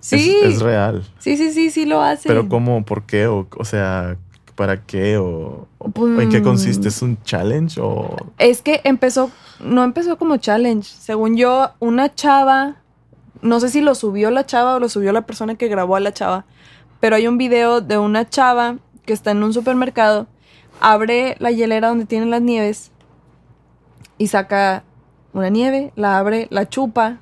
Sí, 0.00 0.38
Es, 0.42 0.54
es 0.56 0.62
real. 0.62 1.02
sí, 1.18 1.36
sí, 1.36 1.52
sí, 1.52 1.70
sí 1.70 1.84
lo 1.86 2.00
hace. 2.02 2.28
Pero 2.28 2.48
cómo, 2.48 2.84
por 2.84 3.02
qué, 3.04 3.26
o, 3.26 3.46
o 3.56 3.64
sea, 3.64 4.16
para 4.54 4.84
qué, 4.84 5.18
o, 5.18 5.66
o 5.78 6.20
en 6.20 6.28
qué 6.30 6.40
Mm. 6.40 6.44
consiste, 6.44 6.88
¿es 6.88 7.02
un 7.02 7.20
challenge 7.22 7.80
o 7.80 8.16
Es 8.38 8.62
que 8.62 8.80
empezó, 8.84 9.30
no 9.60 9.84
empezó 9.84 10.16
como 10.18 10.36
challenge. 10.36 10.88
Según 10.98 11.36
yo, 11.36 11.70
una 11.80 12.14
chava, 12.14 12.76
no 13.42 13.60
sé 13.60 13.68
si 13.68 13.80
lo 13.80 13.94
subió 13.94 14.30
la 14.30 14.46
chava 14.46 14.74
o 14.76 14.80
lo 14.80 14.88
subió 14.88 15.12
la 15.12 15.22
persona 15.26 15.54
que 15.54 15.68
grabó 15.68 15.96
a 15.96 16.00
la 16.00 16.12
chava, 16.12 16.44
pero 17.00 17.14
hay 17.16 17.26
un 17.28 17.38
video 17.38 17.80
de 17.80 17.98
una 17.98 18.28
chava 18.28 18.76
que 19.06 19.12
está 19.12 19.30
en 19.30 19.42
un 19.42 19.52
supermercado, 19.52 20.26
abre 20.80 21.36
la 21.38 21.50
hielera 21.52 21.88
donde 21.88 22.04
tienen 22.06 22.30
las 22.30 22.42
nieves 22.42 22.90
y 24.18 24.26
saca 24.28 24.82
una 25.32 25.48
nieve, 25.50 25.92
la 25.94 26.18
abre, 26.18 26.48
la 26.50 26.68
chupa, 26.68 27.18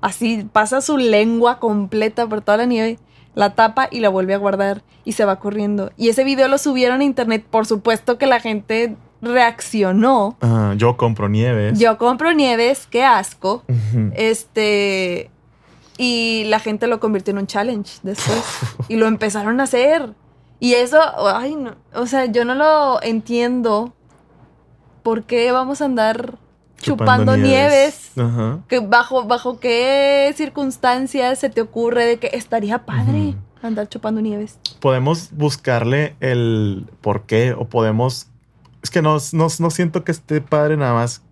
así 0.00 0.46
pasa 0.52 0.80
su 0.80 0.96
lengua 0.98 1.58
completa 1.58 2.26
por 2.26 2.40
toda 2.40 2.58
la 2.58 2.66
nieve, 2.66 2.98
la 3.34 3.54
tapa 3.54 3.88
y 3.90 4.00
la 4.00 4.08
vuelve 4.08 4.34
a 4.34 4.38
guardar 4.38 4.82
y 5.04 5.12
se 5.12 5.24
va 5.24 5.38
corriendo. 5.38 5.90
Y 5.96 6.08
ese 6.08 6.24
video 6.24 6.48
lo 6.48 6.58
subieron 6.58 7.00
a 7.00 7.04
internet, 7.04 7.44
por 7.48 7.66
supuesto 7.66 8.18
que 8.18 8.26
la 8.26 8.40
gente 8.40 8.96
reaccionó. 9.22 10.36
Yo 10.76 10.96
compro 10.96 11.28
nieves? 11.28 11.78
Yo 11.78 11.98
compro 11.98 12.32
nieves, 12.32 12.86
qué 12.90 13.04
asco. 13.04 13.62
Este. 14.14 15.30
Y 15.98 16.44
la 16.48 16.60
gente 16.60 16.86
lo 16.86 17.00
convirtió 17.00 17.32
en 17.32 17.38
un 17.38 17.46
challenge 17.46 17.98
después. 18.02 18.44
y 18.88 18.96
lo 18.96 19.06
empezaron 19.06 19.60
a 19.60 19.64
hacer. 19.64 20.12
Y 20.58 20.74
eso, 20.74 20.98
ay, 21.26 21.54
no. 21.54 21.76
O 21.94 22.06
sea, 22.06 22.26
yo 22.26 22.44
no 22.44 22.54
lo 22.54 23.02
entiendo. 23.02 23.92
¿Por 25.02 25.24
qué 25.24 25.52
vamos 25.52 25.80
a 25.80 25.84
andar 25.84 26.38
chupando, 26.80 27.36
nieves? 27.36 28.12
Ajá. 28.16 28.60
Que 28.68 28.80
bajo, 28.80 29.24
¿Bajo 29.24 29.58
qué 29.60 30.32
circunstancias 30.36 31.38
se 31.38 31.50
te 31.50 31.60
ocurre 31.60 32.04
de 32.04 32.18
que 32.18 32.30
estaría 32.32 32.84
padre 32.84 33.34
andar 33.62 33.88
chupando 33.88 34.20
nieves? 34.20 34.58
Podemos 34.80 35.30
buscarle 35.32 36.16
el 36.20 36.86
por 37.00 37.22
qué 37.22 37.52
o 37.52 37.66
podemos... 37.66 38.28
Es 38.82 38.90
que 38.90 39.02
no, 39.02 39.18
no, 39.32 39.48
no 39.58 39.70
siento 39.70 40.04
que 40.04 40.12
esté 40.12 40.40
padre 40.40 40.76
nada 40.76 40.94
más. 40.94 41.22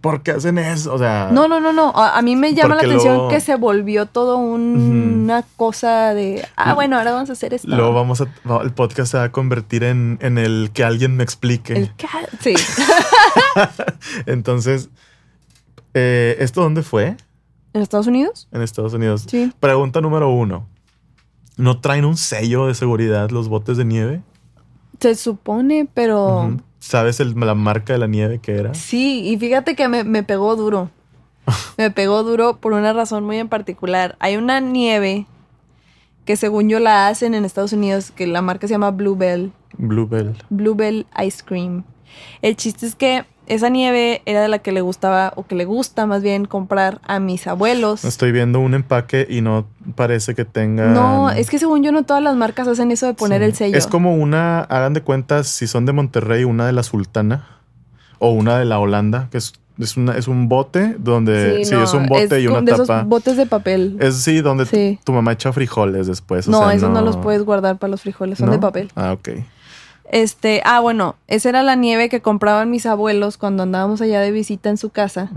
¿Por 0.00 0.22
qué 0.22 0.30
hacen 0.30 0.58
eso? 0.58 0.94
O 0.94 0.98
sea... 0.98 1.30
No, 1.32 1.48
no, 1.48 1.58
no, 1.60 1.72
no. 1.72 1.90
A, 1.96 2.16
a 2.16 2.22
mí 2.22 2.36
me 2.36 2.54
llama 2.54 2.76
la 2.76 2.82
atención 2.82 3.14
luego- 3.14 3.28
que 3.30 3.40
se 3.40 3.56
volvió 3.56 4.06
todo 4.06 4.36
un- 4.36 5.22
una 5.24 5.42
cosa 5.56 6.14
de, 6.14 6.46
ah, 6.56 6.74
bueno, 6.74 6.96
ahora 6.96 7.12
vamos 7.12 7.30
a 7.30 7.32
hacer 7.32 7.52
esto. 7.52 7.66
Luego 7.68 7.92
vamos 7.92 8.20
a... 8.20 8.28
El 8.62 8.72
podcast 8.72 9.10
se 9.10 9.18
va 9.18 9.24
a 9.24 9.32
convertir 9.32 9.82
en, 9.82 10.18
en 10.22 10.38
el 10.38 10.70
que 10.72 10.84
alguien 10.84 11.16
me 11.16 11.24
explique. 11.24 11.72
El 11.74 11.90
ca- 11.96 12.28
sí. 12.40 12.54
Entonces, 14.26 14.88
eh, 15.94 16.36
¿esto 16.40 16.62
dónde 16.62 16.82
fue? 16.82 17.16
¿En 17.72 17.82
Estados 17.82 18.06
Unidos? 18.06 18.48
En 18.52 18.62
Estados 18.62 18.94
Unidos. 18.94 19.24
Sí. 19.28 19.52
Pregunta 19.60 20.00
número 20.00 20.30
uno. 20.30 20.66
¿No 21.56 21.80
traen 21.80 22.04
un 22.04 22.16
sello 22.16 22.66
de 22.66 22.74
seguridad 22.74 23.30
los 23.30 23.48
botes 23.48 23.76
de 23.76 23.84
nieve? 23.84 24.22
Se 25.00 25.14
supone, 25.14 25.88
pero. 25.92 26.56
¿Sabes 26.78 27.20
el- 27.20 27.38
la 27.38 27.54
marca 27.54 27.92
de 27.92 27.98
la 27.98 28.06
nieve 28.06 28.38
que 28.38 28.56
era? 28.56 28.74
sí, 28.74 29.28
y 29.28 29.36
fíjate 29.38 29.74
que 29.74 29.88
me, 29.88 30.04
me 30.04 30.22
pegó 30.22 30.54
duro. 30.56 30.90
me 31.78 31.90
pegó 31.90 32.22
duro 32.22 32.56
por 32.58 32.72
una 32.72 32.92
razón 32.92 33.24
muy 33.24 33.38
en 33.38 33.48
particular. 33.48 34.16
Hay 34.20 34.36
una 34.36 34.60
nieve 34.60 35.26
que 36.24 36.36
según 36.36 36.68
yo 36.68 36.78
la 36.78 37.08
hacen 37.08 37.34
en 37.34 37.44
Estados 37.44 37.72
Unidos, 37.72 38.10
que 38.10 38.26
la 38.26 38.42
marca 38.42 38.66
se 38.68 38.74
llama 38.74 38.90
Bluebell. 38.90 39.50
Bluebell. 39.78 40.34
Bluebell 40.50 41.06
Ice 41.24 41.42
Cream. 41.44 41.84
El 42.42 42.56
chiste 42.56 42.84
es 42.86 42.94
que 42.94 43.24
esa 43.48 43.68
nieve 43.68 44.22
era 44.26 44.40
de 44.42 44.48
la 44.48 44.58
que 44.60 44.72
le 44.72 44.80
gustaba, 44.80 45.32
o 45.36 45.44
que 45.46 45.54
le 45.54 45.64
gusta 45.64 46.06
más 46.06 46.22
bien, 46.22 46.44
comprar 46.44 47.00
a 47.06 47.18
mis 47.20 47.46
abuelos. 47.46 48.04
Estoy 48.04 48.32
viendo 48.32 48.60
un 48.60 48.74
empaque 48.74 49.26
y 49.28 49.40
no 49.40 49.66
parece 49.94 50.34
que 50.34 50.44
tenga. 50.44 50.86
No, 50.86 51.30
es 51.30 51.50
que 51.50 51.58
según 51.58 51.82
yo 51.82 51.92
no 51.92 52.02
todas 52.04 52.22
las 52.22 52.36
marcas 52.36 52.68
hacen 52.68 52.90
eso 52.90 53.06
de 53.06 53.14
poner 53.14 53.40
Sí. 53.40 53.44
el 53.46 53.54
sello. 53.54 53.76
Es 53.78 53.86
como 53.86 54.14
una, 54.14 54.60
hagan 54.60 54.94
de 54.94 55.02
cuentas, 55.02 55.48
si 55.48 55.66
son 55.66 55.86
de 55.86 55.92
Monterrey, 55.92 56.44
una 56.44 56.66
de 56.66 56.72
la 56.72 56.82
Sultana 56.82 57.46
o 58.18 58.30
una 58.30 58.58
de 58.58 58.64
la 58.64 58.78
Holanda, 58.78 59.28
que 59.30 59.38
es, 59.38 59.52
es, 59.78 59.96
una, 59.96 60.16
es 60.16 60.26
un 60.26 60.48
bote 60.48 60.96
donde. 60.98 61.64
Sí, 61.64 61.72
no, 61.72 61.84
es 61.84 61.94
un 61.94 62.06
bote 62.06 62.40
y 62.40 62.46
una 62.48 62.60
de 62.62 62.72
tapa. 62.72 62.82
esos 62.82 63.06
botes 63.08 63.36
de 63.36 63.46
papel. 63.46 63.96
Es 64.00 64.16
sí, 64.16 64.40
donde 64.40 64.64
tu- 64.64 64.74
Sí. 64.76 64.98
Tu, 65.04 65.12
mamá 65.12 65.32
echa 65.32 65.52
frijoles 65.52 66.06
después. 66.08 66.48
o 66.48 66.50
no, 66.50 66.58
sea, 66.60 66.74
esos 66.74 66.90
no 66.90 67.00
los 67.02 67.16
puedes 67.16 67.42
guardar 67.44 67.78
para 67.78 67.90
los 67.92 68.02
frijoles, 68.02 68.38
son 68.38 68.46
¿no? 68.46 68.52
de 68.52 68.58
papel. 68.58 68.90
Ah, 68.96 69.12
ok. 69.12 69.28
Este, 70.10 70.62
ah, 70.64 70.80
bueno, 70.80 71.16
esa 71.26 71.50
era 71.50 71.62
la 71.62 71.74
nieve 71.74 72.08
que 72.08 72.22
compraban 72.22 72.70
mis 72.70 72.86
abuelos 72.86 73.36
cuando 73.36 73.62
andábamos 73.64 74.00
allá 74.00 74.20
de 74.20 74.30
visita 74.30 74.70
en 74.70 74.78
su 74.78 74.90
casa. 74.90 75.30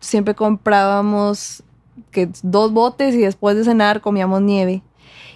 Siempre 0.00 0.34
comprábamos 0.34 1.62
que 2.10 2.28
dos 2.42 2.72
botes 2.72 3.14
y 3.14 3.18
después 3.18 3.56
de 3.56 3.64
cenar 3.64 4.00
comíamos 4.00 4.42
nieve. 4.42 4.82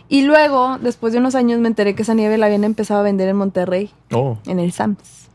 Y 0.09 0.23
luego, 0.23 0.79
después 0.81 1.13
de 1.13 1.19
unos 1.19 1.35
años, 1.35 1.59
me 1.59 1.67
enteré 1.67 1.97
que 1.97 2.03
esa 2.03 2.15
nieve 2.15 2.39
la 2.39 2.47
habían 2.47 2.63
empezado 2.63 3.01
a 3.01 3.03
vender 3.03 3.29
en 3.29 3.37
Monterrey, 3.37 3.91
Oh, 4.13 4.39
en 4.47 4.61
el 4.61 4.71
Sams. 4.73 5.27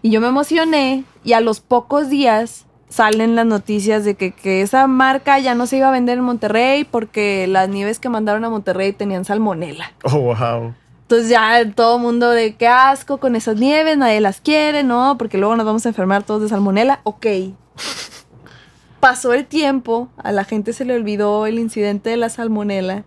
Y 0.00 0.10
yo 0.10 0.22
me 0.22 0.28
emocioné 0.28 1.04
y 1.22 1.34
a 1.34 1.40
los 1.40 1.60
pocos 1.60 2.08
días 2.08 2.64
salen 2.88 3.36
las 3.36 3.44
noticias 3.44 4.04
de 4.04 4.14
que, 4.14 4.32
que 4.32 4.62
esa 4.62 4.86
marca 4.86 5.38
ya 5.38 5.54
no 5.54 5.66
se 5.66 5.76
iba 5.76 5.88
a 5.88 5.92
vender 5.92 6.16
en 6.16 6.24
Monterrey 6.24 6.84
porque 6.84 7.46
las 7.46 7.68
nieves 7.68 7.98
que 8.00 8.08
mandaron 8.08 8.42
a 8.44 8.48
Monterrey 8.50 8.92
tenían 8.94 9.26
salmonela. 9.26 9.92
oh, 10.04 10.18
wow. 10.34 10.74
Entonces 11.10 11.28
ya 11.28 11.68
todo 11.74 11.96
el 11.96 12.02
mundo 12.02 12.30
de 12.30 12.54
qué 12.54 12.68
asco 12.68 13.18
con 13.18 13.34
esas 13.34 13.56
nieves, 13.56 13.98
nadie 13.98 14.20
las 14.20 14.40
quiere, 14.40 14.84
¿no? 14.84 15.18
Porque 15.18 15.38
luego 15.38 15.56
nos 15.56 15.66
vamos 15.66 15.84
a 15.84 15.88
enfermar 15.88 16.22
todos 16.22 16.42
de 16.42 16.48
salmonela. 16.48 17.00
Ok. 17.02 17.26
Pasó 19.00 19.32
el 19.32 19.44
tiempo, 19.44 20.08
a 20.16 20.30
la 20.30 20.44
gente 20.44 20.72
se 20.72 20.84
le 20.84 20.94
olvidó 20.94 21.46
el 21.46 21.58
incidente 21.58 22.10
de 22.10 22.16
la 22.16 22.28
salmonela 22.28 23.02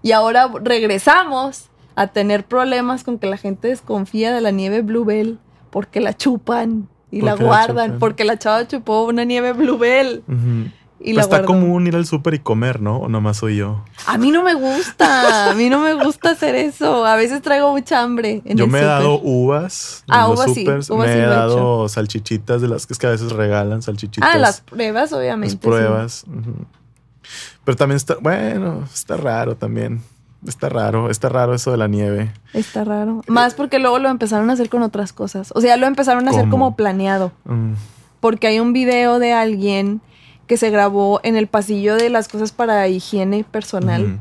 y 0.00 0.12
ahora 0.12 0.48
regresamos 0.62 1.70
a 1.96 2.06
tener 2.06 2.44
problemas 2.44 3.02
con 3.02 3.18
que 3.18 3.26
la 3.26 3.36
gente 3.36 3.66
desconfía 3.66 4.32
de 4.32 4.40
la 4.42 4.52
nieve 4.52 4.82
Bluebell 4.82 5.40
porque 5.70 6.00
la 6.00 6.16
chupan 6.16 6.88
y 7.10 7.18
¿Por 7.18 7.30
la 7.30 7.34
guardan 7.34 7.98
porque 7.98 8.22
la 8.22 8.38
chava 8.38 8.68
chupó 8.68 9.02
una 9.06 9.24
nieve 9.24 9.54
Bluebell 9.54 10.22
Ujú. 10.28 10.70
Y 11.02 11.14
Pues 11.14 11.16
la 11.16 11.22
está 11.22 11.44
común 11.46 11.86
ir 11.86 11.96
al 11.96 12.04
súper 12.04 12.34
y 12.34 12.38
comer, 12.40 12.80
¿no? 12.82 12.98
O 12.98 13.08
nomás 13.08 13.38
soy 13.38 13.56
yo. 13.56 13.82
A 14.06 14.18
mí 14.18 14.30
no 14.30 14.42
me 14.42 14.52
gusta, 14.54 15.50
a 15.50 15.54
mí 15.54 15.70
no 15.70 15.80
me 15.80 15.94
gusta 15.94 16.30
hacer 16.32 16.54
eso. 16.54 17.06
A 17.06 17.16
veces 17.16 17.40
traigo 17.40 17.70
mucha 17.72 18.02
hambre. 18.02 18.42
En 18.44 18.58
yo 18.58 18.66
el 18.66 18.70
me 18.70 18.80
he 18.80 18.84
dado 18.84 19.18
uvas 19.22 20.04
Ah, 20.08 20.28
uvas 20.28 20.52
sí, 20.52 20.60
supers. 20.64 20.90
uvas 20.90 21.06
me 21.08 21.12
sí 21.14 21.18
he 21.18 21.22
he 21.22 21.26
dado 21.26 21.88
salchichitas 21.88 22.60
de 22.60 22.68
las 22.68 22.86
que 22.86 22.92
es 22.92 22.98
que 22.98 23.06
a 23.06 23.10
veces 23.10 23.32
regalan 23.32 23.80
salchichitas. 23.82 24.28
Ah, 24.30 24.38
las 24.38 24.60
pruebas, 24.60 25.12
obviamente. 25.12 25.54
las 25.56 25.60
pruebas. 25.64 26.24
Pero 27.64 27.76
también 27.76 27.96
está, 27.96 28.16
bueno, 28.20 28.84
está 28.92 29.16
raro 29.16 29.56
también. 29.56 30.02
Está 30.46 30.70
raro, 30.70 31.10
está 31.10 31.28
raro 31.28 31.54
eso 31.54 31.70
de 31.70 31.76
la 31.76 31.86
nieve. 31.86 32.32
Está 32.54 32.82
raro. 32.84 33.22
Más 33.26 33.52
porque 33.54 33.78
luego 33.78 33.98
lo 33.98 34.08
empezaron 34.08 34.48
a 34.48 34.54
hacer 34.54 34.70
con 34.70 34.82
otras 34.82 35.12
cosas. 35.12 35.52
O 35.54 35.60
sea, 35.60 35.76
lo 35.76 35.86
empezaron 35.86 36.26
a 36.28 36.30
hacer 36.30 36.48
como 36.48 36.76
planeado. 36.76 37.32
Mm, 37.44 37.72
Porque 38.20 38.46
hay 38.46 38.58
un 38.60 38.72
video 38.72 39.18
de 39.18 39.32
alguien 39.34 40.00
que 40.50 40.56
se 40.56 40.70
grabó 40.70 41.20
en 41.22 41.36
el 41.36 41.46
pasillo 41.46 41.94
de 41.94 42.10
las 42.10 42.26
cosas 42.26 42.50
para 42.50 42.88
higiene 42.88 43.44
personal 43.44 44.18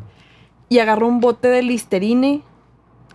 y 0.69 0.77
agarró 0.77 1.07
un 1.07 1.21
bote 1.21 1.47
de 1.47 1.63
listerine 1.63 2.43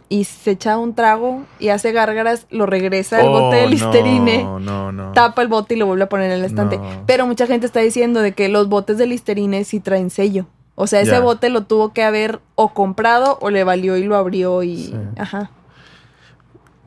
y 0.08 0.24
se 0.24 0.50
echa 0.50 0.78
un 0.78 0.96
trago 0.96 1.44
y 1.60 1.68
hace 1.68 1.92
gárgaras, 1.92 2.48
lo 2.50 2.66
regresa 2.66 3.20
al 3.20 3.28
bote 3.28 3.54
de 3.54 3.66
Oh, 3.66 3.68
listerine. 3.68 4.42
No, 4.42 4.58
no, 4.58 4.90
no. 4.90 5.12
tapa 5.12 5.42
el 5.42 5.46
bote 5.46 5.74
y 5.74 5.76
lo 5.76 5.86
vuelve 5.86 6.02
a 6.02 6.08
poner 6.08 6.32
en 6.32 6.38
el 6.38 6.44
estante. 6.44 6.80
Pero 7.06 7.24
mucha 7.28 7.46
gente 7.46 7.66
está 7.66 7.78
diciendo 7.78 8.18
de 8.18 8.32
que 8.32 8.48
los 8.48 8.68
botes 8.68 8.98
de 8.98 9.06
Listerine 9.06 9.62
sí 9.62 9.78
traen 9.78 10.10
sello. 10.10 10.46
O 10.74 10.88
sea, 10.88 11.00
ese 11.00 11.20
bote 11.20 11.50
lo 11.50 11.66
tuvo 11.66 11.92
que 11.92 12.02
haber 12.02 12.40
o 12.56 12.74
comprado 12.74 13.38
o 13.40 13.50
le 13.50 13.62
valió 13.62 13.96
y 13.96 14.02
lo 14.02 14.16
abrió 14.16 14.64
y... 14.64 14.86
Sí. 14.86 14.96
Ajá. 15.16 15.52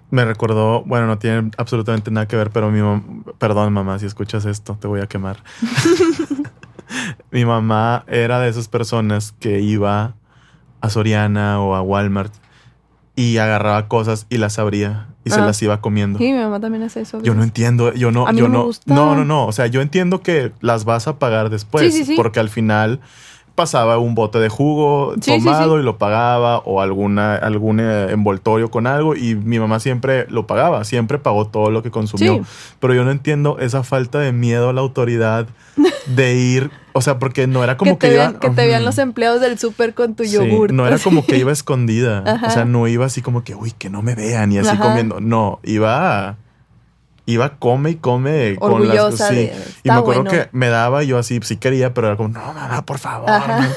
Me 0.10 0.24
recordó, 0.24 0.84
bueno, 0.84 1.05
no 1.08 1.18
tiene 1.20 1.51
absolutamente 1.58 2.12
nada 2.12 2.28
que 2.28 2.36
ver, 2.38 2.49
pero 2.51 2.72
mi 2.72 2.80
mamá, 2.82 3.03
perdón 3.38 3.74
mamá, 3.74 3.99
si 3.99 4.05
escuchas 4.05 4.45
esto, 4.45 4.78
te 4.80 4.88
voy 4.88 5.01
a 5.01 5.08
quemar. 5.08 5.38
mi 7.32 7.45
mamá 7.45 8.03
era 8.08 8.39
de 8.39 8.49
esas 8.49 8.68
personas 8.68 9.34
que 9.39 9.60
iba 9.60 10.16
a 10.82 10.89
Soriana 10.89 11.60
o 11.62 11.76
a 11.76 11.82
Walmart 11.82 12.34
y 13.16 13.38
agarraba 13.38 13.88
cosas 13.88 14.28
y 14.30 14.38
las 14.38 14.60
abría 14.60 15.08
y 15.26 15.32
se 15.32 15.39
Ah. 15.41 15.45
las 15.45 15.62
iba 15.62 15.82
comiendo. 15.82 16.20
Sí, 16.20 16.32
mi 16.32 16.38
mamá 16.39 16.60
también 16.60 16.84
hace 16.84 17.01
eso. 17.01 17.22
Yo 17.22 17.34
no 17.34 17.43
entiendo, 17.43 17.91
yo 17.93 18.12
no, 18.12 18.28
A 18.28 18.32
mí 18.32 18.38
yo 18.39 18.45
no 18.45 18.49
me 18.51 18.58
no, 18.60 18.64
gusta. 18.66 18.93
no, 18.93 19.16
no, 19.16 19.26
no, 19.26 19.45
o 19.47 19.51
sea, 19.51 19.68
yo 19.68 19.82
entiendo 19.82 20.22
que 20.22 20.53
las 20.62 20.86
vas 20.86 21.08
a 21.08 21.20
pagar 21.20 21.49
después, 21.49 21.91
Sí, 21.93 21.99
sí, 21.99 22.05
sí. 22.05 22.14
porque 22.16 22.39
al 22.39 22.49
final 22.49 23.01
pasaba 23.58 23.97
un 23.97 24.16
bote 24.16 24.39
de 24.39 24.47
jugo 24.49 25.16
Sí, 25.20 25.32
tomado 25.39 25.76
sí. 25.76 25.82
y 25.82 25.84
lo 25.84 25.97
pagaba 25.97 26.60
o 26.60 26.80
alguna 26.80 27.36
algún 27.36 27.80
eh, 27.82 28.12
envoltorio 28.12 28.70
con 28.72 28.88
algo 28.88 29.16
y 29.16 29.36
mi 29.36 29.60
mamá 29.60 29.80
siempre 29.80 30.26
lo 30.30 30.47
pagaba, 30.47 30.86
siempre 30.86 31.18
pagó 31.18 31.47
todo 31.47 31.72
lo 31.72 31.82
que 31.84 31.91
consumió, 31.91 32.39
pero 32.80 32.93
yo 32.93 33.03
no 33.03 33.12
entiendo 33.12 33.58
esa 33.60 33.84
falta 33.84 34.20
de 34.20 34.32
miedo 34.32 34.70
a 34.70 34.74
la 34.74 34.82
autoridad 34.82 35.47
de 36.05 36.36
ir, 36.36 36.72
o 36.93 37.01
sea, 37.01 37.18
porque 37.20 37.47
no 37.47 37.64
era 37.64 37.76
como 37.78 37.97
que 37.99 38.14
iba, 38.14 38.39
que 38.39 38.49
te 38.51 38.66
vean 38.68 38.86
los 38.86 38.97
empleados 38.99 39.41
del 39.41 39.58
súper 39.60 39.93
con 39.95 40.16
tu 40.16 40.24
yogur. 40.24 40.72
no 40.72 40.88
era 40.88 40.99
como 40.99 41.26
que 41.26 41.38
iba 41.39 41.51
escondida. 41.51 42.24
Ajá. 42.26 42.47
O 42.47 42.49
sea, 42.51 42.66
no 42.66 42.88
iba 42.88 43.05
así 43.05 43.22
como 43.22 43.43
que, 43.43 43.55
uy, 43.55 43.72
que 43.72 43.89
no 43.89 44.01
me 44.03 44.16
vean 44.16 44.51
y 44.51 44.60
así 44.60 44.70
Ajá. 44.70 44.84
comiendo. 44.84 45.20
No, 45.20 45.60
iba, 45.64 46.38
iba 47.28 47.57
come 47.59 47.91
y 47.91 47.95
come 47.95 48.55
con 48.55 48.88
las 48.88 49.15
sí. 49.17 49.36
de- 49.36 49.53
Y 49.84 49.89
me 49.89 49.95
acuerdo 49.95 50.23
bueno. 50.23 50.32
que 50.43 50.49
me 50.53 50.69
daba 50.69 51.03
yo 51.03 51.19
así, 51.19 51.39
sí 51.43 51.57
quería, 51.57 51.93
pero 51.93 52.07
era 52.07 52.17
como, 52.17 52.30
no, 52.30 52.39
mamá, 52.53 52.84
por 52.84 52.97
favor. 52.97 53.30
Ajá. 53.30 53.59
no". 53.61 53.67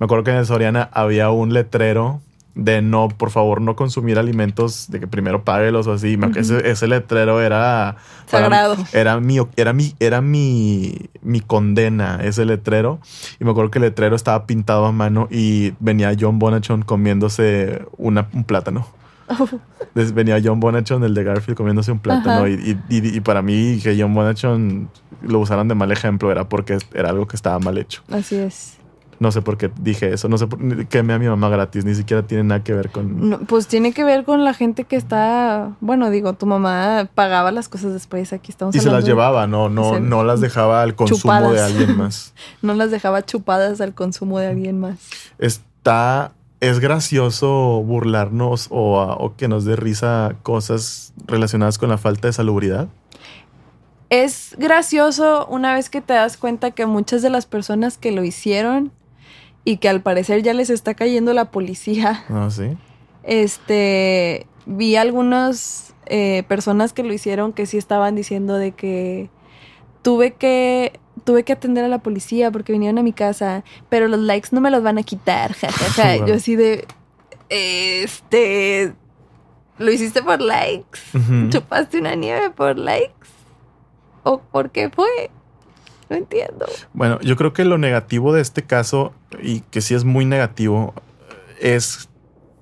Me 0.00 0.04
acuerdo 0.06 0.24
que 0.24 0.32
en 0.32 0.38
el 0.38 0.46
Soriana 0.46 0.88
había 0.92 1.30
un 1.30 1.52
letrero 1.54 2.20
de 2.56 2.82
no, 2.82 3.08
por 3.08 3.30
favor, 3.32 3.60
no 3.60 3.74
consumir 3.74 4.16
alimentos, 4.16 4.86
de 4.88 5.00
que 5.00 5.06
primero 5.08 5.42
páguelos 5.42 5.88
o 5.88 5.92
así. 5.92 6.16
Ese, 6.36 6.70
ese 6.70 6.86
letrero 6.86 7.40
era 7.42 7.96
para- 8.30 8.44
Sagrado. 8.44 8.76
era 8.92 9.18
mi, 9.18 9.38
era 9.56 9.72
mi, 9.72 9.94
era 9.98 10.20
mi, 10.20 11.10
mi 11.20 11.40
condena, 11.40 12.20
ese 12.22 12.44
letrero. 12.44 13.00
Y 13.40 13.44
me 13.44 13.50
acuerdo 13.50 13.70
que 13.72 13.78
el 13.78 13.84
letrero 13.86 14.14
estaba 14.14 14.46
pintado 14.46 14.86
a 14.86 14.92
mano 14.92 15.26
y 15.32 15.72
venía 15.80 16.14
John 16.18 16.38
Bonachon 16.38 16.82
comiéndose 16.82 17.82
una, 17.98 18.28
un 18.32 18.44
plátano. 18.44 18.86
Venía 19.94 20.40
John 20.42 20.60
Bonachon, 20.60 21.02
el 21.04 21.14
de 21.14 21.24
Garfield, 21.24 21.56
comiéndose 21.56 21.92
un 21.92 21.98
plátano. 22.00 22.48
Y, 22.48 22.78
y- 22.88 23.16
y- 23.16 23.20
para 23.20 23.42
mí 23.42 23.80
que 23.82 23.96
John 24.00 24.14
Bonachon 24.14 24.88
lo 25.22 25.38
usaran 25.40 25.68
de 25.68 25.74
mal 25.74 25.90
ejemplo 25.92 26.30
era 26.30 26.48
porque 26.48 26.78
era 26.94 27.10
algo 27.10 27.26
que 27.26 27.36
estaba 27.36 27.58
mal 27.58 27.78
hecho. 27.78 28.02
Así 28.10 28.36
es. 28.36 28.76
No 29.20 29.30
sé 29.30 29.42
por 29.42 29.56
qué 29.56 29.70
dije 29.80 30.12
eso. 30.12 30.28
No 30.28 30.36
sé 30.38 30.48
por 30.48 30.58
quemé 30.88 31.14
a 31.14 31.18
mi 31.20 31.26
mamá 31.28 31.48
gratis. 31.48 31.84
Ni 31.84 31.94
siquiera 31.94 32.26
tiene 32.26 32.42
nada 32.42 32.64
que 32.64 32.74
ver 32.74 32.90
con... 32.90 33.30
No, 33.30 33.38
pues 33.38 33.68
tiene 33.68 33.92
que 33.92 34.02
ver 34.02 34.24
con 34.24 34.42
la 34.44 34.52
gente 34.54 34.84
que 34.84 34.96
está. 34.96 35.70
Bueno, 35.80 36.10
digo, 36.10 36.32
tu 36.32 36.46
mamá 36.46 37.08
pagaba 37.14 37.52
las 37.52 37.68
cosas 37.68 37.92
después. 37.92 38.32
Aquí 38.32 38.50
estamos 38.50 38.74
Y 38.74 38.80
se 38.80 38.90
las 38.90 39.04
de- 39.04 39.10
llevaba, 39.10 39.46
no, 39.46 39.68
no, 39.68 40.00
no 40.00 40.24
las 40.24 40.40
dejaba 40.40 40.82
al 40.82 40.96
consumo 40.96 41.52
de 41.52 41.62
alguien 41.62 41.96
más. 41.96 42.34
No 42.60 42.74
las 42.74 42.90
dejaba 42.90 43.24
chupadas 43.24 43.80
al 43.80 43.94
consumo 43.94 44.40
de 44.40 44.48
alguien 44.48 44.80
más. 44.80 44.98
está. 45.38 46.32
Es 46.68 46.80
gracioso 46.80 47.82
burlarnos 47.82 48.68
o, 48.70 49.00
a- 49.00 49.16
o 49.16 49.36
que 49.36 49.48
nos 49.48 49.64
dé 49.64 49.76
risa 49.76 50.36
cosas 50.42 51.12
relacionadas 51.26 51.78
con 51.78 51.88
la 51.90 51.98
falta 51.98 52.28
de 52.28 52.32
salubridad. 52.32 52.88
Es 54.10 54.54
gracioso 54.58 55.46
una 55.50 55.74
vez 55.74 55.90
que 55.90 56.00
te 56.00 56.12
das 56.14 56.36
cuenta 56.36 56.70
que 56.70 56.86
muchas 56.86 57.22
de 57.22 57.30
las 57.30 57.46
personas 57.46 57.98
que 57.98 58.12
lo 58.12 58.22
hicieron 58.24 58.92
y 59.64 59.78
que 59.78 59.88
al 59.88 60.00
parecer 60.02 60.42
ya 60.42 60.52
les 60.54 60.70
está 60.70 60.94
cayendo 60.94 61.32
la 61.32 61.50
policía, 61.50 62.24
Ah, 62.28 62.48
sí. 62.50 62.76
este, 63.24 64.46
vi 64.66 64.96
algunas 64.96 65.94
eh, 66.06 66.44
personas 66.48 66.92
que 66.92 67.02
lo 67.02 67.12
hicieron 67.12 67.52
que 67.52 67.66
sí 67.66 67.76
estaban 67.78 68.14
diciendo 68.14 68.54
de 68.56 68.72
que 68.72 69.30
tuve 70.02 70.32
que 70.34 71.00
tuve 71.24 71.42
que 71.42 71.52
atender 71.52 71.84
a 71.84 71.88
la 71.88 71.98
policía 71.98 72.50
porque 72.50 72.72
vinieron 72.72 72.98
a 72.98 73.02
mi 73.02 73.12
casa, 73.12 73.64
pero 73.88 74.08
los 74.08 74.20
likes 74.20 74.48
no 74.52 74.60
me 74.60 74.70
los 74.70 74.82
van 74.82 74.98
a 74.98 75.02
quitar, 75.02 75.54
jajaja. 75.54 76.16
Wow. 76.18 76.26
Yo 76.26 76.34
así 76.34 76.56
de, 76.56 76.86
este, 77.48 78.94
lo 79.78 79.90
hiciste 79.90 80.22
por 80.22 80.40
likes. 80.40 81.00
¿Chupaste 81.50 81.98
una 81.98 82.14
nieve 82.14 82.50
por 82.50 82.78
likes? 82.78 83.12
¿O 84.22 84.40
por 84.40 84.70
qué 84.70 84.90
fue? 84.90 85.30
No 86.08 86.16
entiendo. 86.16 86.66
Bueno, 86.92 87.18
yo 87.20 87.36
creo 87.36 87.52
que 87.52 87.64
lo 87.64 87.78
negativo 87.78 88.32
de 88.32 88.42
este 88.42 88.62
caso, 88.62 89.12
y 89.40 89.60
que 89.60 89.80
sí 89.80 89.94
es 89.94 90.04
muy 90.04 90.24
negativo, 90.24 90.94
es 91.60 92.08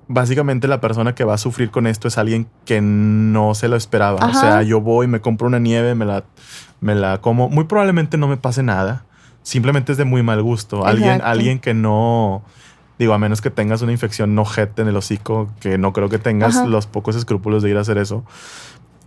básicamente 0.09 0.69
la 0.69 0.81
persona 0.81 1.15
que 1.15 1.25
va 1.25 1.35
a 1.35 1.39
sufrir 1.39 1.71
con 1.71 1.87
esto 1.87 2.09
es 2.09 2.19
alguien 2.19 2.47
que 2.65 2.81
no 2.81 3.55
se 3.55 3.69
lo 3.69 3.77
esperaba. 3.77 4.27
O 4.27 4.35
sea, 4.35 4.63
yo 4.63 4.81
voy, 4.81 5.07
me 5.07 5.21
compro 5.21 5.47
una 5.47 5.59
nieve, 5.59 5.95
me 5.95 6.05
la, 6.05 6.25
me 6.81 6.95
la 6.95 7.21
como. 7.21 7.49
Muy 7.49 7.65
probablemente 7.65 8.17
no 8.17 8.29
me 8.29 8.37
pase 8.37 8.63
nada. 8.63 9.05
Simplemente 9.43 9.93
es 9.93 9.99
de 9.99 10.05
muy 10.05 10.23
mal 10.23 10.43
gusto. 10.43 10.87
Alguien, 10.87 11.21
alguien 11.23 11.59
que 11.59 11.75
no. 11.75 12.43
Digo, 12.99 13.15
a 13.15 13.19
menos 13.19 13.41
que 13.41 13.51
tengas 13.51 13.83
una 13.83 13.91
infección 13.91 14.35
no 14.35 14.45
jete 14.45 14.83
en 14.83 14.89
el 14.89 14.97
hocico, 14.97 15.51
que 15.61 15.79
no 15.79 15.93
creo 15.93 16.09
que 16.09 16.19
tengas 16.19 16.57
Ajá. 16.57 16.67
los 16.67 16.87
pocos 16.87 17.17
escrúpulos 17.17 17.63
de 17.63 17.71
ir 17.71 17.77
a 17.77 17.81
hacer 17.81 17.99
eso. 17.99 18.25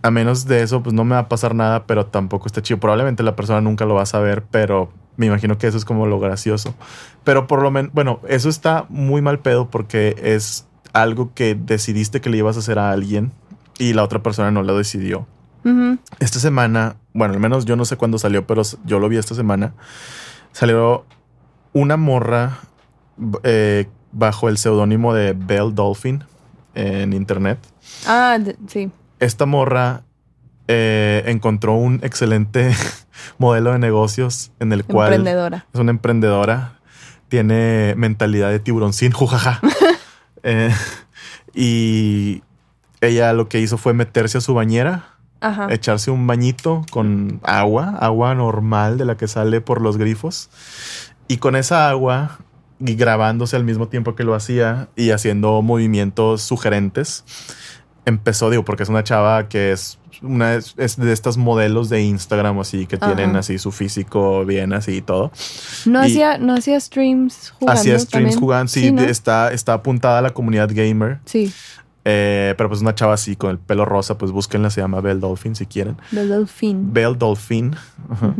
A 0.02 0.10
menos 0.10 0.46
de 0.46 0.62
eso, 0.62 0.82
pues 0.82 0.94
no 0.94 1.04
me 1.04 1.14
va 1.14 1.20
a 1.20 1.28
pasar 1.28 1.54
nada, 1.54 1.86
pero 1.86 2.06
tampoco 2.06 2.46
está 2.46 2.60
chido. 2.60 2.78
Probablemente 2.78 3.22
la 3.22 3.36
persona 3.36 3.60
nunca 3.60 3.86
lo 3.86 3.94
va 3.94 4.02
a 4.02 4.06
saber, 4.06 4.44
pero 4.50 4.90
me 5.16 5.26
imagino 5.26 5.56
que 5.56 5.66
eso 5.66 5.78
es 5.78 5.84
como 5.84 6.06
lo 6.06 6.20
gracioso. 6.20 6.74
Pero 7.24 7.46
por 7.46 7.62
lo 7.62 7.70
menos, 7.70 7.92
bueno, 7.92 8.20
eso 8.28 8.48
está 8.48 8.86
muy 8.88 9.22
mal 9.22 9.38
pedo 9.38 9.70
porque 9.70 10.14
es 10.22 10.66
algo 11.02 11.32
que 11.34 11.54
decidiste 11.54 12.20
que 12.20 12.30
le 12.30 12.38
ibas 12.38 12.56
a 12.56 12.60
hacer 12.60 12.78
a 12.78 12.90
alguien 12.90 13.32
y 13.78 13.92
la 13.92 14.02
otra 14.02 14.22
persona 14.22 14.50
no 14.50 14.62
lo 14.62 14.76
decidió. 14.76 15.26
Esta 16.20 16.38
semana, 16.38 16.94
bueno, 17.12 17.34
al 17.34 17.40
menos 17.40 17.64
yo 17.64 17.74
no 17.74 17.84
sé 17.84 17.96
cuándo 17.96 18.18
salió, 18.18 18.46
pero 18.46 18.62
yo 18.84 19.00
lo 19.00 19.08
vi 19.08 19.16
esta 19.16 19.34
semana. 19.34 19.74
Salió 20.52 21.04
una 21.72 21.96
morra 21.96 22.58
eh, 23.42 23.88
bajo 24.12 24.48
el 24.48 24.58
seudónimo 24.58 25.12
de 25.12 25.32
Belle 25.32 25.72
Dolphin 25.72 26.22
en 26.76 27.12
internet. 27.12 27.58
Ah, 28.06 28.38
sí. 28.68 28.92
Esta 29.18 29.44
morra 29.44 30.04
eh, 30.68 31.24
encontró 31.26 31.74
un 31.74 31.98
excelente 32.04 32.72
modelo 33.38 33.72
de 33.72 33.80
negocios 33.80 34.52
en 34.60 34.72
el 34.72 34.84
cual 34.84 35.14
Emprendedora. 35.14 35.66
es 35.74 35.80
una 35.80 35.90
emprendedora, 35.90 36.78
tiene 37.28 37.94
mentalidad 37.96 38.50
de 38.50 38.60
tiburoncín, 38.60 39.10
jujaja. 39.12 39.60
Eh, 40.46 40.72
y 41.54 42.42
ella 43.00 43.32
lo 43.32 43.48
que 43.48 43.60
hizo 43.60 43.76
fue 43.76 43.92
meterse 43.92 44.38
a 44.38 44.40
su 44.40 44.54
bañera, 44.54 45.16
Ajá. 45.40 45.66
echarse 45.70 46.10
un 46.10 46.26
bañito 46.26 46.86
con 46.90 47.40
agua, 47.42 47.96
agua 48.00 48.34
normal 48.34 48.96
de 48.96 49.04
la 49.04 49.16
que 49.16 49.28
sale 49.28 49.60
por 49.60 49.82
los 49.82 49.98
grifos. 49.98 50.48
Y 51.28 51.38
con 51.38 51.56
esa 51.56 51.90
agua, 51.90 52.38
y 52.78 52.94
grabándose 52.94 53.56
al 53.56 53.64
mismo 53.64 53.88
tiempo 53.88 54.14
que 54.14 54.24
lo 54.24 54.34
hacía 54.34 54.88
y 54.96 55.10
haciendo 55.10 55.60
movimientos 55.62 56.42
sugerentes, 56.42 57.24
empezó, 58.04 58.48
digo, 58.48 58.64
porque 58.64 58.84
es 58.84 58.88
una 58.88 59.02
chava 59.02 59.48
que 59.48 59.72
es 59.72 59.98
una 60.22 60.54
es, 60.54 60.74
es 60.76 60.96
de 60.96 61.12
estas 61.12 61.36
modelos 61.36 61.88
de 61.88 62.02
Instagram 62.02 62.58
así 62.58 62.86
que 62.86 62.96
tienen 62.96 63.30
Ajá. 63.30 63.38
así 63.40 63.58
su 63.58 63.72
físico 63.72 64.44
bien 64.44 64.72
así 64.72 64.96
y 64.96 65.02
todo. 65.02 65.30
No 65.84 66.02
y- 66.02 66.06
hacía, 66.06 66.38
no 66.38 66.54
hacía 66.54 66.78
streams 66.80 67.50
jugando. 67.58 67.80
Hacía 67.80 67.98
streams 67.98 68.10
también? 68.10 68.40
jugando, 68.40 68.68
sí, 68.72 68.92
¿no? 68.92 69.02
está, 69.02 69.52
está 69.52 69.74
apuntada 69.74 70.18
a 70.18 70.22
la 70.22 70.30
comunidad 70.30 70.70
gamer. 70.72 71.18
Sí, 71.24 71.52
eh, 72.08 72.54
pero 72.56 72.68
pues 72.68 72.80
una 72.82 72.94
chava 72.94 73.14
así 73.14 73.34
con 73.34 73.50
el 73.50 73.58
pelo 73.58 73.84
rosa, 73.84 74.16
pues 74.16 74.30
búsquenla, 74.30 74.70
se 74.70 74.80
llama 74.80 75.00
Belle 75.00 75.18
Dolphin 75.20 75.56
si 75.56 75.66
quieren. 75.66 75.96
The 76.12 76.26
Dolphin. 76.26 76.92
Belle 76.92 77.16
Dolphin. 77.16 77.74
Ajá. 78.08 78.34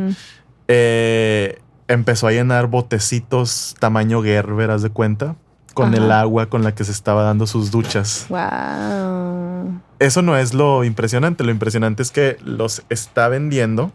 Eh, 0.69 1.59
empezó 1.89 2.27
a 2.27 2.33
llenar 2.33 2.67
botecitos 2.69 3.75
tamaño 3.79 4.23
Gerber, 4.23 4.71
haz 4.71 4.83
de 4.83 4.91
cuenta, 4.91 5.37
con 5.77 5.93
Ajá. 5.93 6.03
el 6.03 6.11
agua 6.11 6.47
con 6.47 6.63
la 6.65 6.75
que 6.75 6.85
se 6.85 6.91
estaba 6.91 7.23
dando 7.23 7.47
sus 7.47 7.71
duchas. 7.71 8.25
Wow. 8.31 9.79
Eso 9.99 10.23
no 10.23 10.35
es 10.39 10.55
lo 10.55 10.85
impresionante, 10.85 11.45
lo 11.45 11.51
impresionante 11.51 12.03
es 12.03 12.11
que 12.11 12.39
los 12.43 12.83
está 12.89 13.29
vendiendo 13.29 13.93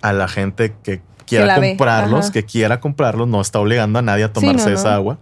a 0.00 0.14
la 0.14 0.26
gente 0.26 0.74
que 0.82 1.02
quiera 1.26 1.56
comprarlos, 1.56 2.30
que 2.30 2.44
quiera 2.44 2.80
comprarlos, 2.80 3.28
no 3.28 3.42
está 3.42 3.58
obligando 3.60 3.98
a 3.98 4.02
nadie 4.02 4.24
a 4.24 4.32
tomarse 4.32 4.70
no, 4.70 4.74
esa 4.76 4.88
no. 4.88 4.94
agua. 4.96 5.18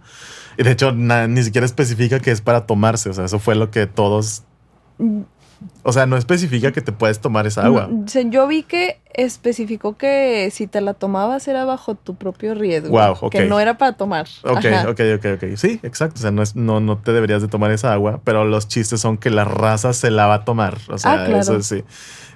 Y 0.57 0.63
de 0.63 0.71
hecho, 0.71 0.93
na- 0.93 1.27
ni 1.27 1.43
siquiera 1.43 1.65
especifica 1.65 2.21
que 2.21 2.31
es 2.31 2.39
para 2.39 2.65
tomarse, 2.65 3.09
o 3.09 3.13
sea, 3.13 3.25
eso 3.25 3.37
fue 3.37 3.55
lo 3.55 3.69
que 3.69 3.85
todos... 3.85 4.43
O 5.83 5.91
sea, 5.93 6.05
no 6.05 6.17
especifica 6.17 6.71
que 6.71 6.81
te 6.81 6.91
puedes 6.91 7.19
tomar 7.19 7.45
esa 7.47 7.65
agua. 7.65 7.89
Sea, 8.07 8.23
yo 8.23 8.47
vi 8.47 8.63
que 8.63 8.99
especificó 9.13 9.97
que 9.97 10.49
si 10.51 10.67
te 10.67 10.81
la 10.81 10.93
tomabas 10.93 11.47
era 11.47 11.65
bajo 11.65 11.95
tu 11.95 12.15
propio 12.15 12.53
riesgo. 12.55 12.89
Guau, 12.89 13.15
ok. 13.21 13.31
Que 13.31 13.45
no 13.45 13.59
era 13.59 13.77
para 13.77 13.93
tomar. 13.93 14.27
Ok, 14.43 14.65
Ajá. 14.65 14.89
ok, 14.89 14.99
ok, 15.17 15.25
ok. 15.35 15.43
Sí, 15.57 15.79
exacto. 15.83 16.15
O 16.19 16.21
sea, 16.21 16.31
no, 16.31 16.41
es, 16.41 16.55
no, 16.55 16.79
no 16.79 16.97
te 16.97 17.11
deberías 17.13 17.41
de 17.41 17.47
tomar 17.47 17.71
esa 17.71 17.91
agua, 17.93 18.21
pero 18.23 18.45
los 18.45 18.67
chistes 18.67 19.01
son 19.01 19.17
que 19.17 19.29
la 19.29 19.43
raza 19.45 19.93
se 19.93 20.11
la 20.11 20.27
va 20.27 20.35
a 20.35 20.45
tomar. 20.45 20.77
O 20.89 20.97
sea, 20.97 21.11
Ah, 21.13 21.25
claro. 21.25 21.39
eso 21.39 21.61
sí. 21.61 21.83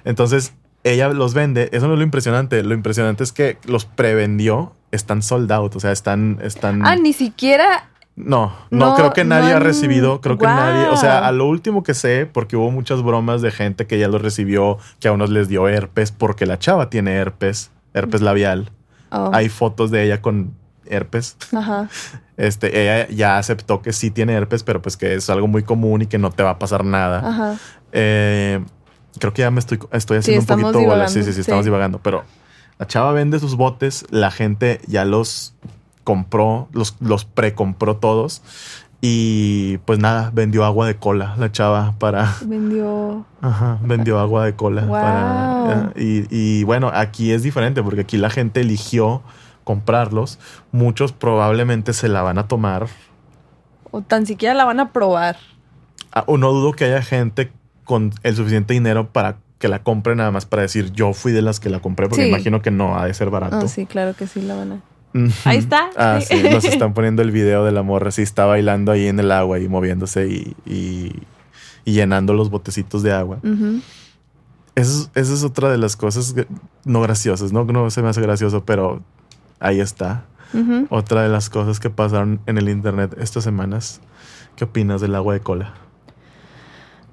Entonces, 0.04 0.52
ella 0.84 1.08
los 1.08 1.34
vende. 1.34 1.68
Eso 1.72 1.86
no 1.88 1.94
es 1.94 1.98
lo 1.98 2.04
impresionante. 2.04 2.62
Lo 2.62 2.74
impresionante 2.74 3.24
es 3.24 3.32
que 3.32 3.58
los 3.64 3.84
prevendió. 3.84 4.74
Están 4.90 5.22
sold 5.22 5.50
out. 5.52 5.76
O 5.76 5.80
sea, 5.80 5.92
están. 5.92 6.38
están 6.42 6.84
Ah, 6.86 6.96
ni 6.96 7.12
siquiera. 7.12 7.90
No, 8.18 8.52
no, 8.70 8.90
No, 8.90 8.94
creo 8.96 9.12
que 9.12 9.24
nadie 9.24 9.50
no 9.50 9.56
ha 9.56 9.60
recibido, 9.60 10.20
creo 10.20 10.36
que 10.38 10.44
nadie, 10.44 10.88
o 10.88 10.96
sea, 10.96 11.26
a 11.26 11.32
lo 11.32 11.46
último 11.46 11.84
que 11.84 11.94
sé, 11.94 12.26
porque 12.26 12.56
hubo 12.56 12.70
muchas 12.70 13.02
bromas 13.02 13.42
de 13.42 13.52
gente 13.52 13.86
que 13.86 13.98
ya 13.98 14.08
lo 14.08 14.18
recibió, 14.18 14.78
que 14.98 15.08
a 15.08 15.12
unos 15.12 15.30
les 15.30 15.48
dio 15.48 15.68
herpes, 15.68 16.10
porque 16.10 16.44
la 16.44 16.58
chava 16.58 16.90
tiene 16.90 17.14
herpes, 17.14 17.70
herpes 17.94 18.20
labial. 18.20 18.72
Oh, 19.10 19.30
Hay 19.32 19.48
fotos 19.48 19.90
de 19.90 20.04
ella 20.04 20.20
con 20.20 20.54
herpes. 20.86 21.36
Ajá. 21.56 21.88
Este, 22.38 22.80
ella 22.80 23.08
ya 23.08 23.36
aceptó 23.36 23.82
que 23.82 23.92
sí 23.92 24.12
tiene 24.12 24.32
herpes, 24.32 24.62
pero 24.62 24.80
pues 24.80 24.96
que 24.96 25.14
es 25.14 25.28
algo 25.28 25.48
muy 25.48 25.64
común 25.64 26.02
y 26.02 26.06
que 26.06 26.18
no 26.18 26.30
te 26.30 26.44
va 26.44 26.50
a 26.50 26.58
pasar 26.60 26.84
nada. 26.84 27.18
Ajá. 27.28 27.56
Eh, 27.90 28.60
creo 29.18 29.32
que 29.32 29.42
ya 29.42 29.50
me 29.50 29.58
estoy, 29.58 29.80
estoy 29.90 30.18
haciendo 30.18 30.42
un 30.42 30.46
poquito 30.46 30.86
bola. 30.86 31.08
Sí, 31.08 31.24
sí, 31.24 31.32
sí, 31.32 31.40
estamos 31.40 31.64
divagando. 31.64 31.98
Pero 31.98 32.22
la 32.78 32.86
chava 32.86 33.10
vende 33.10 33.40
sus 33.40 33.56
botes, 33.56 34.06
la 34.10 34.30
gente 34.30 34.80
ya 34.86 35.04
los 35.04 35.56
compró, 36.08 36.68
los, 36.72 36.96
los 37.00 37.26
precompró 37.26 37.98
todos. 37.98 38.40
Y 39.02 39.76
pues 39.84 39.98
nada, 39.98 40.30
vendió 40.32 40.64
agua 40.64 40.86
de 40.86 40.96
cola 40.96 41.34
la 41.36 41.52
chava 41.52 41.94
para. 41.98 42.34
Vendió. 42.46 43.26
Ajá, 43.42 43.78
vendió 43.82 44.18
agua 44.18 44.46
de 44.46 44.56
cola. 44.56 44.82
Wow. 44.86 44.90
Para, 44.92 45.92
y, 45.96 46.24
y 46.30 46.64
bueno, 46.64 46.90
aquí 46.94 47.30
es 47.32 47.42
diferente 47.42 47.82
porque 47.82 48.00
aquí 48.00 48.16
la 48.16 48.30
gente 48.30 48.62
eligió 48.62 49.22
comprarlos. 49.64 50.38
Muchos 50.72 51.12
probablemente 51.12 51.92
se 51.92 52.08
la 52.08 52.22
van 52.22 52.38
a 52.38 52.48
tomar. 52.48 52.86
O 53.90 54.00
tan 54.00 54.24
siquiera 54.24 54.54
la 54.54 54.64
van 54.64 54.80
a 54.80 54.90
probar. 54.92 55.36
Ah, 56.12 56.24
o 56.26 56.38
no 56.38 56.50
dudo 56.52 56.72
que 56.72 56.86
haya 56.86 57.02
gente 57.02 57.52
con 57.84 58.12
el 58.22 58.34
suficiente 58.34 58.72
dinero 58.72 59.10
para 59.12 59.36
que 59.58 59.68
la 59.68 59.82
compre 59.82 60.16
nada 60.16 60.30
más 60.30 60.46
para 60.46 60.62
decir 60.62 60.92
yo 60.92 61.12
fui 61.12 61.32
de 61.32 61.42
las 61.42 61.60
que 61.60 61.68
la 61.68 61.80
compré 61.80 62.08
porque 62.08 62.22
Sí. 62.24 62.28
imagino 62.30 62.62
que 62.62 62.70
no 62.70 62.96
ha 62.98 63.06
de 63.06 63.12
ser 63.12 63.28
barato. 63.28 63.58
Ah, 63.64 63.68
sí, 63.68 63.86
claro 63.86 64.14
que 64.14 64.26
sí 64.26 64.40
la 64.40 64.54
van 64.56 64.72
a. 64.72 64.80
Ahí 65.44 65.58
está. 65.58 65.90
Ah, 65.96 66.20
sí, 66.20 66.42
nos 66.50 66.64
están 66.66 66.94
poniendo 66.94 67.22
el 67.22 67.30
video 67.30 67.64
de 67.64 67.72
la 67.72 67.82
morra, 67.82 68.10
sí, 68.10 68.22
está 68.22 68.44
bailando 68.46 68.92
ahí 68.92 69.06
en 69.06 69.18
el 69.20 69.32
agua 69.32 69.58
y 69.58 69.68
moviéndose 69.68 70.26
y, 70.28 70.54
y- 70.66 71.12
y 71.84 71.92
llenando 71.92 72.34
los 72.34 72.50
botecitos 72.50 73.02
de 73.02 73.12
agua. 73.12 73.38
Ujú. 73.42 73.80
Esa 74.74 74.90
es, 74.90 75.10
esa 75.14 75.34
es 75.34 75.42
otra 75.42 75.70
de 75.70 75.78
las 75.78 75.96
cosas 75.96 76.32
que- 76.34 76.46
no 76.84 77.00
graciosas, 77.00 77.52
¿no? 77.52 77.64
No 77.64 77.90
se 77.90 78.02
me 78.02 78.08
hace 78.10 78.20
gracioso, 78.20 78.64
pero 78.64 79.02
ahí 79.60 79.80
está. 79.80 80.24
Otra 80.88 81.22
de 81.22 81.28
las 81.28 81.50
cosas 81.50 81.78
que 81.80 81.90
pasaron 81.90 82.40
en 82.46 82.56
el 82.58 82.68
internet 82.70 83.14
estas 83.20 83.44
semanas. 83.44 84.00
¿Qué 84.56 84.64
opinas 84.64 85.00
del 85.00 85.14
agua 85.14 85.34
de 85.34 85.40
cola? 85.40 85.74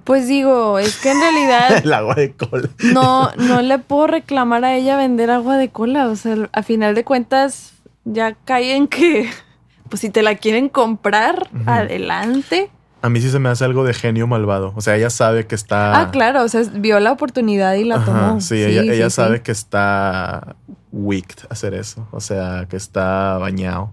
Pues 0.04 0.28
digo, 0.28 0.78
es 0.80 0.98
que 0.98 1.12
en 1.12 1.20
realidad 1.20 1.78
el 1.84 1.94
agua 1.94 2.16
de 2.16 2.32
cola. 2.34 2.70
no, 2.94 3.32
no 3.36 3.62
le 3.62 3.80
puedo 3.80 4.08
reclamar 4.08 4.64
a 4.64 4.76
ella 4.76 4.98
vender 4.98 5.32
agua 5.32 5.58
de 5.58 5.70
cola. 5.70 6.08
O 6.08 6.16
sea, 6.16 6.48
a 6.54 6.64
final 6.64 6.96
de 6.96 7.04
cuentas, 7.04 7.74
ya 8.06 8.36
cae 8.46 8.76
en 8.76 8.88
que, 8.88 9.30
pues 9.90 10.00
si 10.02 10.10
te 10.10 10.22
la 10.24 10.36
quieren 10.36 10.70
comprar, 10.70 11.50
adelante. 11.66 12.70
A 13.02 13.10
mí 13.10 13.22
sí 13.22 13.30
se 13.30 13.38
me 13.38 13.50
hace 13.50 13.64
algo 13.66 13.84
de 13.84 13.94
genio 13.94 14.26
malvado. 14.26 14.74
O 14.76 14.82
sea, 14.82 14.96
ella 14.96 15.12
sabe 15.12 15.46
que 15.46 15.54
está. 15.54 16.00
Ah, 16.00 16.12
claro, 16.12 16.44
o 16.44 16.48
sea, 16.48 16.64
vio 16.74 17.00
la 17.00 17.12
oportunidad 17.12 17.76
y 17.76 17.84
la 17.84 17.96
Ajá, 17.98 18.06
tomó. 18.06 18.42
sí, 18.42 18.56
ella, 18.56 18.82
ella 18.82 19.10
sí, 19.12 19.16
sabe 19.16 19.42
que 19.44 19.52
está 19.52 20.56
wicked 20.92 21.46
hacer 21.50 21.76
eso. 21.76 22.08
O 22.12 22.20
sea, 22.20 22.66
que 22.68 22.78
está 22.78 23.38
bañado. 23.38 23.92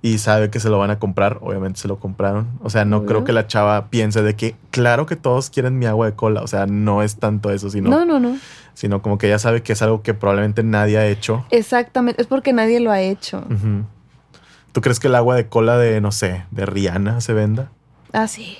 Y 0.00 0.18
sabe 0.18 0.48
que 0.50 0.60
se 0.60 0.68
lo 0.68 0.78
van 0.78 0.90
a 0.90 0.98
comprar. 1.00 1.38
Obviamente 1.40 1.80
se 1.80 1.88
lo 1.88 1.98
compraron. 1.98 2.46
O 2.62 2.70
sea, 2.70 2.84
no 2.84 2.98
Obvio. 2.98 3.06
creo 3.08 3.24
que 3.24 3.32
la 3.32 3.46
chava 3.48 3.88
piense 3.90 4.22
de 4.22 4.36
que, 4.36 4.54
claro 4.70 5.06
que 5.06 5.16
todos 5.16 5.50
quieren 5.50 5.76
mi 5.78 5.86
agua 5.86 6.06
de 6.06 6.12
cola. 6.14 6.42
O 6.42 6.46
sea, 6.46 6.66
no 6.66 7.02
es 7.02 7.16
tanto 7.16 7.50
eso, 7.50 7.68
sino, 7.68 7.90
No, 7.90 8.04
no, 8.04 8.20
no. 8.20 8.38
sino 8.74 9.02
como 9.02 9.18
que 9.18 9.26
ella 9.26 9.40
sabe 9.40 9.62
que 9.62 9.72
es 9.72 9.82
algo 9.82 10.02
que 10.02 10.14
probablemente 10.14 10.62
nadie 10.62 10.98
ha 10.98 11.06
hecho. 11.06 11.44
Exactamente, 11.50 12.22
es 12.22 12.28
porque 12.28 12.52
nadie 12.52 12.78
lo 12.78 12.92
ha 12.92 13.00
hecho. 13.00 13.44
¿Tú 14.72 14.80
crees 14.80 15.00
que 15.00 15.08
el 15.08 15.16
agua 15.16 15.34
de 15.34 15.48
cola 15.48 15.76
de, 15.78 16.00
no 16.00 16.12
sé, 16.12 16.44
de 16.52 16.64
Rihanna 16.66 17.20
se 17.20 17.32
venda? 17.32 17.72
Ah, 18.12 18.28
sí. 18.28 18.56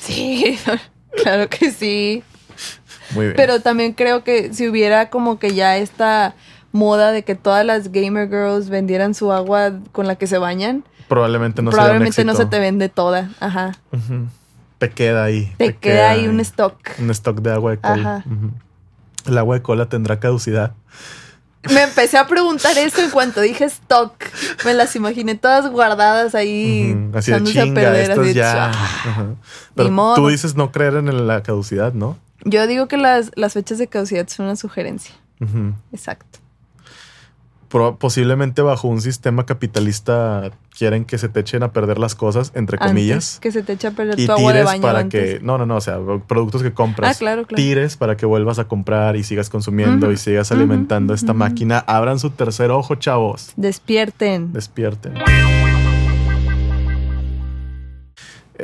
Sí, 0.00 0.58
claro 1.22 1.48
que 1.48 1.70
sí. 1.70 2.22
Muy 3.14 3.26
bien. 3.26 3.36
Pero 3.36 3.60
también 3.62 3.92
creo 3.94 4.24
que 4.24 4.52
si 4.52 4.68
hubiera 4.68 5.08
como 5.08 5.38
que 5.38 5.54
ya 5.54 5.78
esta 5.78 6.34
moda 6.76 7.10
de 7.10 7.24
que 7.24 7.34
todas 7.34 7.64
las 7.64 7.90
gamer 7.90 8.28
girls 8.28 8.68
vendieran 8.68 9.14
su 9.14 9.32
agua 9.32 9.72
con 9.92 10.06
la 10.06 10.14
que 10.16 10.26
se 10.26 10.38
bañan, 10.38 10.84
probablemente 11.08 11.62
no 11.62 11.70
probablemente 11.70 12.24
no 12.24 12.34
se 12.34 12.46
te 12.46 12.58
vende 12.58 12.88
toda. 12.88 13.30
Ajá. 13.40 13.72
Te 14.78 14.90
queda 14.90 15.24
ahí. 15.24 15.52
Te, 15.56 15.74
queda 15.74 16.10
ahí 16.10 16.28
un 16.28 16.38
stock. 16.40 16.76
un 16.98 17.10
stock 17.10 17.40
de 17.40 17.52
agua 17.52 17.70
de 17.72 17.78
cola. 17.78 18.16
Ajá. 18.16 18.24
El 19.26 19.38
agua 19.38 19.56
de 19.56 19.62
cola 19.62 19.88
tendrá 19.88 20.20
caducidad. 20.20 20.74
Me 21.72 21.82
empecé 21.82 22.16
a 22.16 22.28
preguntar 22.28 22.78
eso 22.78 23.02
en 23.02 23.10
cuanto 23.10 23.40
dije 23.40 23.64
stock. 23.64 24.12
Me 24.64 24.74
las 24.74 24.94
imaginé 24.94 25.34
todas 25.34 25.68
guardadas 25.68 26.34
ahí, 26.34 26.92
Ujú. 26.94 27.18
Así 27.18 27.30
de 27.32 27.38
echándose 27.38 27.60
a 27.60 27.64
chinga, 27.64 27.80
perder. 27.80 28.10
así. 28.12 28.40
Pero 29.74 29.90
modo. 29.90 30.14
tú 30.14 30.28
dices 30.28 30.54
no 30.54 30.70
creer 30.70 30.94
en 30.94 31.26
la 31.26 31.42
caducidad, 31.42 31.92
¿no? 31.92 32.18
Yo 32.44 32.66
digo 32.68 32.86
que 32.86 32.96
las, 32.96 33.32
las 33.34 33.54
fechas 33.54 33.78
de 33.78 33.88
caducidad 33.88 34.28
son 34.28 34.46
una 34.46 34.56
sugerencia. 34.56 35.14
Exacto. 35.92 36.38
Posiblemente 37.68 38.62
bajo 38.62 38.88
un 38.88 39.00
sistema 39.00 39.44
capitalista 39.46 40.50
quieren 40.76 41.04
que 41.04 41.18
se 41.18 41.28
te 41.28 41.40
echen 41.40 41.62
a 41.62 41.72
perder 41.72 41.98
las 41.98 42.14
cosas, 42.14 42.52
entre 42.54 42.76
Antes 42.76 42.88
comillas. 42.90 43.38
que 43.40 43.50
se 43.50 43.62
te 43.62 43.72
eche 43.72 43.88
a 43.88 43.90
perder 43.90 44.18
Y 44.20 44.26
tu 44.26 44.32
agua 44.32 44.52
de 44.52 44.58
tires 44.60 44.64
baño 44.66 44.82
para 44.82 44.98
antes. 45.00 45.34
que. 45.38 45.44
No, 45.44 45.58
no, 45.58 45.66
no. 45.66 45.76
O 45.76 45.80
sea, 45.80 45.98
productos 46.26 46.62
que 46.62 46.72
compras. 46.72 47.16
Ah, 47.16 47.18
claro, 47.18 47.44
claro. 47.46 47.56
Tires 47.62 47.96
para 47.96 48.16
que 48.16 48.24
vuelvas 48.26 48.58
a 48.58 48.68
comprar 48.68 49.16
y 49.16 49.24
sigas 49.24 49.50
consumiendo 49.50 50.12
y 50.12 50.16
sigas 50.16 50.52
alimentando 50.52 51.12
esta 51.14 51.32
máquina. 51.32 51.78
Abran 51.86 52.18
su 52.18 52.30
tercer 52.30 52.70
ojo, 52.70 52.94
chavos. 52.94 53.52
Despierten. 53.56 54.52
Despierten. 54.52 55.14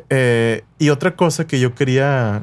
Eh, 0.09 0.65
y 0.79 0.89
otra 0.91 1.17
cosa 1.17 1.47
que 1.47 1.61
yo 1.61 1.75
quería 1.75 2.43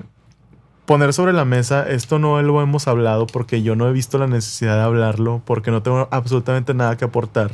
poner 0.90 1.14
sobre 1.14 1.34
la 1.34 1.46
mesa, 1.46 1.88
esto 1.88 2.18
no 2.18 2.42
lo 2.42 2.64
hemos 2.64 2.88
hablado 2.88 3.28
porque 3.28 3.62
yo 3.62 3.76
no 3.76 3.88
he 3.88 3.92
visto 3.94 4.18
la 4.18 4.26
necesidad 4.26 4.76
de 4.76 4.82
hablarlo 4.82 5.40
porque 5.46 5.70
no 5.70 5.84
tengo 5.84 6.08
absolutamente 6.10 6.74
nada 6.74 6.98
que 6.98 7.06
aportar, 7.06 7.52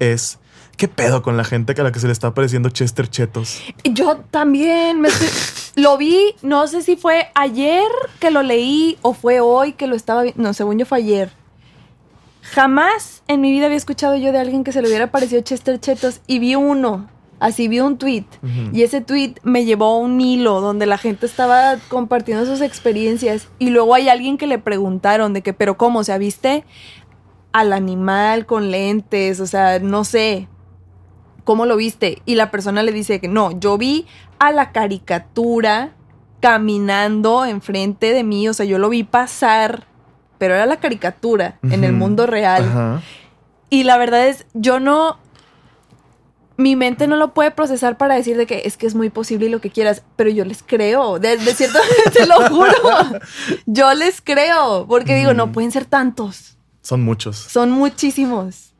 es 0.00 0.40
qué 0.76 0.88
pedo 0.88 1.22
con 1.22 1.36
la 1.36 1.44
gente 1.44 1.76
a 1.78 1.84
la 1.84 1.92
que 1.92 2.00
se 2.00 2.08
le 2.08 2.12
está 2.12 2.26
apareciendo 2.26 2.68
Chester 2.70 3.06
Chetos. 3.08 3.62
Yo 3.84 4.16
también 4.32 5.00
me 5.00 5.10
estoy- 5.10 5.28
lo 5.80 5.96
vi, 5.96 6.34
no 6.42 6.66
sé 6.66 6.82
si 6.82 6.96
fue 6.96 7.28
ayer 7.36 7.86
que 8.18 8.32
lo 8.32 8.42
leí 8.42 8.98
o 9.02 9.14
fue 9.14 9.38
hoy 9.38 9.74
que 9.74 9.86
lo 9.86 9.94
estaba 9.94 10.22
viendo. 10.24 10.42
No, 10.42 10.52
según 10.52 10.76
yo 10.76 10.86
fue 10.86 10.98
ayer. 10.98 11.30
Jamás 12.42 13.22
en 13.28 13.40
mi 13.42 13.52
vida 13.52 13.66
había 13.66 13.78
escuchado 13.78 14.16
yo 14.16 14.32
de 14.32 14.38
alguien 14.40 14.64
que 14.64 14.72
se 14.72 14.82
le 14.82 14.88
hubiera 14.88 15.12
parecido 15.12 15.40
Chester 15.42 15.78
Chetos 15.78 16.20
y 16.26 16.40
vi 16.40 16.56
uno. 16.56 17.08
Así 17.40 17.68
vi 17.68 17.80
un 17.80 17.96
tweet. 17.96 18.26
Y 18.72 18.82
ese 18.82 19.00
tweet 19.00 19.34
me 19.42 19.64
llevó 19.64 19.86
a 19.86 19.98
un 19.98 20.20
hilo 20.20 20.60
donde 20.60 20.84
la 20.84 20.98
gente 20.98 21.24
estaba 21.24 21.78
compartiendo 21.88 22.44
sus 22.44 22.60
experiencias. 22.60 23.48
Y 23.58 23.70
luego 23.70 23.94
hay 23.94 24.10
alguien 24.10 24.36
que 24.36 24.46
le 24.46 24.58
preguntaron 24.58 25.32
de 25.32 25.42
que, 25.42 25.54
pero 25.54 25.78
¿cómo? 25.78 26.00
O 26.00 26.04
sea, 26.04 26.18
¿viste 26.18 26.64
al 27.52 27.72
animal 27.72 28.44
con 28.44 28.70
lentes? 28.70 29.40
O 29.40 29.46
sea, 29.46 29.78
no 29.78 30.04
sé. 30.04 30.48
¿Cómo 31.44 31.64
lo 31.64 31.76
viste? 31.76 32.20
Y 32.26 32.34
la 32.34 32.50
persona 32.50 32.82
le 32.82 32.92
dice 32.92 33.20
que 33.20 33.28
no, 33.28 33.58
yo 33.58 33.78
vi 33.78 34.06
a 34.38 34.52
la 34.52 34.70
caricatura 34.70 35.94
caminando 36.40 37.46
enfrente 37.46 38.12
de 38.12 38.22
mí. 38.22 38.48
O 38.48 38.54
sea, 38.54 38.66
yo 38.66 38.78
lo 38.78 38.90
vi 38.90 39.02
pasar. 39.02 39.86
Pero 40.36 40.54
era 40.54 40.66
la 40.66 40.76
caricatura 40.76 41.58
en 41.62 41.84
el 41.84 41.92
mundo 41.92 42.26
real. 42.26 43.00
Y 43.70 43.84
la 43.84 43.96
verdad 43.96 44.28
es, 44.28 44.46
yo 44.52 44.78
no. 44.78 45.18
Mi 46.60 46.76
mente 46.76 47.06
no 47.06 47.16
lo 47.16 47.32
puede 47.32 47.50
procesar 47.50 47.96
para 47.96 48.14
decir 48.14 48.36
de 48.36 48.46
que 48.46 48.62
es 48.66 48.76
que 48.76 48.86
es 48.86 48.94
muy 48.94 49.08
posible 49.08 49.46
y 49.46 49.48
lo 49.48 49.60
que 49.60 49.70
quieras, 49.70 50.02
pero 50.16 50.28
yo 50.28 50.44
les 50.44 50.62
creo. 50.62 51.18
De, 51.18 51.38
de 51.38 51.54
cierto, 51.54 51.78
te 52.12 52.26
lo 52.26 52.48
juro. 52.48 52.74
Yo 53.66 53.94
les 53.94 54.20
creo. 54.20 54.86
Porque 54.86 55.14
digo, 55.16 55.32
no 55.32 55.52
pueden 55.52 55.72
ser 55.72 55.86
tantos. 55.86 56.58
Son 56.82 57.02
muchos. 57.02 57.36
Son 57.36 57.70
muchísimos. 57.70 58.74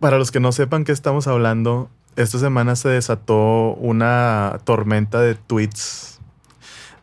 Para 0.00 0.18
los 0.18 0.30
que 0.30 0.40
no 0.40 0.52
sepan 0.52 0.84
qué 0.84 0.92
estamos 0.92 1.26
hablando, 1.26 1.90
esta 2.16 2.38
semana 2.38 2.76
se 2.76 2.88
desató 2.88 3.74
una 3.74 4.60
tormenta 4.64 5.20
de 5.20 5.34
tweets. 5.34 6.19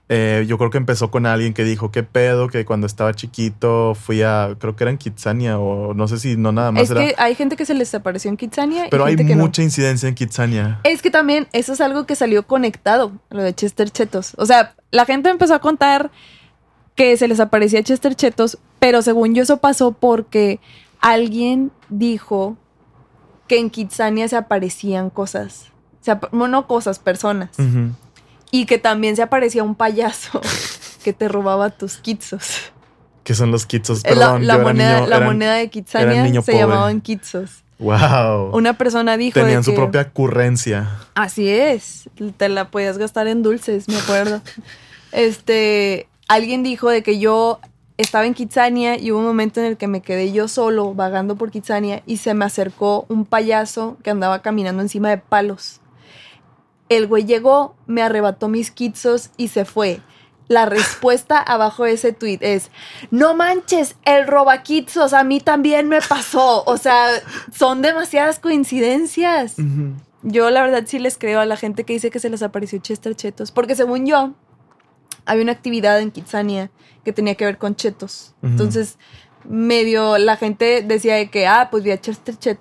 Eh, 0.09 0.45
yo 0.47 0.57
creo 0.57 0.69
que 0.69 0.77
empezó 0.77 1.11
con 1.11 1.25
alguien 1.25 1.53
que 1.53 1.65
dijo, 1.65 1.91
qué 1.91 2.01
pedo, 2.01 2.47
que 2.47 2.63
cuando 2.63 2.87
estaba 2.87 3.13
chiquito 3.13 3.93
fui 3.93 4.21
a, 4.21 4.55
creo 4.57 4.73
que 4.75 4.85
era 4.85 4.91
en 4.91 4.97
Kitsania 4.97 5.59
o 5.59 5.93
no 5.93 6.07
sé 6.07 6.17
si 6.17 6.37
no 6.37 6.53
nada 6.53 6.71
más 6.71 6.83
Es 6.83 6.91
era. 6.91 7.01
que 7.01 7.15
hay 7.17 7.35
gente 7.35 7.57
que 7.57 7.65
se 7.65 7.73
les 7.73 7.93
apareció 7.93 8.29
en 8.31 8.37
Kitsania 8.37 8.87
pero 8.89 9.03
y 9.03 9.07
hay 9.11 9.17
gente 9.17 9.27
que 9.33 9.35
no. 9.35 9.43
mucha 9.43 9.61
incidencia 9.63 10.07
en 10.07 10.15
Kitsania. 10.15 10.79
Es 10.85 11.01
que 11.01 11.11
también 11.11 11.47
eso 11.51 11.73
es 11.73 11.81
algo 11.81 12.05
que 12.05 12.15
salió 12.15 12.47
conectado, 12.47 13.11
lo 13.29 13.43
de 13.43 13.53
Chester 13.53 13.89
Chetos. 13.89 14.33
O 14.37 14.45
sea, 14.45 14.75
la 14.91 15.03
gente 15.03 15.29
empezó 15.29 15.53
a 15.55 15.59
contar 15.59 16.09
que 16.95 17.17
se 17.17 17.27
les 17.27 17.41
aparecía 17.41 17.83
Chester 17.83 18.15
Chetos, 18.15 18.59
pero 18.79 19.01
según 19.01 19.35
yo 19.35 19.43
eso 19.43 19.57
pasó 19.57 19.91
porque 19.91 20.61
alguien 21.01 21.69
dijo 21.89 22.55
que 23.47 23.59
en 23.59 23.69
Kitsania 23.69 24.29
se 24.29 24.37
aparecían 24.37 25.09
cosas. 25.09 25.65
Se 25.99 26.11
ap- 26.11 26.31
no, 26.33 26.65
cosas, 26.67 26.97
personas. 26.99 27.49
Ujú. 27.59 27.91
Y 28.51 28.65
que 28.65 28.77
también 28.77 29.15
se 29.15 29.21
aparecía 29.21 29.63
un 29.63 29.75
payaso 29.75 30.41
que 31.03 31.13
te 31.13 31.27
robaba 31.27 31.69
tus 31.69 31.97
kitsos. 31.97 32.71
¿Qué 33.23 33.33
son 33.35 33.51
los 33.51 33.65
kitsos? 33.65 33.99
Eh, 34.05 34.15
la, 34.15 34.27
Perdón, 34.27 34.47
la 34.47 34.53
yo 34.53 34.59
era 34.59 34.67
moneda, 34.69 34.95
niño- 34.99 35.07
la 35.09 35.15
eran- 35.17 35.27
moneda 35.27 35.53
de 35.55 35.69
Kitsania 35.69 36.25
se 36.25 36.39
pobre. 36.41 36.57
llamaban 36.57 37.01
kitsos. 37.01 37.63
Wow. 37.79 38.55
Una 38.55 38.73
persona 38.77 39.17
dijo 39.17 39.39
Tenían 39.39 39.59
de 39.59 39.63
su 39.65 39.71
que- 39.71 39.75
propia 39.77 40.09
currencia. 40.09 40.89
Así 41.13 41.47
es, 41.49 42.09
te 42.37 42.49
la 42.49 42.71
podías 42.71 42.97
gastar 42.97 43.27
en 43.27 43.43
dulces, 43.43 43.87
me 43.89 43.97
acuerdo. 43.97 44.41
este, 45.11 46.07
alguien 46.27 46.63
dijo 46.63 46.89
de 46.89 47.03
que 47.03 47.19
yo 47.19 47.59
estaba 47.97 48.25
en 48.25 48.33
Kitsania 48.33 48.97
y 48.99 49.11
hubo 49.11 49.19
un 49.19 49.25
momento 49.25 49.59
en 49.59 49.65
el 49.65 49.77
que 49.77 49.87
me 49.87 50.01
quedé 50.01 50.31
yo 50.31 50.47
solo 50.47 50.93
vagando 50.93 51.35
por 51.35 51.51
Kitsania 51.51 52.03
y 52.05 52.17
se 52.17 52.33
me 52.33 52.45
acercó 52.45 53.05
un 53.09 53.25
payaso 53.25 53.97
que 54.03 54.09
andaba 54.11 54.41
caminando 54.41 54.81
encima 54.81 55.09
de 55.09 55.17
palos. 55.17 55.79
El 56.89 57.07
güey 57.07 57.25
llegó, 57.25 57.75
me 57.85 58.01
arrebató 58.01 58.47
mis 58.47 58.71
kitsos 58.71 59.29
y 59.37 59.49
se 59.49 59.65
fue. 59.65 59.99
La 60.47 60.65
respuesta 60.65 61.37
abajo 61.45 61.83
de 61.83 61.91
ese 61.93 62.13
tweet 62.13 62.37
es: 62.41 62.69
No 63.11 63.33
manches, 63.35 63.95
el 64.05 64.25
robaquitzos 64.27 65.13
a 65.13 65.23
mí 65.23 65.39
también 65.41 65.89
me 65.89 65.99
pasó. 66.01 66.63
O 66.65 66.77
sea, 66.77 67.07
son 67.53 67.81
demasiadas 67.81 68.39
coincidencias. 68.39 69.55
Yo 70.23 70.49
la 70.49 70.61
verdad 70.63 70.83
sí 70.85 70.99
les 70.99 71.17
creo 71.17 71.39
a 71.41 71.45
la 71.45 71.57
gente 71.57 71.83
que 71.83 71.93
dice 71.93 72.09
que 72.09 72.19
se 72.19 72.29
les 72.29 72.41
apareció 72.43 72.79
Chester 72.79 73.15
Chetos, 73.15 73.51
porque 73.51 73.75
según 73.75 74.05
yo, 74.05 74.33
había 75.25 75.43
una 75.43 75.51
actividad 75.51 75.99
en 75.99 76.11
Kitsania 76.11 76.71
que 77.05 77.13
tenía 77.13 77.35
que 77.35 77.45
ver 77.45 77.57
con 77.57 77.75
chetos. 77.75 78.33
Entonces, 78.41 78.97
medio 79.47 80.17
la 80.17 80.35
gente 80.37 80.81
decía 80.81 81.15
de 81.15 81.29
que, 81.29 81.47
ah, 81.47 81.67
pues 81.71 81.83
vi 81.83 81.91
a 81.91 82.01
Chester, 82.01 82.35
Chet- 82.37 82.59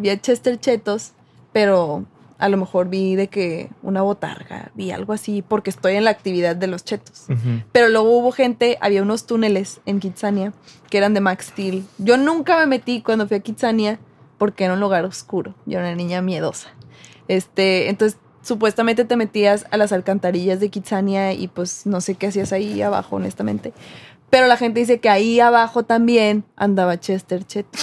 vi 0.00 0.10
a 0.10 0.20
Chester 0.20 0.58
Chetos, 0.60 1.12
pero 1.52 2.04
a 2.38 2.48
lo 2.48 2.56
mejor 2.56 2.88
vi 2.88 3.16
de 3.16 3.26
que 3.28 3.68
una 3.82 4.02
botarga, 4.02 4.70
vi 4.74 4.92
algo 4.92 5.12
así, 5.12 5.42
porque 5.42 5.70
estoy 5.70 5.94
en 5.94 6.04
la 6.04 6.10
actividad 6.10 6.54
de 6.54 6.68
los 6.68 6.84
chetos. 6.84 7.26
Pero 7.72 7.88
luego 7.88 8.10
hubo 8.16 8.32
gente, 8.32 8.78
había 8.80 9.02
unos 9.02 9.26
túneles 9.26 9.80
en 9.86 9.98
Kitsania 9.98 10.52
que 10.88 10.98
eran 10.98 11.14
de 11.14 11.20
Max 11.20 11.46
Steel. 11.46 11.84
Yo 11.98 12.16
nunca 12.16 12.56
me 12.58 12.66
metí 12.66 13.02
cuando 13.02 13.26
fui 13.26 13.36
a 13.36 13.40
Kitsania 13.40 13.98
porque 14.38 14.64
era 14.64 14.74
un 14.74 14.80
lugar 14.80 15.04
oscuro. 15.04 15.54
Yo 15.66 15.78
era 15.78 15.88
una 15.88 15.96
niña 15.96 16.22
miedosa. 16.22 16.68
Este, 17.26 17.88
entonces 17.88 18.18
supuestamente 18.42 19.04
te 19.04 19.16
metías 19.16 19.66
a 19.70 19.76
las 19.76 19.92
alcantarillas 19.92 20.60
de 20.60 20.70
Kitsania 20.70 21.32
y 21.32 21.48
pues 21.48 21.86
no 21.86 22.00
sé 22.00 22.14
qué 22.14 22.28
hacías 22.28 22.52
ahí 22.52 22.80
abajo, 22.82 23.16
honestamente. 23.16 23.72
Pero 24.30 24.46
la 24.46 24.56
gente 24.56 24.80
dice 24.80 25.00
que 25.00 25.08
ahí 25.08 25.40
abajo 25.40 25.84
también 25.84 26.44
andaba 26.56 27.00
Chester 27.00 27.44
Chet. 27.44 27.66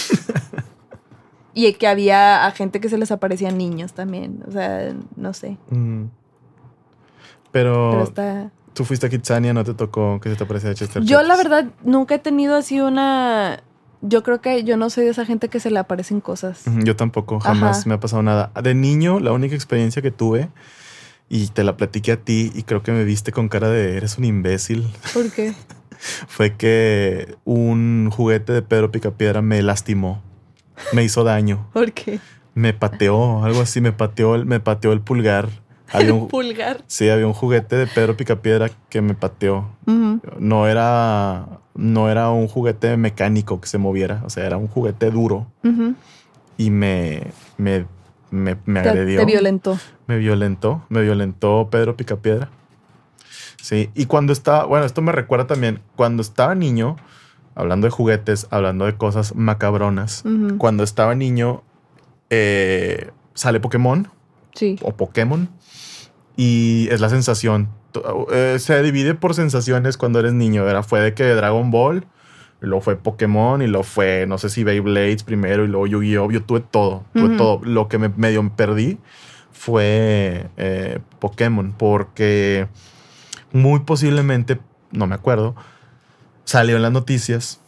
y 1.56 1.72
que 1.72 1.88
había 1.88 2.44
a 2.44 2.50
gente 2.50 2.80
que 2.80 2.90
se 2.90 2.98
les 2.98 3.10
aparecían 3.10 3.56
niños 3.56 3.94
también. 3.94 4.44
O 4.46 4.52
sea, 4.52 4.94
no 5.16 5.32
sé. 5.32 5.56
Mm. 5.70 6.04
Pero, 7.50 7.90
Pero 7.92 8.02
está. 8.02 8.50
tú 8.74 8.84
fuiste 8.84 9.06
a 9.06 9.08
Kitsania, 9.08 9.54
no 9.54 9.64
te 9.64 9.72
tocó 9.72 10.20
que 10.20 10.28
se 10.28 10.36
te 10.36 10.44
apareciera 10.44 10.74
Chester 10.74 11.02
Yo 11.02 11.22
la 11.22 11.34
verdad 11.34 11.64
nunca 11.82 12.16
he 12.16 12.18
tenido 12.18 12.56
así 12.56 12.78
una... 12.80 13.62
Yo 14.02 14.22
creo 14.22 14.42
que 14.42 14.64
yo 14.64 14.76
no 14.76 14.90
soy 14.90 15.04
de 15.04 15.10
esa 15.12 15.24
gente 15.24 15.48
que 15.48 15.58
se 15.58 15.70
le 15.70 15.78
aparecen 15.78 16.20
cosas. 16.20 16.64
Yo 16.84 16.94
tampoco, 16.94 17.40
jamás 17.40 17.78
Ajá. 17.78 17.88
me 17.88 17.94
ha 17.94 18.00
pasado 18.00 18.22
nada. 18.22 18.52
De 18.62 18.74
niño, 18.74 19.18
la 19.18 19.32
única 19.32 19.54
experiencia 19.54 20.02
que 20.02 20.10
tuve, 20.10 20.50
y 21.30 21.46
te 21.46 21.64
la 21.64 21.78
platiqué 21.78 22.12
a 22.12 22.16
ti, 22.18 22.52
y 22.54 22.64
creo 22.64 22.82
que 22.82 22.92
me 22.92 23.02
viste 23.04 23.32
con 23.32 23.48
cara 23.48 23.70
de 23.70 23.96
eres 23.96 24.18
un 24.18 24.26
imbécil, 24.26 24.86
¿Por 25.14 25.30
qué? 25.30 25.54
fue 26.28 26.54
que 26.54 27.34
un 27.46 28.10
juguete 28.14 28.52
de 28.52 28.60
Pedro 28.60 28.92
Picapiedra 28.92 29.40
me 29.40 29.62
lastimó, 29.62 30.22
me 30.92 31.02
hizo 31.04 31.24
daño, 31.24 31.66
¿Por 31.72 31.92
qué? 31.92 32.20
me 32.54 32.72
pateó, 32.72 33.44
algo 33.44 33.60
así, 33.60 33.80
me 33.80 33.92
pateó 33.92 34.34
el, 34.34 34.46
me 34.46 34.60
pateó 34.60 34.92
el 34.92 35.00
pulgar. 35.00 35.48
Había 35.92 36.12
un, 36.14 36.26
Pulgar. 36.26 36.82
sí, 36.88 37.08
había 37.10 37.26
un 37.28 37.32
juguete 37.32 37.76
de 37.76 37.86
Pedro 37.86 38.16
Picapiedra 38.16 38.70
que 38.88 39.00
me 39.00 39.14
pateó. 39.14 39.68
No 40.38 40.66
era, 40.66 41.46
no 41.76 42.10
era 42.10 42.30
un 42.30 42.48
juguete 42.48 42.96
mecánico 42.96 43.60
que 43.60 43.68
se 43.68 43.78
moviera, 43.78 44.20
o 44.24 44.30
sea, 44.30 44.44
era 44.46 44.56
un 44.56 44.66
juguete 44.66 45.10
duro 45.12 45.46
y 46.58 46.70
me, 46.70 47.22
me, 47.56 47.86
me, 48.32 48.56
me 48.64 48.82
Te, 48.82 48.88
agredió. 48.88 49.20
te 49.20 49.26
violentó. 49.26 49.78
Me 50.08 50.18
violentó, 50.18 50.84
me 50.88 51.02
violentó 51.02 51.68
Pedro 51.70 51.96
Picapiedra. 51.96 52.48
Sí, 53.62 53.90
y 53.94 54.06
cuando 54.06 54.32
estaba, 54.32 54.64
bueno, 54.64 54.86
esto 54.86 55.02
me 55.02 55.12
recuerda 55.12 55.46
también, 55.46 55.80
cuando 55.96 56.20
estaba 56.22 56.54
niño, 56.56 56.96
hablando 57.56 57.86
de 57.88 57.90
juguetes, 57.90 58.46
hablando 58.50 58.84
de 58.84 58.94
cosas 58.96 59.34
macabronas, 59.34 60.22
cuando 60.58 60.84
estaba 60.84 61.14
niño, 61.16 61.62
eh, 62.30 63.10
sale 63.34 63.58
Pokémon 63.60 64.08
Sí. 64.54 64.78
o 64.82 64.92
Pokémon 64.96 65.48
y 66.36 66.88
es 66.90 67.00
la 67.00 67.08
sensación. 67.08 67.68
Eh, 68.32 68.56
se 68.60 68.82
divide 68.82 69.14
por 69.14 69.34
sensaciones 69.34 69.96
cuando 69.96 70.20
eres 70.20 70.32
niño. 70.34 70.68
Era, 70.68 70.82
fue 70.82 71.00
de 71.00 71.14
que 71.14 71.24
Dragon 71.24 71.70
Ball, 71.70 72.06
luego 72.60 72.82
fue 72.82 72.96
Pokémon 72.96 73.62
y 73.62 73.66
luego 73.66 73.84
fue, 73.84 74.26
no 74.28 74.36
sé 74.38 74.48
si 74.50 74.62
Beyblades 74.64 75.22
primero 75.24 75.64
y 75.64 75.68
luego 75.68 75.86
Yu-Gi-Oh! 75.86 76.30
Yo 76.30 76.42
tuve 76.42 76.60
todo, 76.60 77.04
tuve 77.14 77.36
todo. 77.36 77.60
Lo 77.64 77.88
que 77.88 77.98
me 77.98 78.08
medio 78.10 78.46
perdí 78.54 78.98
fue 79.52 80.48
eh, 80.58 80.98
Pokémon 81.18 81.72
porque 81.76 82.68
muy 83.52 83.80
posiblemente, 83.80 84.58
no 84.92 85.06
me 85.06 85.14
acuerdo, 85.14 85.54
salió 86.46 86.76
en 86.76 86.82
las 86.82 86.92
noticias 86.92 87.60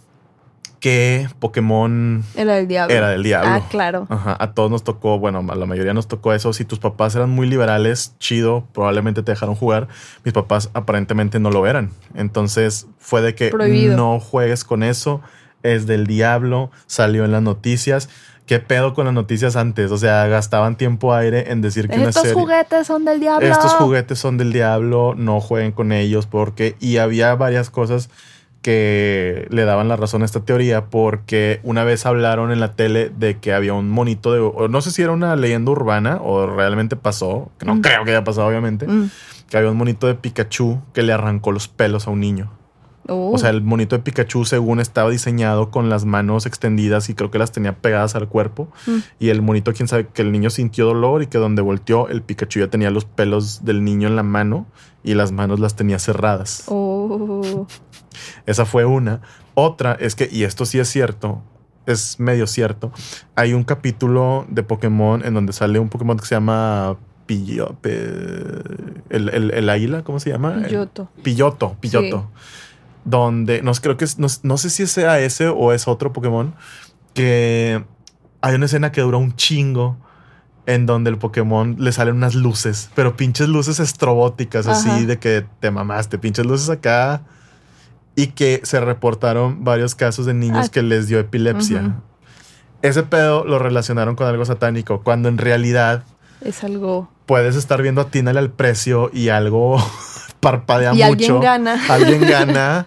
que 0.81 1.29
Pokémon 1.41 2.25
Era 2.37 2.55
del 2.55 2.69
diablo. 2.69 2.95
era 2.95 3.11
del 3.11 3.25
diablo. 3.25 3.51
Ah, 3.51 3.63
claro. 3.69 4.07
Ajá, 4.09 4.37
a 4.39 4.53
todos 4.53 4.71
nos 4.71 4.85
tocó, 4.85 5.19
bueno, 5.19 5.45
a 5.49 5.55
la 5.57 5.67
mayoría 5.67 5.93
nos 5.93 6.07
tocó 6.07 6.33
eso. 6.33 6.53
Si 6.53 6.65
tus 6.65 6.79
papás 6.79 7.17
eran 7.17 7.31
muy 7.31 7.49
liberales, 7.49 8.15
chido, 8.21 8.65
probablemente 8.73 9.23
te 9.23 9.33
dejaron 9.33 9.57
jugar. 9.57 9.89
Mis 10.25 10.33
papás 10.33 10.71
aparentemente 10.75 11.41
no 11.41 11.51
lo 11.51 11.67
eran. 11.67 11.91
Entonces 12.15 12.87
fue 12.99 13.21
de 13.23 13.35
que 13.35 13.51
Prohibido. 13.51 13.97
no 13.97 14.21
juegues 14.21 14.65
con 14.65 14.85
eso, 14.85 15.21
es 15.65 15.87
del 15.87 16.07
diablo, 16.07 16.71
salió 16.87 17.25
en 17.25 17.33
las 17.33 17.43
noticias. 17.43 18.09
¿Qué 18.47 18.61
pedo 18.61 18.95
con 18.95 19.05
las 19.05 19.13
noticias 19.13 19.57
antes? 19.57 19.91
O 19.91 19.99
sea, 19.99 20.27
gastaban 20.27 20.77
tiempo 20.77 21.13
aire 21.13 21.51
en 21.51 21.61
decir 21.61 21.89
que 21.89 21.97
una 21.97 22.09
Estos 22.09 22.33
juguetes 22.33 22.87
son 22.87 23.05
del 23.05 23.21
diablo. 23.21 23.47
Estos 23.47 23.75
juguetes 23.75 24.19
son 24.19 24.39
del 24.39 24.53
diablo, 24.53 25.15
no 25.17 25.41
jueguen 25.41 25.73
con 25.73 25.93
ellos 25.93 26.27
porque... 26.27 26.75
Y 26.81 26.97
había 26.97 27.35
varias 27.35 27.69
cosas 27.69 28.09
que 28.69 29.47
le 29.49 29.65
daban 29.65 29.89
la 29.89 29.97
razón 29.97 30.21
a 30.21 30.27
esta 30.27 30.41
teoría 30.41 30.85
porque 30.91 31.59
una 31.63 31.85
vez 31.85 32.05
hablaron 32.05 32.53
en 32.53 32.61
la 32.61 32.73
tele 32.75 33.09
de 33.17 33.39
que 33.39 33.55
había 33.55 33.73
un 33.73 33.89
monito 33.89 34.35
de... 34.35 34.41
o 34.41 34.69
no 34.69 34.83
sé 34.83 34.91
si 34.91 35.01
era 35.01 35.13
una 35.13 35.35
leyenda 35.37 35.71
urbana 35.71 36.19
o 36.23 36.47
realmente 36.47 36.95
pasó, 36.95 37.51
que 37.59 37.65
no 37.65 37.77
Mm. 37.77 37.81
creo 37.81 38.05
que 38.05 38.11
haya 38.11 38.25
pasado 38.25 38.47
obviamente, 38.47 38.87
Mm. 38.87 39.09
que 39.49 39.57
había 39.57 39.71
un 39.71 39.77
monito 39.79 40.07
de 40.07 40.17
Pikachu 40.17 40.83
que 40.93 41.03
le 41.03 41.15
arrancó 41.15 41.51
los 41.51 41.67
pelos 41.67 42.07
a 42.07 42.11
un 42.11 42.21
niño. 42.21 42.51
Oh. 43.09 43.33
O 43.33 43.39
sea, 43.39 43.51
el 43.51 43.63
monito 43.63 43.97
de 43.97 44.03
Pikachu 44.03 44.45
según 44.45 44.81
estaba 44.81 45.09
diseñado 45.11 45.71
con 45.71 45.89
las 45.89 46.05
manos 46.05 46.45
extendidas 46.47 47.09
y 47.09 47.15
creo 47.15 47.31
que 47.31 47.39
las 47.39 47.53
tenía 47.53 47.75
pegadas 47.77 48.15
al 48.15 48.29
cuerpo. 48.29 48.69
Mm. 48.87 48.97
Y 49.19 49.29
el 49.31 49.43
monito, 49.43 49.73
quién 49.73 49.89
sabe, 49.89 50.07
que 50.07 50.23
el 50.23 50.31
niño 50.31 50.51
sintió 50.51 50.87
dolor 50.87 51.23
y 51.23 51.27
que 51.27 51.39
donde 51.39 51.63
volteó, 51.63 52.09
el 52.09 52.23
Pikachu 52.23 52.61
ya 52.61 52.69
tenía 52.69 52.91
los 52.91 53.05
pelos 53.07 53.65
del 53.65 53.83
niño 53.83 54.09
en 54.09 54.17
la 54.17 54.23
mano 54.23 54.67
y 55.03 55.15
las 55.15 55.33
manos 55.33 55.59
las 55.59 55.75
tenía 55.75 55.99
cerradas. 55.99 56.65
Oh. 56.69 57.67
Esa 58.47 58.65
fue 58.67 58.85
una. 58.85 59.21
Otra 59.55 59.95
es 59.99 60.15
que, 60.15 60.29
y 60.31 60.45
esto 60.45 60.67
sí 60.67 60.79
es 60.79 60.89
cierto, 60.89 61.43
es 61.87 62.21
medio 62.21 62.47
cierto, 62.47 62.93
hay 63.35 63.55
un 63.55 63.65
capítulo 63.65 64.45
de 64.51 64.63
Pokémon 64.63 65.25
en 65.25 65.35
donde 65.35 65.53
sale 65.53 65.79
un 65.79 65.89
Pokémon 65.89 66.17
que 66.19 66.27
se 66.27 66.35
llama 66.35 66.97
Pillo, 67.27 67.75
el, 67.83 69.29
el- 69.31 69.51
el 69.53 69.71
águila, 69.71 70.03
¿cómo 70.05 70.21
se 70.21 70.31
llama? 70.31 70.55
El- 70.55 70.65
Pilloto. 70.67 71.09
Pilloto, 71.23 71.77
Pilloto. 71.81 72.31
Donde, 73.05 73.63
no, 73.63 73.73
creo 73.73 73.97
que 73.97 74.05
es- 74.05 74.19
no, 74.19 74.27
no 74.43 74.59
sé 74.59 74.71
si 74.71 74.87
sea 74.87 75.19
ese 75.21 75.49
o 75.49 75.73
es 75.73 75.89
otro 75.89 76.13
Pokémon, 76.13 76.55
que 77.15 77.85
hay 78.41 78.55
una 78.55 78.67
escena 78.67 78.93
que 78.93 79.01
dura 79.01 79.17
un 79.19 79.35
chingo 79.37 79.97
en 80.67 80.85
donde 80.85 81.09
el 81.11 81.17
Pokémon 81.19 81.77
le 81.79 81.93
salen 81.93 82.17
unas 82.17 82.35
luces, 82.35 82.91
pero 82.95 83.17
pinches 83.17 83.49
luces 83.49 83.81
estrobóticas, 83.81 84.67
así 84.67 85.07
de 85.07 85.19
que 85.19 85.47
te 85.61 85.71
mamaste, 85.71 86.19
pinches 86.19 86.45
luces 86.45 86.69
acá. 86.69 87.23
Y 88.15 88.29
que 88.29 88.61
se 88.65 88.81
reportaron 88.81 89.63
varios 89.65 89.95
casos 89.95 90.27
de 90.27 90.35
niños 90.35 90.67
Ah. 90.67 90.71
que 90.73 90.83
les 90.83 91.07
dio 91.07 91.21
epilepsia. 91.21 91.95
Ese 92.83 93.05
pedo 93.05 93.45
lo 93.45 93.59
relacionaron 93.61 94.17
con 94.17 94.27
algo 94.27 94.45
satánico, 94.45 95.03
cuando 95.03 95.29
en 95.29 95.39
realidad 95.39 96.03
Es 96.41 96.65
algo. 96.65 97.09
puedes 97.27 97.55
estar 97.57 97.81
viendo 97.81 98.01
atínale 98.01 98.39
al 98.41 98.51
precio 98.51 99.11
y 99.15 99.29
algo 99.31 99.77
parpadea 100.41 100.91
y 100.93 100.97
mucho. 100.97 101.07
alguien 101.07 101.41
gana. 101.41 101.81
Alguien 101.89 102.21
gana. 102.29 102.87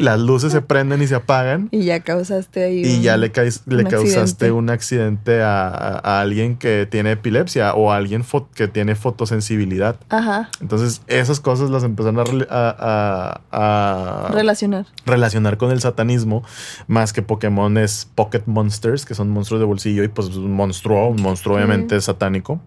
Las 0.00 0.20
luces 0.20 0.52
se 0.52 0.62
prenden 0.62 1.02
y 1.02 1.06
se 1.06 1.14
apagan. 1.16 1.68
Y 1.72 1.84
ya 1.84 2.00
causaste 2.00 2.62
ahí. 2.64 2.84
Y 2.84 2.96
un- 2.98 3.02
ya 3.02 3.16
le, 3.16 3.32
le 3.66 3.76
un 3.84 3.90
causaste 3.90 4.20
accidente. 4.20 4.50
un 4.52 4.70
accidente 4.70 5.42
a, 5.42 5.68
a- 5.68 5.98
a 5.98 6.20
alguien 6.20 6.56
que 6.56 6.86
tiene 6.88 7.12
epilepsia 7.12 7.74
o 7.74 7.90
a 7.92 7.96
alguien 7.96 8.24
que 8.54 8.68
tiene 8.68 8.94
fotosensibilidad. 8.94 9.96
Ajá. 10.08 10.48
Entonces, 10.60 11.02
esas 11.08 11.40
cosas 11.40 11.70
las 11.70 11.82
empezaron 11.82 12.20
a, 12.20 12.24
rel- 12.24 12.46
a- 12.50 13.40
a- 13.50 14.28
a 14.28 14.32
Relacionar. 14.32 14.86
relacionar 15.04 15.56
con 15.56 15.70
el 15.72 15.80
satanismo, 15.80 16.44
más 16.86 17.12
que 17.12 17.22
Pokémon 17.22 17.76
es 17.78 18.08
Pocket 18.14 18.42
Monsters, 18.46 19.04
que 19.04 19.14
son 19.14 19.30
monstruos 19.30 19.60
de 19.60 19.66
bolsillo, 19.66 20.04
y 20.04 20.08
pues 20.08 20.28
un 20.36 20.52
monstruo, 20.52 21.08
un 21.08 21.20
monstruo 21.22 21.56
obviamente 21.56 22.00
satánico. 22.00 22.60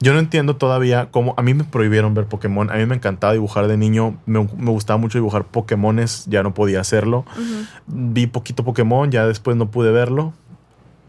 Yo 0.00 0.12
no 0.12 0.18
entiendo 0.18 0.56
todavía 0.56 1.08
cómo, 1.10 1.34
a 1.36 1.42
mí 1.42 1.54
me 1.54 1.64
prohibieron 1.64 2.12
ver 2.14 2.26
Pokémon, 2.26 2.70
a 2.70 2.74
mí 2.74 2.86
me 2.86 2.94
encantaba 2.96 3.32
dibujar 3.32 3.68
de 3.68 3.76
niño, 3.76 4.18
me, 4.26 4.48
me 4.56 4.70
gustaba 4.70 4.98
mucho 4.98 5.18
dibujar 5.18 5.44
Pokémones, 5.44 6.26
ya 6.26 6.42
no 6.42 6.52
podía 6.52 6.80
hacerlo. 6.80 7.24
Vi 7.86 8.26
poquito 8.26 8.64
Pokémon, 8.64 9.10
ya 9.10 9.26
después 9.26 9.56
no 9.56 9.70
pude 9.70 9.90
verlo. 9.92 10.34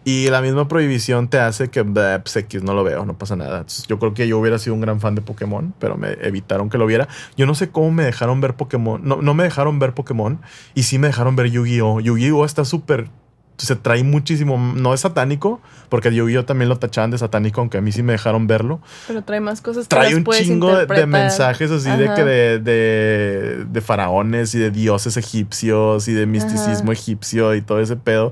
Y 0.08 0.30
la 0.30 0.42
misma 0.42 0.70
prohibición 0.70 1.28
te 1.28 1.38
hace 1.38 1.70
que, 1.70 1.84
pues 1.84 2.34
X, 2.38 2.64
no 2.64 2.74
lo 2.74 2.86
veo, 2.86 3.04
no 3.04 3.18
pasa 3.18 3.36
nada. 3.36 3.58
Entonces, 3.58 3.88
yo 3.88 4.00
creo 4.00 4.14
que 4.14 4.26
yo 4.26 4.40
hubiera 4.40 4.58
sido 4.58 4.74
un 4.74 4.80
gran 4.80 5.02
fan 5.02 5.16
de 5.16 5.22
Pokémon, 5.22 5.74
pero 5.80 5.98
me 5.98 6.14
evitaron 6.22 6.70
que 6.70 6.78
lo 6.78 6.86
viera. 6.86 7.10
Yo 7.36 7.46
no 7.46 7.54
sé 7.56 7.72
cómo 7.72 7.92
me 7.92 8.06
dejaron 8.06 8.40
ver 8.40 8.54
Pokémon. 8.56 9.02
No, 9.04 9.22
no 9.22 9.34
me 9.34 9.44
dejaron 9.44 9.80
ver 9.80 9.94
Pokémon 9.94 10.40
y 10.76 10.84
sí 10.84 10.98
me 10.98 11.08
dejaron 11.08 11.36
ver 11.36 11.48
Yu-Gi-Oh! 11.48 12.00
Yu-Gi-Oh! 12.00 12.46
está 12.46 12.64
súper... 12.64 13.10
Se 13.58 13.76
trae 13.76 14.04
muchísimo... 14.04 14.58
No 14.76 14.94
es 14.94 15.00
satánico, 15.02 15.60
porque 15.90 16.14
Yu-Gi-Oh! 16.14 16.46
también 16.46 16.70
lo 16.70 16.78
tachaban 16.78 17.10
de 17.10 17.18
satánico, 17.18 17.60
aunque 17.60 17.80
a 17.80 17.82
mí 17.82 17.92
sí 17.92 18.04
me 18.04 18.12
dejaron 18.14 18.46
verlo. 18.46 18.80
Pero 19.08 19.24
trae 19.24 19.40
más 19.40 19.62
cosas 19.62 19.88
Trae 19.88 20.14
un 20.16 20.24
chingo 20.26 20.76
de, 20.78 21.06
mensajes 21.08 21.72
así 21.72 21.90
de 21.90 22.14
que 22.14 22.24
de, 22.24 22.60
de, 22.60 23.66
de 23.66 23.82
faraones 23.82 24.54
y 24.54 24.60
de 24.60 24.70
dioses 24.70 25.18
egipcios 25.18 26.08
y 26.08 26.14
de 26.14 26.28
misticismo 26.28 26.92
Ajá. 26.92 27.00
egipcio 27.02 27.56
y 27.56 27.62
todo 27.62 27.80
ese 27.80 27.96
pedo. 27.96 28.32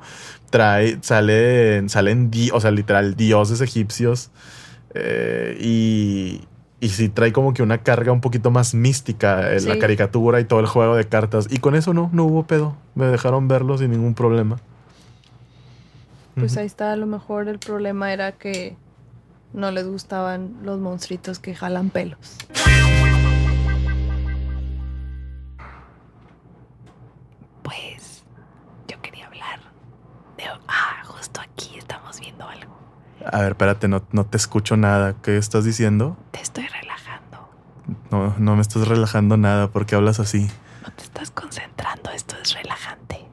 Trae, 0.51 0.99
sale, 1.01 1.89
salen, 1.89 2.29
di- 2.29 2.51
o 2.53 2.61
sea, 2.61 2.69
literal, 2.69 3.15
dioses 3.15 3.61
egipcios. 3.61 4.29
eh, 4.93 5.57
y, 5.59 6.41
y 6.79 6.89
sí 6.89 7.09
trae 7.09 7.33
como 7.33 7.53
que 7.53 7.63
una 7.63 7.79
carga 7.79 8.11
un 8.11 8.21
poquito 8.21 8.51
más 8.51 8.75
mística, 8.75 9.51
eh, 9.53 9.61
la 9.61 9.79
caricatura 9.79 10.39
y 10.39 10.45
todo 10.45 10.59
el 10.59 10.67
juego 10.67 10.95
de 10.95 11.05
cartas. 11.05 11.47
Y 11.49 11.57
con 11.57 11.73
eso 11.75 11.93
no, 11.95 12.09
no 12.13 12.25
hubo 12.25 12.45
pedo. 12.45 12.75
Me 12.93 13.05
dejaron 13.07 13.47
verlo 13.47 13.77
sin 13.77 13.89
ningún 13.91 14.13
problema. 14.13 14.57
Pues 16.35 16.57
ahí 16.57 16.65
está, 16.65 16.91
a 16.91 16.95
lo 16.97 17.05
mejor 17.05 17.47
el 17.47 17.59
problema 17.59 18.11
era 18.11 18.33
que 18.33 18.75
no 19.53 19.71
les 19.71 19.87
gustaban 19.87 20.57
los 20.63 20.79
monstruitos 20.79 21.39
que 21.39 21.55
jalan 21.55 21.89
pelos. 21.89 22.37
Pues 27.63 28.23
yo 28.87 29.01
quería 29.01 29.27
hablar 29.27 29.61
de... 30.37 30.43
Ah, 30.67 31.03
justo 31.05 31.39
aquí 31.39 31.77
estamos 31.77 32.19
viendo 32.19 32.45
algo. 32.47 32.77
A 33.25 33.39
ver, 33.39 33.51
espérate, 33.53 33.87
no, 33.87 34.03
no 34.11 34.25
te 34.25 34.35
escucho 34.35 34.75
nada. 34.75 35.15
¿Qué 35.21 35.37
estás 35.37 35.63
diciendo? 35.63 36.17
Te 36.31 36.41
estoy 36.41 36.67
relajando. 36.67 37.49
No, 38.11 38.35
no 38.37 38.55
me 38.55 38.61
estás 38.61 38.87
relajando 38.87 39.37
nada 39.37 39.69
porque 39.69 39.95
hablas 39.95 40.19
así. 40.19 40.49
No 40.83 40.91
te 40.91 41.03
estás 41.03 41.31
concentrando. 41.31 42.11
Esto 42.11 42.35
es 42.43 42.53
relajante. 42.53 43.25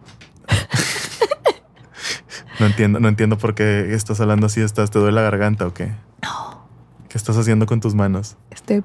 No 2.61 2.67
entiendo, 2.67 3.01
no 3.01 3.09
entiendo 3.09 3.39
por 3.39 3.55
qué 3.55 3.95
estás 3.95 4.21
hablando 4.21 4.47
así. 4.47 4.61
¿Estás, 4.61 4.91
¿Te 4.91 4.99
duele 4.99 5.15
la 5.15 5.23
garganta 5.23 5.67
o 5.67 5.75
qué? 5.75 5.93
No, 6.23 6.67
¿Qué 7.09 7.19
estás 7.19 7.37
haciendo 7.37 7.67
con 7.67 7.81
tus 7.81 7.95
manos? 7.95 8.37
Este, 8.51 8.83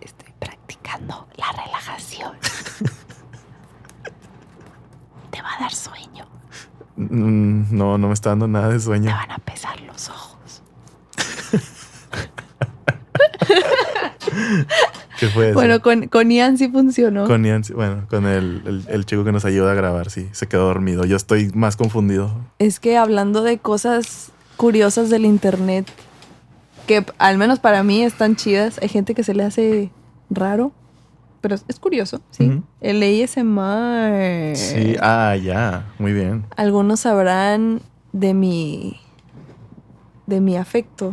estoy 0.00 0.32
practicando 0.38 1.26
la 1.36 1.50
relajación. 1.52 2.32
te 5.30 5.42
va 5.42 5.52
a 5.56 5.60
dar 5.60 5.72
sueño. 5.74 6.26
Mm, 6.96 7.76
No, 7.76 7.98
no 7.98 8.08
me 8.08 8.14
está 8.14 8.30
dando 8.30 8.48
nada 8.48 8.68
de 8.68 8.74
Te 8.74 8.80
sueño. 8.80 9.10
van 9.10 9.30
a 9.30 9.38
pesar 9.38 9.80
los 9.82 10.08
ojos. 10.08 10.62
¿Qué 15.18 15.28
fue 15.28 15.46
eso? 15.46 15.54
bueno, 15.54 15.80
con, 15.80 16.08
con 16.08 16.30
Ian 16.30 16.58
sí 16.58 16.68
funcionó. 16.68 17.26
con 17.26 17.44
Ian, 17.44 17.64
sí, 17.64 17.72
bueno, 17.72 18.06
con 18.08 18.26
el, 18.26 18.62
el- 18.66 18.84
el 18.88 19.06
chico 19.06 19.24
que 19.24 19.32
nos 19.32 19.44
ayuda 19.44 19.72
a 19.72 19.74
grabar, 19.74 20.10
sí, 20.10 20.28
se 20.32 20.46
quedó 20.46 20.66
dormido. 20.66 21.04
Yo 21.04 21.16
estoy 21.16 21.50
más 21.54 21.76
confundido. 21.76 22.30
Es 22.58 22.80
que 22.80 22.96
hablando 22.96 23.42
de 23.42 23.58
cosas 23.58 24.30
curiosas 24.56 25.10
del 25.10 25.24
internet, 25.24 25.86
que 26.86 27.04
al 27.18 27.36
menos 27.38 27.58
para 27.58 27.82
mí 27.82 28.02
están 28.02 28.36
chidas, 28.36 28.78
hay 28.82 28.88
gente 28.88 29.14
que 29.14 29.22
se 29.24 29.34
le 29.34 29.42
hace 29.44 29.90
raro, 30.30 30.72
pero 31.40 31.56
es, 31.68 31.78
curioso, 31.78 32.20
sí. 32.30 32.62
El 32.80 33.02
ASMR. 33.02 34.56
Sí, 34.56 34.96
ah, 35.00 35.36
ya, 35.36 35.86
muy 35.98 36.12
bien. 36.12 36.44
Algunos 36.56 37.00
sabrán 37.00 37.80
de 38.12 38.34
mi 38.34 38.98
de 40.26 40.40
mi 40.40 40.56
afecto 40.56 41.12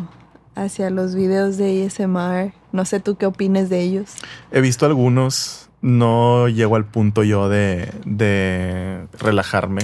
hacia 0.55 0.89
los 0.89 1.13
videos 1.15 1.57
de 1.57 1.85
ASMR. 1.85 2.53
No 2.73 2.83
sé 2.83 2.99
tú 2.99 3.15
qué 3.15 3.25
opines 3.25 3.69
de 3.69 3.79
ellos. 3.79 4.15
He 4.51 4.59
visto 4.59 4.85
algunos, 4.85 5.69
no 5.81 6.49
llego 6.49 6.75
al 6.75 6.85
punto 6.85 7.23
yo 7.23 7.47
de, 7.47 7.93
de 8.03 9.07
relajarme. 9.17 9.83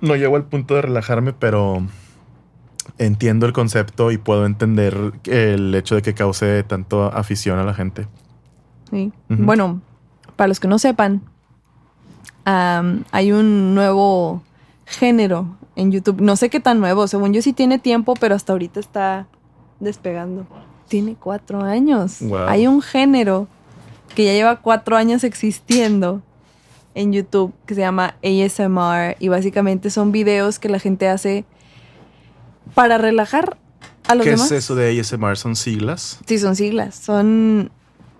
No 0.00 0.14
llego 0.14 0.36
al 0.36 0.44
punto 0.44 0.76
de 0.76 0.82
relajarme, 0.82 1.32
pero 1.32 1.82
entiendo 2.98 3.46
el 3.46 3.52
concepto 3.52 4.12
y 4.12 4.18
puedo 4.18 4.46
entender 4.46 5.12
el 5.24 5.74
hecho 5.74 5.96
de 5.96 6.02
que 6.02 6.14
cause 6.14 6.62
tanto 6.62 7.04
afición 7.04 7.58
a 7.58 7.64
la 7.64 7.74
gente. 7.74 8.06
Sí. 8.90 9.12
Bueno, 9.28 9.80
para 10.36 10.48
los 10.48 10.60
que 10.60 10.68
no 10.68 10.78
sepan, 10.78 11.22
hay 12.44 13.32
un 13.32 13.74
nuevo 13.74 14.42
género 14.86 15.56
en 15.74 15.90
YouTube. 15.90 16.20
No 16.20 16.36
sé 16.36 16.48
qué 16.48 16.60
tan 16.60 16.78
nuevo, 16.80 17.08
según 17.08 17.32
yo 17.32 17.42
sí 17.42 17.52
tiene 17.52 17.78
tiempo, 17.78 18.14
pero 18.14 18.34
hasta 18.34 18.52
ahorita 18.52 18.80
está 18.80 19.26
despegando. 19.80 20.46
Tiene 20.88 21.14
cuatro 21.18 21.62
años. 21.62 22.16
Wow. 22.20 22.46
Hay 22.48 22.66
un 22.66 22.82
género 22.82 23.46
que 24.14 24.24
ya 24.24 24.32
lleva 24.32 24.56
cuatro 24.60 24.96
años 24.96 25.22
existiendo 25.24 26.22
en 26.94 27.12
YouTube 27.12 27.52
que 27.66 27.74
se 27.74 27.80
llama 27.82 28.14
ASMR 28.24 29.16
y 29.20 29.28
básicamente 29.28 29.90
son 29.90 30.10
videos 30.12 30.58
que 30.58 30.68
la 30.68 30.78
gente 30.80 31.06
hace 31.08 31.44
para 32.74 32.98
relajar 32.98 33.56
a 34.08 34.14
los 34.14 34.24
¿Qué 34.24 34.30
demás. 34.30 34.50
es 34.50 34.64
eso 34.64 34.74
de 34.74 34.98
ASMR? 34.98 35.36
¿Son 35.36 35.54
siglas? 35.54 36.18
Sí, 36.26 36.38
son 36.38 36.56
siglas. 36.56 36.94
Son 36.94 37.70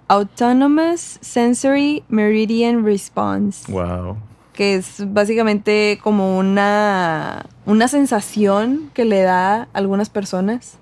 Autonomous 0.08 1.18
Sensory 1.20 2.04
Meridian 2.08 2.84
Response, 2.84 3.70
Wow. 3.72 4.16
que 4.52 4.76
es 4.76 5.02
básicamente 5.12 5.98
como 6.02 6.38
una, 6.38 7.46
una 7.66 7.88
sensación 7.88 8.90
que 8.94 9.04
le 9.04 9.22
da 9.22 9.62
a 9.62 9.68
algunas 9.72 10.08
personas. 10.10 10.78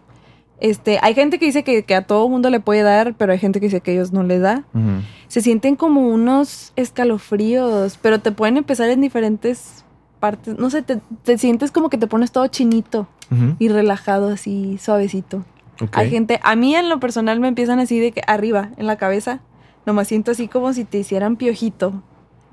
Este, 0.58 0.98
hay 1.02 1.14
gente 1.14 1.38
que 1.38 1.46
dice 1.46 1.64
que, 1.64 1.82
que 1.84 1.94
a 1.94 2.02
todo 2.02 2.28
mundo 2.28 2.48
le 2.48 2.60
puede 2.60 2.82
dar, 2.82 3.14
pero 3.14 3.32
hay 3.32 3.38
gente 3.38 3.60
que 3.60 3.66
dice 3.66 3.80
que 3.80 3.90
a 3.90 3.94
ellos 3.94 4.12
no 4.12 4.22
les 4.22 4.40
da. 4.40 4.64
Se 5.28 5.40
sienten 5.40 5.76
como 5.76 6.08
unos 6.08 6.72
escalofríos, 6.76 7.98
pero 8.00 8.20
te 8.20 8.32
pueden 8.32 8.56
empezar 8.56 8.88
en 8.88 9.00
diferentes 9.00 9.84
partes. 10.20 10.58
No 10.58 10.70
sé, 10.70 10.82
te, 10.82 11.00
te 11.24 11.36
sientes 11.36 11.70
como 11.70 11.90
que 11.90 11.98
te 11.98 12.06
pones 12.06 12.32
todo 12.32 12.46
chinito 12.46 13.06
y 13.58 13.68
relajado 13.68 14.28
así, 14.28 14.78
suavecito. 14.78 15.44
Hay 15.92 16.10
gente, 16.10 16.40
a 16.42 16.56
mí 16.56 16.74
en 16.74 16.88
lo 16.88 17.00
personal 17.00 17.38
me 17.40 17.48
empiezan 17.48 17.80
así 17.80 17.98
de 18.00 18.12
que 18.12 18.22
arriba, 18.26 18.70
en 18.78 18.86
la 18.86 18.96
cabeza, 18.96 19.40
nomás 19.84 20.08
siento 20.08 20.30
así 20.30 20.48
como 20.48 20.72
si 20.72 20.84
te 20.84 20.98
hicieran 20.98 21.36
piojito. 21.36 22.02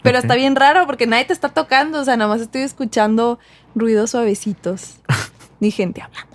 Pero 0.01 0.17
está 0.17 0.35
bien 0.35 0.57
raro 0.57 0.85
porque 0.85 1.07
nadie 1.07 1.23
te 1.23 1.33
está 1.33 1.49
tocando, 1.49 2.01
o 2.01 2.03
sea, 2.03 2.17
nomás 2.17 2.41
estoy 2.41 2.61
escuchando 2.61 3.39
ruidos 3.73 4.11
suavecitos. 4.11 4.97
Ni 5.61 5.71
gente 5.71 6.01
hablando. 6.01 6.32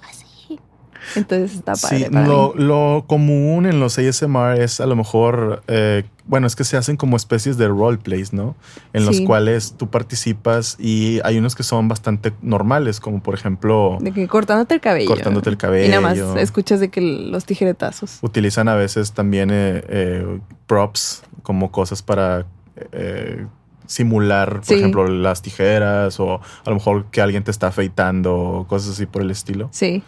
Entonces 1.16 1.54
está 1.56 1.74
padre. 1.74 1.98
Sí, 1.98 2.04
para 2.10 2.26
lo, 2.26 2.52
mí. 2.56 2.64
lo 2.64 3.04
común 3.06 3.66
en 3.66 3.80
los 3.80 3.98
ASMR 3.98 4.60
es 4.60 4.80
a 4.80 4.86
lo 4.86 4.96
mejor, 4.96 5.62
eh, 5.68 6.04
bueno, 6.26 6.46
es 6.46 6.54
que 6.56 6.64
se 6.64 6.76
hacen 6.76 6.96
como 6.96 7.16
especies 7.16 7.56
de 7.58 7.68
roleplays, 7.68 8.32
¿no? 8.32 8.54
En 8.92 9.06
los 9.06 9.20
cuales 9.22 9.74
tú 9.78 9.88
participas 9.90 10.76
y 10.78 11.20
hay 11.24 11.38
unos 11.38 11.54
que 11.54 11.62
son 11.62 11.88
bastante 11.88 12.32
normales, 12.42 13.00
como 13.00 13.22
por 13.22 13.34
ejemplo, 13.34 13.98
De 14.00 14.12
que 14.12 14.26
cortándote 14.28 14.74
el 14.74 14.80
cabello. 14.80 15.08
cortándote 15.08 15.50
el 15.50 15.56
cabello. 15.56 15.86
Y 15.86 15.88
nada 15.88 16.00
más 16.00 16.18
escuchas 16.36 16.80
de 16.80 16.88
que 16.90 17.00
los 17.00 17.44
tijeretazos. 17.44 18.18
Utilizan 18.22 18.68
a 18.68 18.74
veces 18.74 19.12
también 19.12 19.50
eh, 19.50 19.82
eh, 19.88 20.40
props 20.66 21.22
como 21.42 21.70
cosas 21.72 22.02
para 22.02 22.46
eh, 22.92 23.46
simular, 23.86 24.56
por 24.56 24.64
Sí. 24.66 24.74
ejemplo, 24.74 25.06
las 25.08 25.40
tijeras 25.42 26.20
o 26.20 26.34
a 26.34 26.68
lo 26.68 26.74
mejor 26.74 27.06
que 27.10 27.20
alguien 27.22 27.42
te 27.42 27.50
está 27.50 27.68
afeitando 27.68 28.36
o 28.36 28.66
cosas 28.66 28.90
así 28.92 29.06
por 29.06 29.22
el 29.22 29.30
estilo. 29.30 29.68
Sí. 29.72 30.02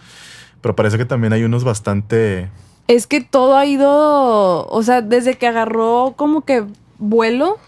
Pero 0.60 0.76
parece 0.76 0.98
que 0.98 1.04
también 1.04 1.32
hay 1.32 1.44
unos 1.44 1.64
bastante... 1.64 2.50
Es 2.86 3.06
que 3.06 3.20
todo 3.20 3.56
ha 3.56 3.66
ido, 3.66 4.66
o 4.66 4.82
sea, 4.82 5.00
desde 5.00 5.34
que 5.34 5.46
agarró 5.46 6.14
como 6.16 6.42
que 6.42 6.64
vuelo, 6.98 7.58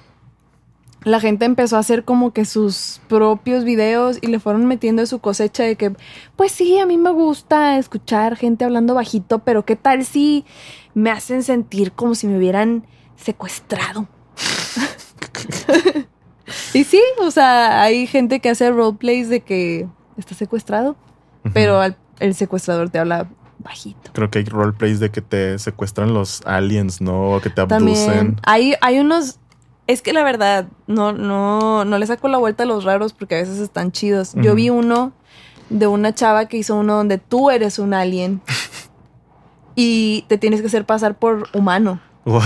la 1.05 1.21
gente 1.21 1.45
empezó 1.45 1.77
a 1.77 1.81
hacer 1.81 2.05
como 2.05 2.33
que 2.33 2.45
sus 2.45 3.01
propios 3.09 3.65
videos 3.65 4.19
y 4.21 4.27
le 4.27 4.41
fueron 4.41 4.67
metiendo 4.67 5.07
su 5.07 5.21
cosecha 5.21 5.63
de 5.63 5.77
que, 5.77 5.93
pues 6.35 6.51
sí, 6.53 6.79
a 6.81 6.87
mí 6.87 6.97
me 6.97 7.11
gusta 7.11 7.79
escuchar 7.79 8.37
gente 8.37 8.65
hablando 8.65 8.95
bajito, 8.95 9.39
pero 9.41 9.65
¿qué 9.65 9.77
tal 9.77 10.05
si 10.05 10.45
me 10.95 11.11
hacen 11.11 11.45
sentir 11.45 11.93
como 11.93 12.17
si 12.17 12.27
me 12.27 12.39
hubieran 12.39 12.85
secuestrado? 13.17 14.09
y 16.75 16.85
sí, 16.85 17.03
o 17.21 17.31
sea, 17.31 17.83
hay 17.83 18.07
gente 18.07 18.41
que 18.41 18.51
hace 18.51 18.71
roleplays 18.71 19.29
de 19.29 19.41
que 19.41 19.87
está 20.17 20.35
secuestrado, 20.35 20.97
pero 21.55 21.81
al- 21.81 21.97
el 22.23 22.35
secuestrador 22.35 22.89
te 22.89 22.99
habla 22.99 23.29
bajito. 23.59 24.11
Creo 24.13 24.31
que 24.31 24.39
hay 24.39 24.45
roleplays 24.45 25.01
de 25.01 25.11
que 25.11 25.21
te 25.21 25.59
secuestran 25.59 26.15
los 26.15 26.43
aliens, 26.47 27.01
¿no? 27.01 27.33
O 27.33 27.41
que 27.41 27.51
te 27.51 27.61
abducen. 27.61 28.07
También 28.07 28.41
hay, 28.45 28.75
hay 28.81 28.99
unos. 28.99 29.39
Es 29.87 30.01
que 30.01 30.13
la 30.13 30.23
verdad, 30.23 30.69
no, 30.87 31.13
no, 31.13 31.85
no 31.85 31.99
le 31.99 32.07
saco 32.07 32.29
la 32.29 32.39
vuelta 32.39 32.63
a 32.63 32.67
los 32.67 32.85
raros 32.85 33.13
porque 33.13 33.35
a 33.35 33.39
veces 33.39 33.59
están 33.59 33.91
chidos. 33.91 34.33
Yo 34.37 34.55
vi 34.55 34.71
uno 34.71 35.13
de 35.71 35.87
una 35.87 36.15
chava 36.15 36.47
que 36.47 36.57
hizo 36.57 36.77
uno 36.77 36.97
donde 36.97 37.19
tú 37.19 37.51
eres 37.51 37.79
un 37.79 37.93
alien 37.93 38.41
y 39.75 40.25
te 40.29 40.39
tienes 40.39 40.61
que 40.61 40.69
hacer 40.69 40.87
pasar 40.87 41.17
por 41.17 41.49
humano. 41.53 42.01
Wow. 42.25 42.43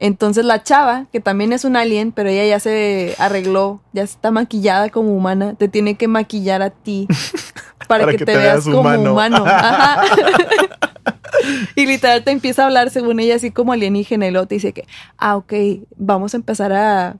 Entonces 0.00 0.44
la 0.44 0.62
chava, 0.64 1.06
que 1.12 1.20
también 1.20 1.52
es 1.52 1.64
un 1.64 1.76
alien, 1.76 2.10
pero 2.10 2.28
ella 2.30 2.44
ya 2.44 2.58
se 2.58 3.14
arregló, 3.18 3.80
ya 3.92 4.02
está 4.02 4.32
maquillada 4.32 4.88
como 4.88 5.14
humana, 5.14 5.54
te 5.54 5.68
tiene 5.68 5.94
que 5.94 6.08
maquillar 6.08 6.62
a 6.62 6.70
ti 6.70 7.06
para, 7.98 8.06
que, 8.10 8.24
te, 8.24 8.36
veas, 8.36 8.64
como 8.64 8.80
humano. 8.80 9.12
humano. 9.12 9.36
Ajá. 9.46 10.02
y 11.76 11.86
literal 11.86 12.22
te 12.24 12.30
empieza 12.30 12.62
a 12.62 12.66
hablar 12.66 12.90
según 12.90 13.20
ella 13.20 13.36
así 13.36 13.50
como 13.50 13.72
alienígena 13.72 14.26
y 14.26 14.30
luego 14.30 14.46
te 14.46 14.54
dice 14.54 14.72
que, 14.72 14.86
ah, 15.18 15.36
ok, 15.36 15.52
vamos 15.96 16.34
a 16.34 16.36
empezar 16.36 16.72
a 16.72 17.16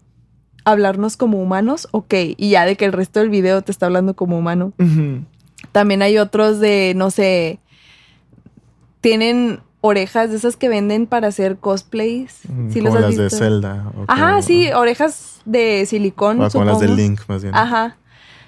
hablarnos 0.64 1.16
como 1.16 1.42
humanos, 1.42 1.88
ok, 1.90 2.14
y 2.36 2.50
ya 2.50 2.64
de 2.64 2.76
que 2.76 2.84
el 2.84 2.92
resto 2.92 3.20
del 3.20 3.30
video 3.30 3.62
te 3.62 3.72
está 3.72 3.86
hablando 3.86 4.14
como 4.14 4.38
humano. 4.38 4.72
También 5.72 6.02
hay 6.02 6.18
otros 6.18 6.60
de, 6.60 6.92
no 6.96 7.10
sé, 7.10 7.58
tienen 9.00 9.60
orejas 9.80 10.30
de 10.30 10.36
esas 10.36 10.56
que 10.56 10.68
venden 10.68 11.06
para 11.06 11.28
hacer 11.28 11.56
cosplays. 11.56 12.40
Mm, 12.48 12.70
¿Sí 12.70 12.80
como 12.80 12.94
los 12.94 13.04
has 13.04 13.16
las 13.16 13.32
de? 13.32 13.38
Zelda. 13.38 13.92
Ajá, 14.06 14.42
sí, 14.42 14.70
orejas 14.72 15.40
de 15.44 15.86
silicón. 15.86 16.40
o 16.40 16.50
como 16.50 16.64
las 16.64 16.80
de. 16.80 16.88
Link, 16.88 17.20
más 17.28 17.42
bien. 17.42 17.54
Ajá. 17.54 17.96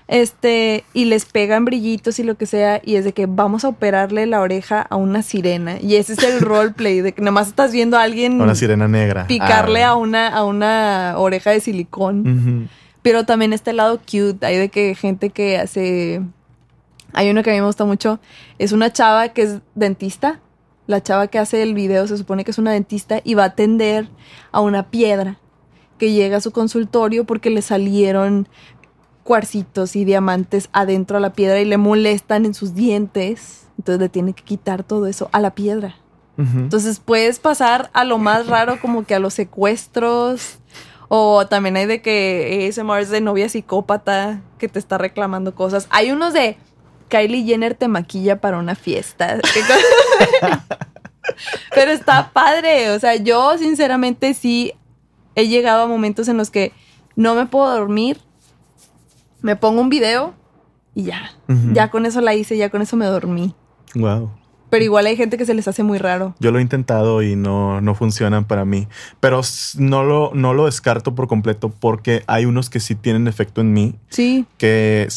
Este, 0.09 0.85
y 0.93 1.07
les 1.07 1.25
pegan 1.25 1.65
brillitos 1.65 2.19
y 2.19 2.23
lo 2.25 2.35
que 2.37 2.47
sea, 2.47 2.81
y 2.85 2.97
es 2.97 3.05
de 3.05 3.13
que 3.13 3.27
vamos 3.27 3.65
a 3.65 3.69
operarle 3.69 4.27
la 4.27 4.41
oreja 4.41 4.83
a 4.83 4.97
una 4.97 5.23
sirena. 5.23 5.81
Y 5.81 5.97
ese 5.97 6.15
es 6.15 6.23
el 6.23 6.41
roleplay, 6.41 7.01
de 7.01 7.13
que 7.13 7.23
nomás 7.23 7.49
estás 7.49 7.73
viendo 7.73 7.97
a 7.97 8.03
alguien 8.03 8.41
Una 8.41 8.55
sirena 8.55 8.89
negra. 8.89 9.27
picarle 9.27 9.85
Ah. 9.85 9.91
a 9.91 9.97
una, 9.97 10.29
a 10.29 10.45
una 10.45 11.15
oreja 11.17 11.51
de 11.51 11.61
silicón. 11.61 12.69
Pero 13.03 13.25
también 13.25 13.53
está 13.53 13.71
el 13.71 13.79
lado 13.79 13.99
cute. 13.99 14.45
Hay 14.47 14.57
de 14.59 14.69
que 14.69 14.95
gente 14.95 15.31
que 15.31 15.59
hace. 15.59 16.21
Hay 17.15 17.31
uno 17.31 17.43
que 17.43 17.51
a 17.51 17.55
mí 17.55 17.61
me 17.61 17.67
gusta 17.67 17.85
mucho. 17.85 18.21
Es 18.59 18.73
una 18.73 18.93
chava 18.93 19.31
que 19.31 19.43
es 19.43 19.59
dentista. 19.75 20.41
La 20.87 21.03
chava 21.03 21.27
que 21.27 21.39
hace 21.39 21.63
el 21.63 21.75
video 21.75 22.07
se 22.07 22.17
supone 22.17 22.45
que 22.45 22.51
es 22.53 22.59
una 22.59 22.73
dentista 22.73 23.21
y 23.25 23.35
va 23.35 23.43
a 23.45 23.47
atender 23.47 24.09
a 24.53 24.61
una 24.61 24.91
piedra 24.91 25.39
que 25.99 26.13
llega 26.13 26.37
a 26.37 26.41
su 26.41 26.51
consultorio 26.53 27.25
porque 27.25 27.51
le 27.51 27.63
salieron 27.63 28.49
cuarcitos 29.23 29.97
y 29.97 30.05
diamantes 30.05 30.69
adentro 30.73 31.17
a 31.17 31.21
la 31.21 31.33
piedra 31.33 31.61
y 31.61 31.65
le 31.65 31.77
molestan 31.77 32.45
en 32.45 32.55
sus 32.55 32.75
dientes. 32.75 33.67
Entonces 33.79 34.01
le 34.01 34.09
tiene 34.09 34.35
que 34.35 34.43
quitar 34.43 34.83
todo 34.83 35.07
eso 35.07 35.29
a 35.33 35.41
la 35.41 35.55
piedra. 35.55 35.97
Ujú. 36.39 36.59
Entonces 36.59 37.01
puedes 37.01 37.39
pasar 37.39 37.91
a 37.93 38.05
lo 38.05 38.19
más 38.19 38.47
raro 38.47 38.81
como 38.81 39.05
que 39.05 39.15
a 39.15 39.19
los 39.19 39.35
secuestros. 39.35 40.59
O 41.09 41.47
también 41.47 41.77
hay 41.77 41.87
de 41.87 42.01
que 42.01 42.69
ASMR 42.69 43.01
es 43.01 43.11
de 43.11 43.21
novia 43.21 43.49
psicópata 43.49 44.41
que 44.59 44.69
te 44.69 44.79
está 44.79 44.97
reclamando 44.97 45.55
cosas. 45.55 45.87
Hay 45.91 46.11
unos 46.11 46.33
de 46.33 46.57
Kylie 47.13 47.45
Jenner 47.45 47.75
te 47.75 47.89
maquilla 47.89 48.41
para 48.41 48.59
una 48.59 48.75
fiesta. 48.75 49.39
Pero 51.75 51.91
está 51.91 52.31
padre. 52.33 52.91
O 52.93 52.99
sea, 52.99 53.17
yo 53.17 53.59
sinceramente 53.59 54.33
sí 54.33 54.73
he 55.35 55.49
llegado 55.49 55.83
a 55.83 55.87
momentos 55.87 56.29
en 56.29 56.39
los 56.39 56.51
que 56.51 56.73
no 57.15 57.35
me 57.35 57.45
puedo 57.45 57.71
dormir. 57.71 58.19
Me 59.43 59.57
pongo 59.57 59.81
un 59.81 59.89
video 59.89 60.35
y 60.95 61.05
ya. 61.05 61.33
Ya 61.73 61.91
con 61.91 62.07
eso 62.07 62.21
la 62.21 62.35
hice, 62.35 62.57
ya 62.57 62.71
con 62.71 62.81
eso 62.83 62.97
me 62.97 63.07
dormí. 63.07 63.55
Wow. 63.95 64.31
Pero 64.71 64.85
igual 64.85 65.05
hay 65.05 65.17
gente 65.17 65.37
que 65.37 65.45
se 65.45 65.53
les 65.53 65.69
hace 65.69 65.83
muy 65.83 65.99
raro. 65.99 66.35
Yo 66.41 66.51
lo 66.51 66.59
he 66.59 66.63
intentado 66.63 67.21
y 67.23 67.37
no, 67.37 67.83
no 67.83 67.95
funcionan 67.95 68.47
para 68.47 68.65
mí. 68.65 68.89
Pero 69.21 69.43
no 69.77 70.03
lo, 70.03 70.31
no 70.35 70.55
lo 70.55 70.65
descarto 70.65 71.15
por 71.15 71.29
completo 71.29 71.69
porque 71.69 72.23
hay 72.27 72.47
unos 72.47 72.71
que 72.71 72.81
sí 72.81 72.95
tienen 72.95 73.29
efecto 73.29 73.61
en 73.61 73.75
mí 73.75 73.97
Sí. 74.09 74.47
que 74.57 75.09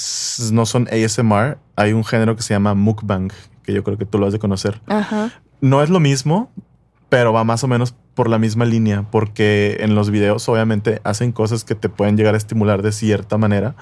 no 0.52 0.66
son 0.66 0.90
ASMR. 0.92 1.58
Hay 1.78 1.94
un 1.94 2.04
género 2.04 2.36
que 2.36 2.42
se 2.42 2.54
llama 2.54 2.74
mukbang, 2.74 3.32
que 3.64 3.72
yo 3.74 3.82
creo 3.86 3.98
que 3.98 4.06
tú 4.06 4.18
lo 4.18 4.28
has 4.28 4.34
de 4.34 4.40
conocer. 4.40 4.82
Ajá. 4.88 5.32
No 5.62 5.82
es 5.82 5.90
lo 5.90 6.02
mismo, 6.02 6.52
pero 7.08 7.32
va 7.32 7.46
más 7.46 7.64
o 7.64 7.68
menos 7.70 7.96
por 8.16 8.30
la 8.30 8.39
misma 8.39 8.66
línea, 8.66 9.05
porque 9.11 9.78
en 9.82 9.93
los 9.93 10.09
videos 10.09 10.47
obviamente 10.49 11.01
hacen 11.03 11.32
cosas 11.32 11.63
que 11.63 11.76
te 11.76 11.89
pueden 11.89 12.18
llegar 12.18 12.34
a 12.34 12.38
estimular 12.38 12.82
de 12.82 12.91
cierta 12.91 13.38
manera 13.38 13.76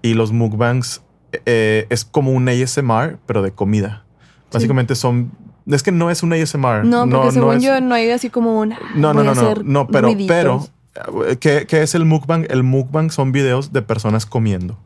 y 0.00 0.14
los 0.14 0.32
mukbangs 0.32 1.02
eh, 1.46 1.86
es 1.90 2.04
como 2.04 2.30
un 2.32 2.48
ASMR, 2.48 3.18
pero 3.26 3.42
de 3.42 3.50
comida. 3.52 4.04
Básicamente 4.52 4.94
son... 4.94 5.32
Es 5.66 5.82
que 5.82 5.92
no 5.92 6.10
es 6.10 6.22
un 6.22 6.32
ASMR. 6.32 6.84
No, 6.84 7.08
porque 7.08 7.32
según 7.32 7.56
es- 7.56 7.62
yo 7.62 7.80
no 7.80 7.94
hay 7.94 8.10
así 8.10 8.30
como 8.30 8.58
una. 8.58 8.78
no, 8.94 9.12
no, 9.12 9.22
no, 9.22 9.34
no, 9.34 9.54
no, 9.62 9.86
pero, 9.88 10.08
ruiditos. 10.08 10.70
pero, 10.94 11.26
eh, 11.28 11.36
¿qué, 11.38 11.66
qué 11.68 11.82
es 11.82 11.94
el 11.94 12.04
mukbang? 12.04 12.46
El 12.48 12.62
mukbang 12.62 13.10
son 13.10 13.30
videos 13.32 13.72
de 13.72 13.82
personas 13.82 14.24
comiendo. 14.26 14.78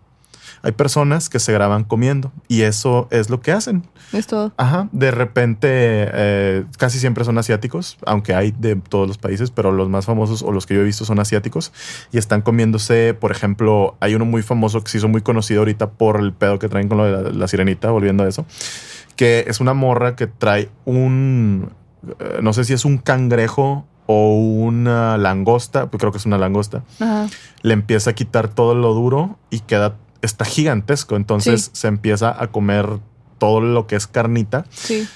Hay 0.65 0.73
personas 0.73 1.29
que 1.29 1.39
se 1.39 1.53
graban 1.53 1.85
comiendo 1.85 2.33
y 2.49 2.63
eso 2.63 3.07
es 3.11 3.31
lo 3.31 3.41
que 3.41 3.53
hacen. 3.53 3.85
Es 4.13 4.27
todo. 4.27 4.53
Ajá, 4.57 4.89
de 4.93 5.11
repente 5.11 5.69
eh, 5.71 6.65
casi 6.79 6.99
siempre 6.99 7.25
son 7.25 7.37
asiáticos, 7.39 7.99
aunque 8.07 8.35
hay 8.35 8.53
de 8.53 8.77
todos 8.77 9.07
los 9.07 9.19
países, 9.19 9.51
pero 9.51 9.73
los 9.73 9.89
más 9.89 10.07
famosos 10.07 10.43
o 10.43 10.53
los 10.53 10.67
que 10.67 10.75
yo 10.75 10.81
he 10.81 10.85
visto 10.85 11.05
son 11.05 11.21
asiáticos 11.21 11.73
y 12.13 12.19
están 12.19 12.41
comiéndose, 12.43 13.15
por 13.15 13.31
ejemplo, 13.31 13.97
hay 14.01 14.15
uno 14.15 14.25
muy 14.25 14.43
famoso 14.43 14.83
que 14.83 14.91
se 14.91 14.99
hizo 14.99 15.09
muy 15.09 15.21
conocido 15.21 15.61
ahorita 15.61 15.91
por 15.91 16.19
el 16.19 16.33
pedo 16.33 16.59
que 16.59 16.69
traen 16.69 16.89
con 16.89 16.99
lo 16.99 17.05
de 17.05 17.11
la, 17.25 17.31
la 17.31 17.49
sirenita, 17.49 17.91
volviendo 17.91 18.25
a 18.25 18.29
eso, 18.29 18.47
que 19.17 19.45
es 19.47 19.61
una 19.61 19.75
morra 19.75 20.17
que 20.17 20.27
trae 20.27 20.71
un, 20.87 21.71
eh, 22.21 22.39
no 22.43 22.53
sé 22.53 22.65
si 22.65 22.73
es 22.73 22.85
un 22.85 22.99
cangrejo 22.99 23.85
o 24.07 24.37
una 24.37 25.17
langosta, 25.17 25.91
pues 25.91 25.99
creo 26.01 26.13
que 26.13 26.19
es 26.19 26.27
una 26.27 26.39
langosta, 26.39 26.83
Ajá. 27.01 27.27
le 27.63 27.73
empieza 27.75 28.11
a 28.11 28.13
quitar 28.13 28.49
todo 28.49 28.75
lo 28.75 28.93
duro 28.93 29.39
y 29.51 29.61
queda, 29.61 29.97
está 30.25 30.45
gigantesco, 30.45 31.17
entonces 31.17 31.65
Sí. 31.65 31.71
se 31.73 31.89
empieza 31.89 32.43
a 32.43 32.49
comer 32.49 32.99
todo 33.39 33.61
lo 33.61 33.87
que 33.87 33.97
es 33.97 34.07
carnita 34.07 34.65
Sí. 34.71 35.07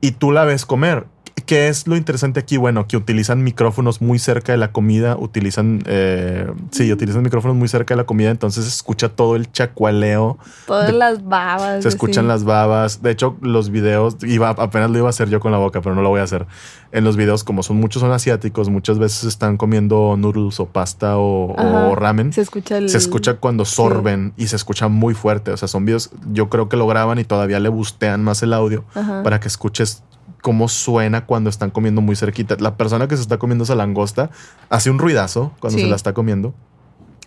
y 0.00 0.12
tú 0.12 0.32
la 0.32 0.44
ves 0.44 0.66
comer. 0.66 1.06
¿Qué 1.46 1.68
es 1.68 1.86
lo 1.86 1.96
interesante 1.96 2.40
aquí? 2.40 2.56
Bueno, 2.56 2.86
que 2.86 2.96
utilizan 2.96 3.42
micrófonos 3.42 4.00
muy 4.00 4.18
cerca 4.18 4.52
de 4.52 4.58
la 4.58 4.72
comida, 4.72 5.16
utilizan, 5.16 5.82
eh, 5.86 6.50
sí, 6.70 6.92
utilizan 6.92 7.22
micrófonos 7.22 7.56
muy 7.56 7.68
cerca 7.68 7.94
de 7.94 7.98
la 7.98 8.04
comida, 8.04 8.30
entonces 8.30 8.64
se 8.64 8.70
escucha 8.70 9.08
todo 9.08 9.36
el 9.36 9.50
chacualeo, 9.52 10.38
Todas 10.66 10.88
De- 10.88 10.92
las 10.92 11.24
babas. 11.24 11.82
se 11.82 11.88
escuchan 11.88 12.24
así. 12.24 12.28
las 12.28 12.44
babas. 12.44 13.02
De 13.02 13.10
hecho, 13.10 13.36
los 13.40 13.70
videos, 13.70 14.16
iba, 14.22 14.50
apenas 14.50 14.90
lo 14.90 14.98
iba 14.98 15.06
a 15.06 15.10
hacer 15.10 15.28
yo 15.30 15.40
con 15.40 15.52
la 15.52 15.58
boca, 15.58 15.80
pero 15.80 15.94
no 15.94 16.02
lo 16.02 16.08
voy 16.08 16.20
a 16.20 16.24
hacer. 16.24 16.46
En 16.92 17.04
los 17.04 17.16
videos, 17.16 17.44
como 17.44 17.62
son 17.62 17.76
muchos 17.76 18.00
son 18.00 18.10
asiáticos, 18.12 18.68
muchas 18.68 18.98
veces 18.98 19.24
están 19.24 19.56
comiendo 19.56 20.16
noodles 20.18 20.58
o 20.60 20.66
pasta 20.66 21.16
o, 21.18 21.54
Ajá. 21.58 21.88
o 21.88 21.94
ramen. 21.94 22.32
Se 22.32 22.40
escucha 22.40 22.78
el. 22.78 22.88
Se 22.88 22.98
escucha 22.98 23.34
cuando 23.34 23.64
sorben 23.64 24.32
y 24.36 24.48
se 24.48 24.56
escucha 24.56 24.88
muy 24.88 25.14
fuerte. 25.14 25.52
O 25.52 25.56
sea, 25.56 25.68
son 25.68 25.84
videos, 25.84 26.10
yo 26.32 26.48
creo 26.48 26.68
que 26.68 26.76
lo 26.76 26.86
graban 26.86 27.18
y 27.18 27.24
todavía 27.24 27.60
le 27.60 27.68
bustean 27.68 28.24
más 28.24 28.42
el 28.42 28.52
audio 28.52 28.84
Ajá. 28.94 29.22
para 29.22 29.38
que 29.38 29.46
escuches 29.48 30.02
cómo 30.42 30.68
suena 30.68 31.26
cuando 31.26 31.50
están 31.50 31.70
comiendo 31.70 32.00
muy 32.00 32.16
cerquita. 32.16 32.56
La 32.60 32.76
persona 32.76 33.08
que 33.08 33.16
se 33.16 33.22
está 33.22 33.38
comiendo 33.38 33.64
esa 33.64 33.74
langosta 33.74 34.30
hace 34.68 34.90
un 34.90 34.98
ruidazo 34.98 35.52
cuando 35.60 35.78
Sí. 35.78 35.84
se 35.84 35.90
la 35.90 35.96
está 35.96 36.12
comiendo. 36.14 36.54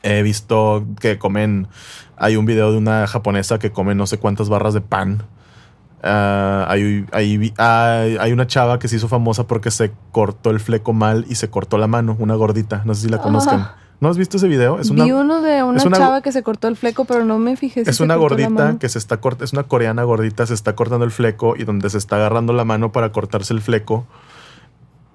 He 0.01 0.21
visto 0.23 0.85
que 0.99 1.17
comen, 1.17 1.67
hay 2.17 2.35
un 2.35 2.45
video 2.45 2.71
de 2.71 2.77
una 2.77 3.07
japonesa 3.07 3.59
que 3.59 3.71
come 3.71 3.95
no 3.95 4.05
sé 4.07 4.17
cuántas 4.17 4.49
barras 4.49 4.73
de 4.73 4.81
pan. 4.81 5.23
Ah, 6.05 6.65
hay, 6.67 7.05
hay, 7.13 7.53
hay- 7.57 8.17
hay 8.19 8.31
una 8.33 8.45
chava 8.45 8.77
que 8.79 8.89
se 8.89 8.97
hizo 8.97 9.07
famosa 9.07 9.47
porque 9.47 9.71
se 9.71 9.93
cortó 10.11 10.49
el 10.49 10.59
fleco 10.59 10.91
mal 10.91 11.25
y 11.29 11.35
se 11.35 11.49
cortó 11.49 11.77
la 11.77 11.87
mano, 11.87 12.17
una 12.19 12.35
gordita. 12.35 12.81
No 12.83 12.93
sé 12.93 13.03
si 13.03 13.09
la 13.09 13.17
conozcan. 13.21 13.59
Ah. 13.61 13.75
¿No 14.03 14.09
has 14.09 14.17
visto 14.17 14.35
ese 14.35 14.49
video? 14.49 14.81
Es 14.81 14.89
una, 14.89 15.05
Vi 15.05 15.13
uno 15.13 15.41
de 15.41 15.63
una, 15.63 15.81
chava 15.81 16.21
que 16.21 16.33
se 16.33 16.43
cortó 16.43 16.67
el 16.67 16.75
fleco, 16.75 17.05
pero 17.05 17.23
no 17.23 17.39
me 17.39 17.55
fijé. 17.55 17.85
si 17.85 17.91
es 17.91 17.95
se 17.95 18.03
una 18.03 18.17
gordita 18.17 18.77
que 18.77 18.89
se 18.89 18.99
está 18.99 19.21
cortando, 19.21 19.45
es 19.45 19.53
una 19.53 19.63
coreana 19.63 20.03
gordita, 20.03 20.45
se 20.45 20.53
está 20.53 20.75
cortando 20.75 21.05
el 21.05 21.11
fleco 21.11 21.55
y 21.57 21.63
donde 21.63 21.89
se 21.89 21.99
está 21.99 22.17
agarrando 22.17 22.51
la 22.51 22.65
mano 22.65 22.91
para 22.91 23.13
cortarse 23.13 23.53
el 23.53 23.61
fleco, 23.61 24.05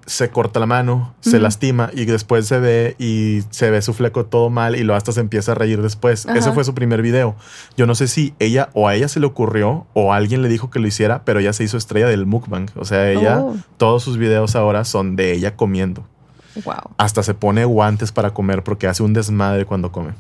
se 0.07 0.31
corta 0.31 0.59
la 0.59 0.65
mano, 0.65 1.15
se 1.21 1.39
lastima 1.39 1.91
y 1.93 2.07
después 2.07 2.47
se 2.47 2.61
ve 2.61 2.97
y 2.99 3.43
se 3.51 3.71
ve 3.71 3.83
su 3.83 3.93
fleco 3.93 4.25
todo 4.25 4.49
mal 4.49 4.75
y 4.75 4.85
lo 4.85 4.95
hasta 4.95 5.13
se 5.13 5.21
empieza 5.21 5.53
a 5.53 5.55
reír 5.55 5.83
después. 5.83 6.25
Ajá. 6.25 6.39
Ese 6.39 6.53
fue 6.53 6.65
su 6.65 6.73
primer 6.73 7.03
video. 7.03 7.37
Yo 7.77 7.87
no 7.87 7.95
sé 7.95 8.09
si 8.09 8.33
ella 8.39 8.71
o 8.73 8.89
a 8.89 8.95
ella 8.95 9.09
se 9.09 9.21
le 9.21 9.27
ocurrió 9.27 9.87
o 9.93 10.15
alguien 10.15 10.41
le 10.41 10.49
dijo 10.49 10.71
que 10.71 10.79
lo 10.79 10.87
hiciera, 10.87 11.27
pero 11.27 11.41
ella 11.41 11.53
se 11.53 11.63
hizo 11.63 11.77
estrella 11.77 12.07
del 12.07 12.25
mukbang. 12.25 12.71
O 12.75 12.87
sea, 12.87 13.11
ella, 13.11 13.41
Oh. 13.41 13.55
todos 13.77 14.03
sus 14.03 14.17
videos 14.17 14.57
ahora 14.57 14.87
son 14.87 15.15
de 15.15 15.35
ella 15.35 15.57
comiendo. 15.57 16.07
Wow. 16.65 16.93
Hasta 16.97 17.23
se 17.23 17.35
pone 17.35 17.65
guantes 17.65 18.13
para 18.13 18.33
comer 18.33 18.63
porque 18.65 18.87
hace 18.87 19.03
un 19.03 19.13
desmadre 19.13 19.65
cuando 19.65 19.93
come. 19.93 20.13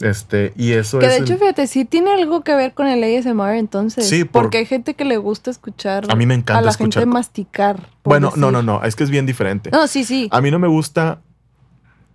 Este, 0.00 0.52
y 0.56 0.72
eso 0.72 0.98
Que 0.98 1.06
es 1.06 1.12
de 1.12 1.18
el- 1.18 1.24
hecho, 1.24 1.38
fíjate, 1.38 1.66
sí 1.68 1.84
tiene 1.84 2.12
algo 2.12 2.42
que 2.42 2.52
ver 2.56 2.74
con 2.74 2.88
el 2.88 3.02
ASMR 3.04 3.56
entonces. 3.58 4.08
Sí, 4.08 4.24
por- 4.24 4.42
porque 4.42 4.58
hay 4.58 4.66
gente 4.66 4.94
que 4.94 5.04
le 5.04 5.18
gusta 5.18 5.50
escuchar. 5.52 6.06
A 6.10 6.16
mí 6.16 6.26
me 6.26 6.34
encanta 6.34 6.58
a 6.58 6.62
la 6.62 6.70
escuchar 6.70 7.02
gente 7.02 7.14
masticar. 7.14 7.88
Bueno, 8.02 8.32
no, 8.36 8.48
decir. 8.48 8.52
no, 8.52 8.62
no, 8.80 8.82
es 8.84 8.96
que 8.96 9.04
es 9.04 9.10
bien 9.10 9.24
diferente. 9.24 9.70
No, 9.70 9.86
sí, 9.86 10.02
sí. 10.02 10.28
A 10.32 10.40
mí 10.40 10.50
no 10.50 10.58
me 10.58 10.66
gusta 10.66 11.20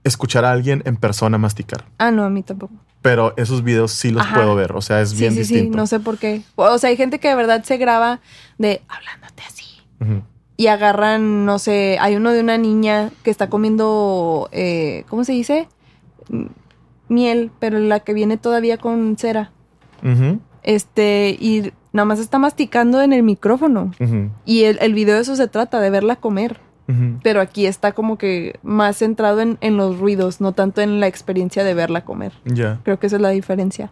escuchar 0.03 0.43
a 0.43 0.51
alguien 0.51 0.81
en 0.85 0.97
persona 0.97 1.37
masticar, 1.37 1.85
Ah, 1.97 2.11
no, 2.11 2.23
a 2.25 2.29
mí 2.29 2.43
tampoco. 2.43 2.73
pero 3.01 3.33
esos 3.37 3.63
videos 3.63 3.91
sí 3.91 4.11
los 4.11 4.23
Ajá. 4.23 4.35
puedo 4.35 4.55
ver, 4.55 4.73
o 4.73 4.81
sea, 4.81 4.99
es 5.01 5.11
Sí, 5.11 5.17
bien 5.17 5.33
sí, 5.33 5.45
sí, 5.45 5.53
distinto. 5.55 5.77
no 5.77 5.87
sé 5.87 5.99
por 6.01 6.17
qué. 6.17 6.41
O 6.55 6.77
sea, 6.79 6.89
hay 6.89 6.97
gente 6.97 7.19
que 7.19 7.29
de 7.29 7.35
verdad 7.35 7.63
se 7.63 7.77
graba 7.77 8.19
de 8.57 8.81
hablándote 8.89 9.43
así. 9.47 9.63
Ujú. 10.01 10.21
Y 10.59 10.67
agarran, 10.67 11.45
no 11.45 11.57
sé, 11.57 11.95
hay 12.01 12.17
uno 12.17 12.31
de 12.33 12.41
una 12.41 12.57
niña 12.57 13.11
que 13.23 13.31
está 13.31 13.49
comiendo, 13.49 14.49
eh, 14.51 15.05
¿cómo 15.07 15.23
se 15.23 15.31
dice? 15.31 15.69
M- 16.29 16.49
Miel, 17.07 17.49
pero 17.59 17.79
la 17.79 18.01
que 18.01 18.13
viene 18.13 18.35
todavía 18.35 18.77
con 18.77 19.15
cera. 19.17 19.53
Este, 20.63 21.37
y 21.39 21.71
nada 21.93 22.03
más 22.05 22.19
está 22.19 22.39
masticando 22.39 23.01
en 23.01 23.13
el 23.13 23.23
micrófono. 23.23 23.91
Y 24.43 24.63
el, 24.65 24.77
el 24.81 24.93
video 24.93 25.15
de 25.15 25.21
eso 25.21 25.37
se 25.37 25.47
trata, 25.47 25.79
de 25.79 25.91
verla 25.91 26.17
comer. 26.17 26.59
Pero 27.21 27.39
aquí 27.39 27.67
está 27.67 27.91
como 27.91 28.17
que 28.17 28.57
más 28.63 28.97
centrado 28.97 29.41
en, 29.41 29.57
en 29.61 29.77
los 29.77 29.99
ruidos, 29.99 30.41
no 30.41 30.53
tanto 30.53 30.81
en 30.81 30.99
la 30.99 31.05
experiencia 31.05 31.63
de 31.63 31.75
verla 31.75 32.03
comer. 32.03 32.33
Ya. 32.45 32.79
Creo 32.83 32.97
que 32.99 33.05
esa 33.05 33.17
es 33.17 33.21
la 33.21 33.29
diferencia. 33.29 33.91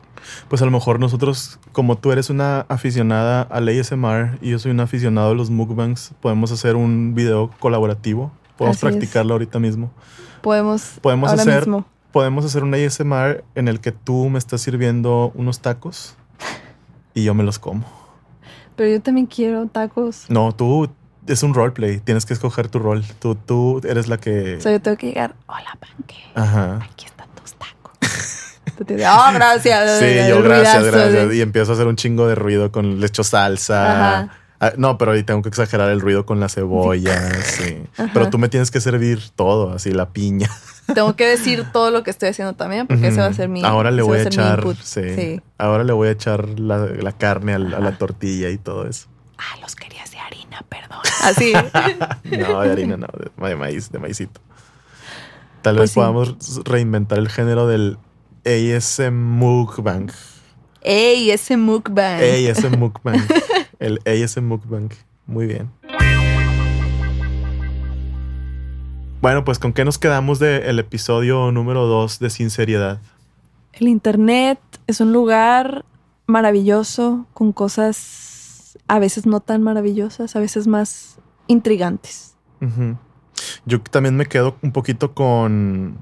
Pues 0.50 0.64
a 0.64 0.66
lo 0.66 0.72
mejor 0.72 1.00
nosotros, 1.00 1.60
como 1.74 1.98
tú 2.00 2.12
eres 2.12 2.32
una 2.32 2.62
aficionada 2.70 3.44
al 3.44 3.68
ASMR 3.70 4.40
y 4.42 4.50
yo 4.50 4.58
soy 4.60 4.72
un 4.72 4.80
aficionado 4.80 5.30
a 5.32 5.36
los 5.36 5.52
mukbangs, 5.52 6.14
podemos 6.22 6.52
hacer 6.52 6.76
un 6.76 7.14
video 7.14 7.52
colaborativo. 7.60 8.32
Podemos 8.58 8.78
Así 8.78 8.88
es. 8.88 8.92
practicarlo 8.94 9.34
ahorita 9.34 9.60
mismo. 9.60 9.92
Podemos, 10.42 10.98
Podemos 11.02 11.30
ahora 11.30 11.42
hacer- 11.44 11.60
mismo. 11.68 11.86
Podemos 12.12 12.46
hacer 12.46 12.64
un 12.64 12.74
ASMR 12.74 13.44
en 13.54 13.68
el 13.68 13.80
que 13.80 13.92
tú 13.92 14.28
me 14.30 14.40
estás 14.40 14.62
sirviendo 14.62 15.32
unos 15.36 15.60
tacos 15.60 16.16
y 17.14 17.24
yo 17.24 17.36
me 17.36 17.44
los 17.44 17.60
como. 17.60 17.84
Pero 18.76 18.90
yo 18.90 19.02
también 19.02 19.28
quiero 19.28 19.68
tacos. 19.68 20.26
No, 20.30 20.52
tú 20.56 20.90
es 21.28 21.44
un 21.44 21.54
roleplay. 21.54 22.00
Tienes 22.00 22.26
que 22.26 22.34
escoger 22.34 22.68
tu 22.70 22.80
rol. 22.80 23.04
Tú, 23.20 23.36
tú 23.36 23.82
eres 23.84 24.08
la 24.08 24.18
que. 24.18 24.58
O 24.58 24.62
sea, 24.62 24.72
yo 24.72 24.82
tengo 24.82 24.98
que 24.98 25.08
llegar. 25.08 25.36
Hola, 25.48 25.78
Panque. 25.80 26.16
Ajá. 26.36 26.80
Aquí 26.84 27.06
están 27.06 27.28
tus 27.42 27.54
tacos. 27.54 27.98
tú 28.78 28.86
te 28.86 28.96
dices, 28.96 29.10
Oh, 29.12 29.34
gracias. 29.34 30.00
Sí, 30.00 30.30
yo 30.30 30.42
gracias, 30.42 30.86
gracias. 30.86 31.34
Y 31.34 31.42
empiezo 31.42 31.72
a 31.72 31.76
hacer 31.76 31.88
un 31.88 31.96
chingo 31.96 32.28
de 32.28 32.36
ruido 32.36 32.72
con 32.72 33.00
le 33.00 33.08
echo 33.08 33.24
salsa. 33.24 34.22
Ajá. 34.22 34.38
Ah, 34.60 34.74
no, 34.76 34.98
pero 34.98 35.12
ahí 35.12 35.24
tengo 35.24 35.44
que 35.44 35.50
exagerar 35.50 35.90
el 35.92 36.02
ruido 36.02 36.26
con 36.26 36.40
la 36.40 36.50
cebolla, 36.50 37.30
sí. 37.44 37.78
Pero 38.12 38.30
tú 38.30 38.40
me 38.40 38.50
tienes 38.50 38.72
que 38.72 38.82
servir 38.82 39.30
todo, 39.36 39.74
así 39.74 39.92
la 39.92 40.10
piña. 40.10 40.50
Tengo 40.96 41.16
que 41.18 41.28
decir 41.28 41.66
todo 41.74 41.92
lo 41.92 42.02
que 42.04 42.12
estoy 42.12 42.30
haciendo 42.30 42.54
también, 42.54 42.88
porque 42.88 43.10
ese 43.10 43.20
va 43.20 43.28
a 43.28 43.34
ser 43.34 43.50
mi. 43.50 43.64
Ahora 43.64 43.92
le 43.92 44.02
voy 44.02 44.20
a 44.20 44.24
echar, 44.24 44.64
sí. 44.82 45.16
Sí. 45.16 45.42
Ahora 45.58 45.84
le 45.84 45.92
voy 45.92 46.08
a 46.08 46.12
echar 46.12 46.48
la, 46.58 46.78
la 46.78 47.12
carne 47.12 47.54
a, 47.54 47.60
la 47.60 47.98
tortilla 47.98 48.50
y 48.50 48.58
todo 48.58 48.88
eso. 48.88 49.08
Ah, 49.38 49.58
los 49.62 49.76
harina, 49.76 50.07
perdón. 50.70 51.00
Así. 51.24 51.54
No, 52.38 52.62
de 52.62 52.72
harina, 52.72 52.98
no, 52.98 53.08
de, 53.18 53.50
de 53.50 53.56
maíz, 53.56 53.92
de 53.92 54.00
maicito. 54.00 54.42
Tal 55.62 55.76
Pues 55.76 55.82
vez 55.84 55.92
sí. 55.92 55.96
podamos 55.96 56.62
reinventar 56.66 57.18
el 57.20 57.30
género 57.30 57.68
del 57.68 57.98
ASM 58.46 59.14
mukbang. 59.14 60.12
Ese 60.82 61.58
mukbang. 61.58 62.22
ASM 62.22 62.78
mukbang. 62.78 63.22
El 63.80 64.00
ASM 64.06 64.44
mukbang. 64.46 64.90
Muy 65.26 65.46
bien. 65.48 65.70
Bueno, 69.22 69.44
pues 69.44 69.60
¿con 69.60 69.74
qué 69.74 69.84
nos 69.84 69.98
quedamos 69.98 70.40
del 70.40 70.80
episodio 70.80 71.52
número 71.52 71.86
2 71.88 72.20
de 72.20 72.30
Sinceridad? 72.30 73.00
El 73.74 73.88
internet 73.88 74.60
es 74.86 75.02
un 75.02 75.12
lugar 75.12 75.84
maravilloso 76.28 77.26
con 77.34 77.52
cosas 77.52 77.98
a 78.88 79.00
veces 79.00 79.26
no 79.26 79.40
tan 79.40 79.64
maravillosas, 79.64 80.36
a 80.36 80.40
veces 80.40 80.68
más 80.68 81.20
intrigantes. 81.48 82.36
Yo 83.66 83.82
también 83.82 84.16
me 84.16 84.26
quedo 84.26 84.58
un 84.62 84.72
poquito 84.72 85.14
con, 85.14 85.98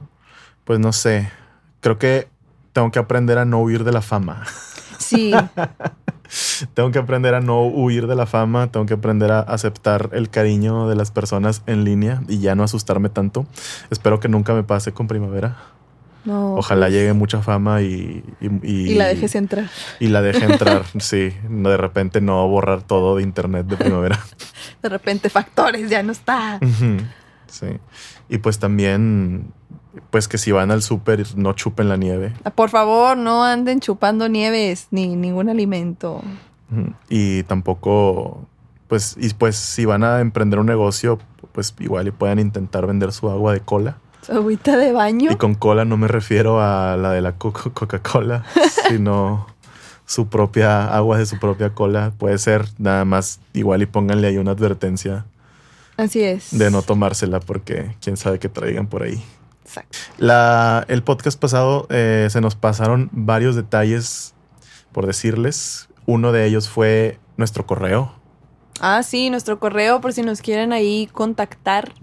pues 0.63 0.79
no 0.79 0.93
sé, 0.93 1.29
creo 1.81 1.97
que 1.97 2.27
tengo 2.73 2.91
que 2.91 2.99
aprender 2.99 3.37
a 3.37 3.45
no 3.45 3.61
huir 3.61 3.83
de 3.83 3.91
la 3.91 4.01
fama. 4.01 4.43
Sí, 4.97 5.33
tengo 6.73 6.91
que 6.91 6.99
aprender 6.99 7.35
a 7.35 7.41
no 7.41 7.63
huir 7.63 8.07
de 8.07 8.15
la 8.15 8.25
fama, 8.25 8.71
tengo 8.71 8.85
que 8.85 8.95
aprender 8.95 9.31
a 9.31 9.39
aceptar 9.39 10.09
el 10.13 10.29
cariño 10.29 10.87
de 10.87 10.95
las 10.95 11.11
personas 11.11 11.61
en 11.67 11.83
línea 11.83 12.23
y 12.27 12.39
ya 12.39 12.55
no 12.55 12.63
asustarme 12.63 13.09
tanto. 13.09 13.45
Espero 13.89 14.19
que 14.19 14.29
nunca 14.29 14.53
me 14.53 14.63
pase 14.63 14.93
con 14.93 15.07
primavera. 15.07 15.57
No. 16.25 16.55
Ojalá 16.55 16.87
pues, 16.87 16.93
llegue 16.93 17.13
mucha 17.13 17.41
fama 17.41 17.81
y, 17.81 18.23
y, 18.41 18.91
Y 18.91 18.95
la 18.95 19.05
dejes 19.05 19.35
entrar. 19.35 19.69
y 19.99 20.07
la 20.07 20.21
deje 20.21 20.45
entrar. 20.45 20.83
sí, 20.99 21.33
no, 21.49 21.69
de 21.69 21.77
repente 21.77 22.21
no 22.21 22.47
borrar 22.47 22.81
todo 22.83 23.17
de 23.17 23.23
internet 23.23 23.67
de 23.67 23.77
primavera. 23.77 24.19
De 24.81 24.89
repente, 24.89 25.29
factores, 25.29 25.89
ya 25.89 26.03
no 26.03 26.11
está. 26.11 26.59
Sí. 27.47 27.67
Y 28.29 28.37
pues 28.39 28.59
también, 28.59 29.51
pues 30.11 30.27
que 30.27 30.37
si 30.37 30.51
van 30.51 30.69
al 30.69 30.83
súper, 30.83 31.25
no 31.37 31.53
chupen 31.53 31.89
la 31.89 31.97
nieve. 31.97 32.33
Por 32.53 32.69
favor, 32.69 33.17
no 33.17 33.43
anden 33.43 33.79
chupando 33.79 34.29
nieves 34.29 34.87
ni 34.91 35.15
ningún 35.15 35.49
alimento. 35.49 36.21
Y 37.09 37.43
tampoco, 37.43 38.47
pues, 38.87 39.15
y 39.19 39.33
pues 39.33 39.55
si 39.55 39.85
van 39.85 40.03
a 40.03 40.19
emprender 40.19 40.59
un 40.59 40.65
negocio, 40.67 41.17
pues 41.51 41.73
igual 41.79 42.07
y 42.07 42.11
puedan 42.11 42.37
intentar 42.39 42.85
vender 42.85 43.11
su 43.11 43.29
agua 43.29 43.53
de 43.53 43.61
cola. 43.61 43.97
Su 44.25 44.31
agüita 44.37 44.77
de 44.77 44.91
baño. 44.91 45.31
Y 45.31 45.35
con 45.35 45.55
cola 45.55 45.85
no 45.85 45.97
me 45.97 46.07
refiero 46.07 46.61
a 46.61 46.97
la 46.97 47.11
de 47.11 47.21
la 47.21 47.33
Co- 47.33 47.53
Coca-Cola, 47.53 48.43
sino 48.89 49.47
su 50.05 50.27
propia 50.27 50.93
agua 50.95 51.17
de 51.17 51.25
su 51.25 51.39
propia 51.39 51.71
cola. 51.71 52.11
Puede 52.17 52.37
ser 52.37 52.65
nada 52.77 53.05
más 53.05 53.39
igual 53.53 53.81
y 53.81 53.85
pónganle 53.85 54.27
ahí 54.27 54.37
una 54.37 54.51
advertencia 54.51 55.25
Así 55.97 56.21
es. 56.23 56.57
de 56.57 56.69
no 56.71 56.81
tomársela 56.81 57.39
porque 57.39 57.95
quién 58.01 58.17
sabe 58.17 58.37
qué 58.39 58.49
traigan 58.49 58.87
por 58.87 59.03
ahí. 59.03 59.23
Exacto. 59.63 59.97
La, 60.19 60.85
el 60.89 61.01
podcast 61.01 61.39
pasado 61.39 61.87
eh, 61.89 62.27
se 62.29 62.39
nos 62.39 62.55
pasaron 62.55 63.09
varios 63.11 63.55
detalles 63.55 64.33
por 64.91 65.07
decirles. 65.07 65.89
Uno 66.05 66.31
de 66.31 66.45
ellos 66.45 66.69
fue 66.69 67.17
nuestro 67.35 67.65
correo. 67.65 68.13
Ah, 68.79 69.01
sí, 69.01 69.29
nuestro 69.31 69.59
correo, 69.59 70.01
por 70.01 70.13
si 70.13 70.21
nos 70.21 70.41
quieren 70.41 70.71
ahí 70.71 71.09
contactar, 71.11 71.93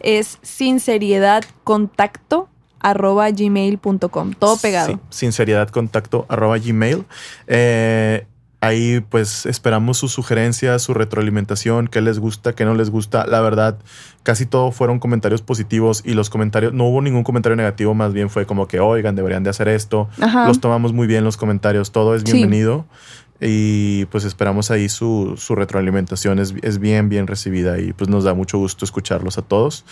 es 0.00 0.38
sinceriedadcontacto 0.42 2.48
arroba 2.80 3.30
gmail.com. 3.30 4.34
Todo 4.34 4.56
pegado. 4.58 4.92
Sí, 4.92 4.98
sinceridad 5.10 5.68
contacto 5.70 6.26
arroba 6.28 6.58
gmail. 6.58 7.04
Eh, 7.48 8.26
ahí 8.60 9.00
pues 9.00 9.46
esperamos 9.46 9.98
sus 9.98 10.12
sugerencias, 10.12 10.82
su 10.82 10.94
retroalimentación, 10.94 11.88
qué 11.88 12.00
les 12.00 12.18
gusta, 12.18 12.54
qué 12.54 12.64
no 12.64 12.74
les 12.74 12.90
gusta. 12.90 13.26
La 13.26 13.40
verdad, 13.40 13.78
casi 14.22 14.46
todo 14.46 14.72
fueron 14.72 14.98
comentarios 14.98 15.42
positivos 15.42 16.02
y 16.04 16.14
los 16.14 16.30
comentarios, 16.30 16.72
no 16.72 16.84
hubo 16.84 17.02
ningún 17.02 17.24
comentario 17.24 17.56
negativo, 17.56 17.94
más 17.94 18.12
bien 18.12 18.30
fue 18.30 18.46
como 18.46 18.68
que, 18.68 18.80
oigan, 18.80 19.16
deberían 19.16 19.42
de 19.42 19.50
hacer 19.50 19.68
esto. 19.68 20.08
Ajá. 20.20 20.46
Los 20.46 20.60
tomamos 20.60 20.92
muy 20.92 21.06
bien 21.06 21.24
los 21.24 21.36
comentarios, 21.36 21.92
todo 21.92 22.14
es 22.14 22.22
Sí. 22.22 22.30
Y 23.40 24.06
pues 24.06 24.24
esperamos 24.24 24.70
ahí 24.70 24.88
su, 24.88 25.34
su 25.36 25.54
retroalimentación, 25.54 26.38
es, 26.38 26.54
es 26.62 26.78
bien, 26.78 27.08
bien 27.08 27.26
recibida 27.26 27.78
y 27.78 27.92
pues 27.92 28.08
nos 28.08 28.24
da 28.24 28.34
mucho 28.34 28.58
gusto 28.58 28.84
escucharlos 28.84 29.36
a 29.38 29.42
todos. 29.42 29.84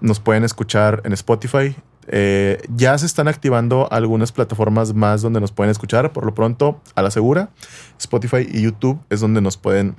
Nos 0.00 0.20
pueden 0.20 0.44
escuchar 0.44 1.02
en 1.04 1.12
Spotify. 1.12 1.76
Eh, 2.10 2.62
ya 2.74 2.96
se 2.96 3.04
están 3.04 3.28
activando 3.28 3.92
algunas 3.92 4.32
plataformas 4.32 4.94
más 4.94 5.20
donde 5.20 5.40
nos 5.40 5.52
pueden 5.52 5.70
escuchar. 5.70 6.12
Por 6.12 6.24
lo 6.24 6.34
pronto, 6.34 6.80
a 6.94 7.02
la 7.02 7.10
segura, 7.10 7.50
Spotify 7.98 8.46
y 8.50 8.62
YouTube 8.62 8.98
es 9.10 9.20
donde 9.20 9.42
nos 9.42 9.58
pueden 9.58 9.96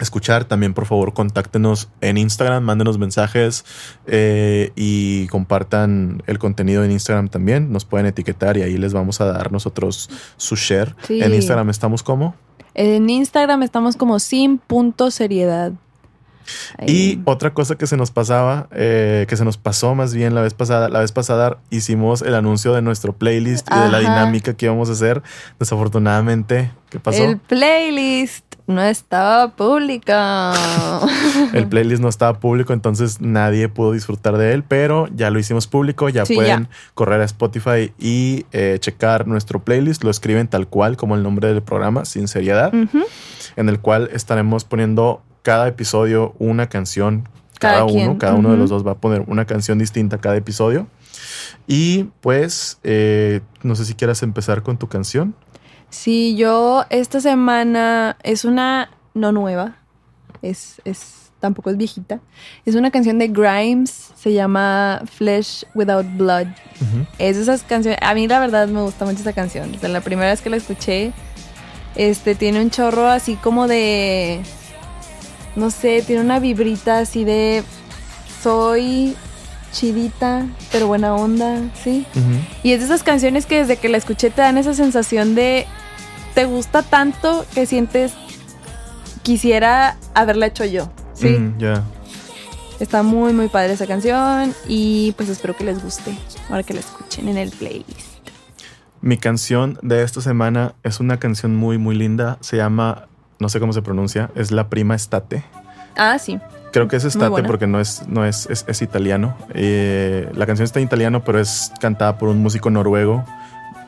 escuchar. 0.00 0.44
También, 0.44 0.74
por 0.74 0.86
favor, 0.86 1.14
contáctenos 1.14 1.88
en 2.00 2.18
Instagram, 2.18 2.64
mándenos 2.64 2.98
mensajes 2.98 3.64
eh, 4.06 4.72
y 4.76 5.26
compartan 5.28 6.22
el 6.26 6.38
contenido 6.38 6.84
en 6.84 6.90
Instagram 6.90 7.28
también. 7.28 7.72
Nos 7.72 7.84
pueden 7.84 8.06
etiquetar 8.06 8.56
y 8.56 8.62
ahí 8.62 8.76
les 8.76 8.92
vamos 8.92 9.20
a 9.20 9.26
dar 9.26 9.52
nosotros 9.52 10.10
su 10.36 10.56
share. 10.56 10.94
Sí. 11.06 11.22
En 11.22 11.34
Instagram 11.34 11.70
estamos 11.70 12.02
como. 12.02 12.34
En 12.74 13.08
Instagram 13.08 13.62
estamos 13.62 13.96
como 13.96 14.18
sin.seriedad. 14.18 15.72
Ahí. 16.76 16.86
Y 16.88 17.22
otra 17.24 17.54
cosa 17.54 17.76
que 17.76 17.86
se 17.86 17.96
nos 17.96 18.10
pasaba, 18.10 18.68
eh, 18.72 19.24
que 19.28 19.36
se 19.36 19.44
nos 19.44 19.56
pasó 19.56 19.94
más 19.94 20.12
bien 20.12 20.34
la 20.34 20.42
vez 20.42 20.52
pasada, 20.52 20.90
la 20.90 21.00
vez 21.00 21.10
pasada 21.10 21.58
hicimos 21.70 22.20
el 22.20 22.34
anuncio 22.34 22.74
de 22.74 22.82
nuestro 22.82 23.14
playlist 23.14 23.66
y 23.70 23.78
de 23.78 23.88
la 23.88 24.00
dinámica 24.00 24.54
que 24.54 24.66
íbamos 24.66 24.90
a 24.90 24.92
hacer. 24.92 25.22
Desafortunadamente, 25.58 26.70
¿qué 26.90 27.00
pasó? 27.00 27.24
El 27.24 27.38
playlist 27.38 28.53
no 28.66 28.82
estaba 28.82 29.54
público. 29.56 30.12
El 31.52 31.66
playlist 31.68 32.00
no 32.02 32.08
estaba 32.08 32.38
público, 32.40 32.72
entonces 32.72 33.20
nadie 33.20 33.68
pudo 33.68 33.92
disfrutar 33.92 34.36
de 34.38 34.52
él, 34.52 34.64
pero 34.64 35.08
ya 35.14 35.30
lo 35.30 35.38
hicimos 35.38 35.66
público. 35.66 36.08
Ya 36.08 36.24
Sí, 36.24 36.34
pueden 36.34 36.64
ya. 36.64 36.70
correr 36.94 37.20
a 37.20 37.24
Spotify 37.24 37.92
y 37.98 38.46
eh, 38.52 38.78
checar 38.80 39.26
nuestro 39.26 39.62
playlist. 39.62 40.02
Lo 40.04 40.10
escriben 40.10 40.48
tal 40.48 40.66
cual 40.68 40.96
como 40.96 41.14
el 41.14 41.22
nombre 41.22 41.48
del 41.52 41.62
programa, 41.62 42.04
Sinceridad, 42.04 42.74
Ujú. 42.74 43.02
en 43.56 43.68
el 43.68 43.80
cual 43.80 44.08
estaremos 44.12 44.64
poniendo 44.64 45.22
cada 45.42 45.68
episodio 45.68 46.34
una 46.38 46.68
canción. 46.68 47.28
Cada, 47.58 47.74
Cada 47.74 47.84
uno, 47.84 47.94
quien, 47.94 48.16
cada 48.16 48.34
uno 48.34 48.50
de 48.50 48.56
los 48.56 48.68
dos 48.70 48.86
va 48.86 48.92
a 48.92 48.96
poner 48.96 49.22
una 49.26 49.44
canción 49.44 49.78
distinta 49.78 50.18
cada 50.18 50.36
episodio. 50.36 50.86
Y 51.66 52.04
pues, 52.20 52.78
eh, 52.82 53.40
no 53.62 53.74
sé 53.76 53.84
si 53.84 53.94
quieras 53.94 54.22
empezar 54.22 54.62
con 54.62 54.76
tu 54.76 54.88
canción. 54.88 55.34
Sí, 55.94 56.34
yo 56.34 56.84
esta 56.90 57.20
semana 57.20 58.16
es 58.24 58.44
una 58.44 58.90
no 59.14 59.30
nueva, 59.30 59.76
es, 60.42 60.82
es 60.84 61.30
tampoco 61.38 61.70
es 61.70 61.76
viejita. 61.76 62.18
Es 62.66 62.74
una 62.74 62.90
canción 62.90 63.18
de 63.20 63.28
Grimes, 63.28 64.10
se 64.16 64.32
llama 64.32 65.02
Flesh 65.06 65.64
Without 65.74 66.06
Blood. 66.16 66.48
Ujú. 66.80 67.06
Es 67.18 67.36
de 67.36 67.42
esas 67.42 67.62
canciones, 67.62 68.00
a 68.02 68.12
mí 68.12 68.26
la 68.26 68.40
verdad 68.40 68.66
me 68.66 68.82
gusta 68.82 69.04
mucho 69.04 69.20
esa 69.20 69.32
canción. 69.32 69.70
Desde 69.70 69.88
la 69.88 70.00
primera 70.00 70.30
vez 70.30 70.42
que 70.42 70.50
la 70.50 70.56
escuché, 70.56 71.12
este 71.94 72.34
tiene 72.34 72.60
un 72.60 72.70
chorro 72.70 73.08
así 73.08 73.36
como 73.36 73.68
de 73.68 74.42
no 75.54 75.70
sé, 75.70 76.02
tiene 76.02 76.22
una 76.22 76.40
vibrita 76.40 76.98
así 76.98 77.24
de 77.24 77.62
soy 78.42 79.16
chidita, 79.70 80.46
pero 80.72 80.88
buena 80.88 81.14
onda, 81.14 81.60
¿sí? 81.82 82.04
Y 82.64 82.72
es 82.72 82.80
de 82.80 82.86
esas 82.86 83.04
canciones 83.04 83.46
que 83.46 83.58
desde 83.58 83.76
que 83.76 83.88
la 83.88 83.96
escuché 83.96 84.30
te 84.30 84.42
dan 84.42 84.58
esa 84.58 84.74
sensación 84.74 85.36
de 85.36 85.66
te 86.34 86.44
gusta 86.44 86.82
tanto 86.82 87.46
que 87.54 87.66
sientes 87.66 88.12
quisiera 89.22 89.96
haberla 90.14 90.46
hecho 90.46 90.64
yo. 90.64 90.90
Sí. 91.14 91.30
Mm, 91.30 91.58
ya. 91.58 91.82
Está 92.80 93.02
muy, 93.02 93.32
muy 93.32 93.48
padre 93.48 93.72
esa 93.72 93.86
canción 93.86 94.52
y 94.66 95.12
pues 95.12 95.28
espero 95.28 95.56
que 95.56 95.64
les 95.64 95.82
guste 95.82 96.16
ahora 96.50 96.64
que 96.64 96.74
la 96.74 96.80
escuchen 96.80 97.28
en 97.28 97.38
el 97.38 97.50
playlist. 97.50 98.14
Mi 99.00 99.16
canción 99.16 99.78
de 99.82 100.02
esta 100.02 100.20
semana 100.20 100.74
es 100.82 100.98
una 100.98 101.18
canción 101.18 101.54
muy, 101.54 101.78
muy 101.78 101.94
linda. 101.94 102.36
Se 102.40 102.56
llama, 102.56 103.06
no 103.38 103.48
sé 103.48 103.60
cómo 103.60 103.72
se 103.72 103.82
pronuncia, 103.82 104.30
es 104.34 104.50
La 104.50 104.68
Prima 104.68 104.94
Estate. 104.94 105.44
Ah, 105.96 106.18
sí. 106.18 106.40
Creo 106.72 106.88
que 106.88 106.96
es 106.96 107.04
Estate 107.04 107.44
porque 107.44 107.68
no 107.68 107.78
es, 107.78 108.08
no 108.08 108.24
es, 108.24 108.46
es, 108.50 108.64
es 108.66 108.82
italiano. 108.82 109.36
Eh, 109.54 110.28
la 110.34 110.46
canción 110.46 110.64
está 110.64 110.80
en 110.80 110.86
italiano, 110.86 111.22
pero 111.22 111.38
es 111.38 111.70
cantada 111.80 112.18
por 112.18 112.28
un 112.28 112.42
músico 112.42 112.70
noruego 112.70 113.24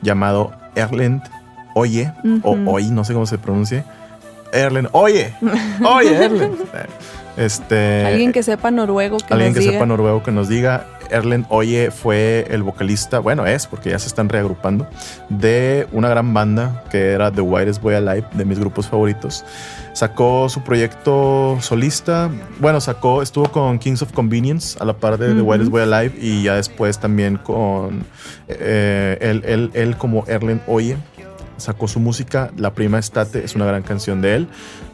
llamado 0.03 0.53
Erlend 0.77 1.23
Oye, 1.79 2.11
o 2.43 2.53
Ujú. 2.53 2.71
Oy, 2.71 2.89
no 2.91 3.05
sé 3.05 3.13
cómo 3.13 3.27
se 3.27 3.37
pronuncie. 3.37 3.85
Erlend 4.51 4.89
Oye, 4.93 5.35
Oye, 5.85 6.25
Erlend. 6.25 6.57
Este, 7.37 8.07
Alguien 8.07 8.33
que 8.33 8.43
sepa 8.43 8.71
noruego 8.71 9.19
que 9.19 9.35
alguien 9.35 9.51
nos 9.51 9.55
que 9.57 9.61
diga. 9.61 9.73
sepa 9.75 9.85
noruego 9.85 10.23
que 10.23 10.33
nos 10.33 10.49
diga. 10.49 10.87
Erlen 11.11 11.45
Oye 11.51 11.91
fue 11.91 12.47
el 12.51 12.63
vocalista, 12.63 13.19
bueno, 13.19 13.45
es 13.47 13.67
porque 13.67 13.91
ya 13.91 13.99
se 13.99 14.07
están 14.09 14.29
reagrupando, 14.31 14.89
de 15.29 15.87
una 15.93 16.09
gran 16.09 16.33
banda 16.33 16.83
que 16.91 17.11
era 17.13 17.31
The 17.31 17.43
Whitest 17.43 17.83
Boy 17.83 17.95
Alive, 17.95 18.25
de 18.33 18.45
mis 18.47 18.59
grupos 18.59 18.89
favoritos. 18.89 19.45
Sacó 19.93 20.49
su 20.49 20.63
proyecto 20.63 21.59
solista, 21.61 22.31
bueno, 22.59 22.81
sacó, 22.81 23.21
estuvo 23.23 23.53
con 23.53 23.79
Kings 23.79 24.01
of 24.01 24.13
Convenience 24.13 24.79
a 24.81 24.85
la 24.87 24.95
par 24.95 25.19
de 25.19 25.27
The 25.35 25.43
Ujú. 25.43 25.51
Whitest 25.53 25.71
Boy 25.71 25.83
Alive 25.83 26.15
y 26.19 26.43
ya 26.45 26.55
después 26.55 26.99
también 26.99 27.37
con 27.37 28.05
eh, 28.49 29.19
él, 29.21 29.43
él- 29.45 29.71
él 29.75 29.97
como 29.99 30.25
Erlen 30.27 30.63
Oye. 30.67 30.97
Sacó 31.57 31.89
su 31.89 32.01
música, 32.01 32.51
La 32.57 32.75
Prima 32.75 32.99
Estate 32.99 33.45
es 33.45 33.55
una 33.55 33.65
gran 33.65 33.83
canción 33.83 34.21
de 34.21 34.35
él. 34.35 34.49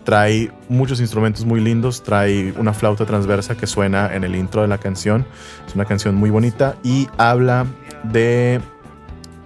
Trae 0.04 0.52
muchos 0.68 1.00
instrumentos 1.00 1.44
muy 1.44 1.60
lindos, 1.60 2.02
trae 2.02 2.52
una 2.56 2.72
flauta 2.72 3.04
transversa 3.04 3.56
que 3.56 3.66
suena 3.66 4.14
en 4.14 4.24
el 4.24 4.36
intro 4.36 4.62
de 4.62 4.68
la 4.68 4.78
canción. 4.78 5.26
Es 5.66 5.74
una 5.74 5.84
canción 5.84 6.14
muy 6.14 6.30
bonita 6.30 6.76
y 6.82 7.08
habla 7.18 7.66
de 8.04 8.60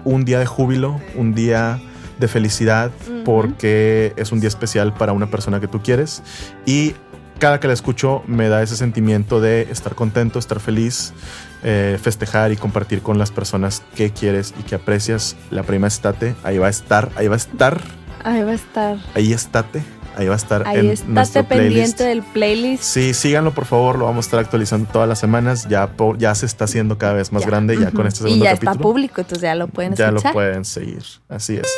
un 0.05 0.25
día 0.25 0.39
de 0.39 0.47
júbilo, 0.47 1.01
un 1.17 1.35
día 1.35 1.81
de 2.19 2.29
felicidad, 2.29 2.91
porque 3.25 4.13
es 4.17 4.33
un 4.33 4.41
día 4.41 4.49
especial 4.49 4.95
para 4.95 5.13
una 5.13 5.27
persona 5.27 5.61
que 5.61 5.69
tú 5.69 5.83
quieres. 5.83 6.23
Y 6.65 6.95
cada 7.39 7.61
que 7.61 7.67
la 7.67 7.75
escucho 7.75 8.23
me 8.27 8.49
da 8.49 8.63
ese 8.63 8.77
sentimiento 8.77 9.41
de 9.41 9.63
estar 9.71 9.95
contento, 9.95 10.39
estar 10.39 10.61
feliz, 10.61 11.13
eh, 11.63 11.99
festejar 12.01 12.53
y 12.53 12.57
compartir 12.57 13.03
con 13.03 13.19
las 13.19 13.31
personas 13.31 13.83
que 13.95 14.11
quieres 14.11 14.55
y 14.59 14.63
que 14.63 14.75
aprecias. 14.77 15.37
La 15.51 15.63
prima 15.63 15.87
estate, 15.89 16.35
ahí 16.45 16.59
va 16.59 16.67
a 16.67 16.71
estar, 16.71 17.11
ahí 17.17 17.29
va 17.29 17.35
a 17.35 17.39
estar, 17.39 17.81
Ahí 18.25 18.43
va 18.43 18.51
a 18.51 18.55
estar. 18.55 18.97
ahí 19.15 19.33
estate, 19.33 19.83
ahí 20.17 20.27
va 20.27 20.35
a 20.35 20.37
estar 20.37 20.67
Ahí 20.67 20.79
en 20.81 20.91
estate 20.91 21.13
nuestro 21.13 21.45
playlist. 21.45 21.69
pendiente 21.99 22.05
del 22.05 22.23
playlist. 22.23 22.83
Sí, 22.83 23.15
síganlo 23.15 23.53
por 23.53 23.67
favor, 23.67 23.99
lo 23.99 24.05
vamos 24.07 24.25
a 24.25 24.29
estar 24.29 24.41
actualizando 24.41 24.89
todas 24.91 25.09
las 25.09 25.19
semanas. 25.19 25.69
Ya, 25.69 25.91
ya 26.19 26.35
se 26.35 26.47
está 26.47 26.65
haciendo 26.65 26.99
cada 26.99 27.13
vez 27.15 27.33
más 27.33 27.43
Ya. 27.43 27.49
grande, 27.49 27.79
ya 27.79 27.91
con 27.93 28.07
este 28.07 28.21
Y 28.21 28.23
segundo 28.25 28.45
ya 28.45 28.51
capítulo. 28.53 28.73
está 28.73 28.83
público, 28.83 29.21
entonces 29.21 29.43
ya 29.43 29.55
lo 29.55 29.69
pueden 29.69 29.95
ya 29.95 30.11
lo 30.11 30.17
escuchar. 30.17 30.33
pueden 30.33 30.65
seguir. 30.65 31.03
Así 31.29 31.57
es. 31.57 31.69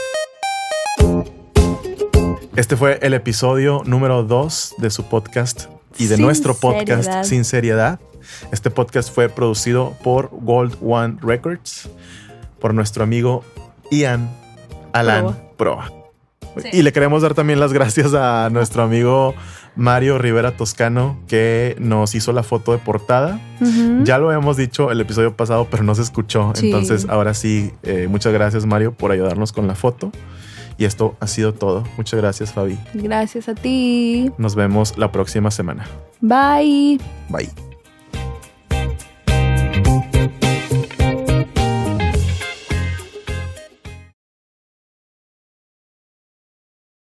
Este 2.57 2.77
fue 2.77 2.99
el 3.03 3.15
episodio 3.15 3.83
número 3.87 4.25
2 4.25 4.75
de 4.79 4.91
su 4.91 5.05
podcast 5.05 5.67
y 5.99 6.07
de 6.07 6.17
Sin 6.17 6.25
nuestro 6.25 6.55
podcast 6.55 7.05
seriedad. 7.05 7.25
Sin 7.25 7.45
Seriedad. 7.45 8.01
Este 8.53 8.71
podcast 8.71 9.13
fue 9.13 9.29
producido 9.29 9.97
por 10.03 10.31
Gold 10.33 10.77
One 10.83 11.19
Records, 11.21 11.89
por 12.61 12.75
nuestro 12.75 13.05
amigo 13.05 13.45
Ian 13.91 14.31
Alan 14.93 15.37
Proa. 15.57 15.93
Sí. 16.57 16.69
Y 16.73 16.83
le 16.83 16.93
queremos 16.93 17.23
dar 17.23 17.35
también 17.35 17.61
las 17.61 17.73
gracias 17.73 18.15
a 18.15 18.49
nuestro 18.51 18.83
amigo 18.83 19.35
Mario 19.77 20.19
Rivera 20.19 20.57
Toscano, 20.57 21.19
que 21.29 21.77
nos 21.79 22.15
hizo 22.15 22.33
la 22.33 22.43
foto 22.43 22.73
de 22.73 22.79
portada. 22.79 23.41
Ya 24.03 24.19
lo 24.19 24.27
habíamos 24.27 24.57
dicho 24.57 24.91
el 24.91 25.01
episodio 25.01 25.37
pasado, 25.37 25.69
pero 25.71 25.85
no 25.85 25.95
se 25.95 26.03
escuchó. 26.03 26.53
Sí. 26.55 26.67
Entonces, 26.67 27.07
ahora 27.09 27.33
sí, 27.33 27.73
eh, 27.85 28.09
muchas 28.09 28.33
gracias, 28.33 28.67
Mario, 28.67 28.93
por 28.93 29.13
ayudarnos 29.13 29.53
con 29.53 29.69
la 29.69 29.77
foto. 29.77 30.11
Y 30.79 30.85
esto 30.85 31.17
ha 31.21 31.27
sido 31.27 31.53
todo. 31.53 31.85
Muchas 31.97 32.19
gracias, 32.21 32.53
Fabi. 32.53 32.79
Gracias 32.95 33.49
a 33.49 33.55
ti. 33.55 34.31
Nos 34.39 34.55
vemos 34.55 34.97
la 34.97 35.11
próxima 35.11 35.51
semana. 35.51 35.87
Bye. 36.21 36.99
Bye. 37.29 37.68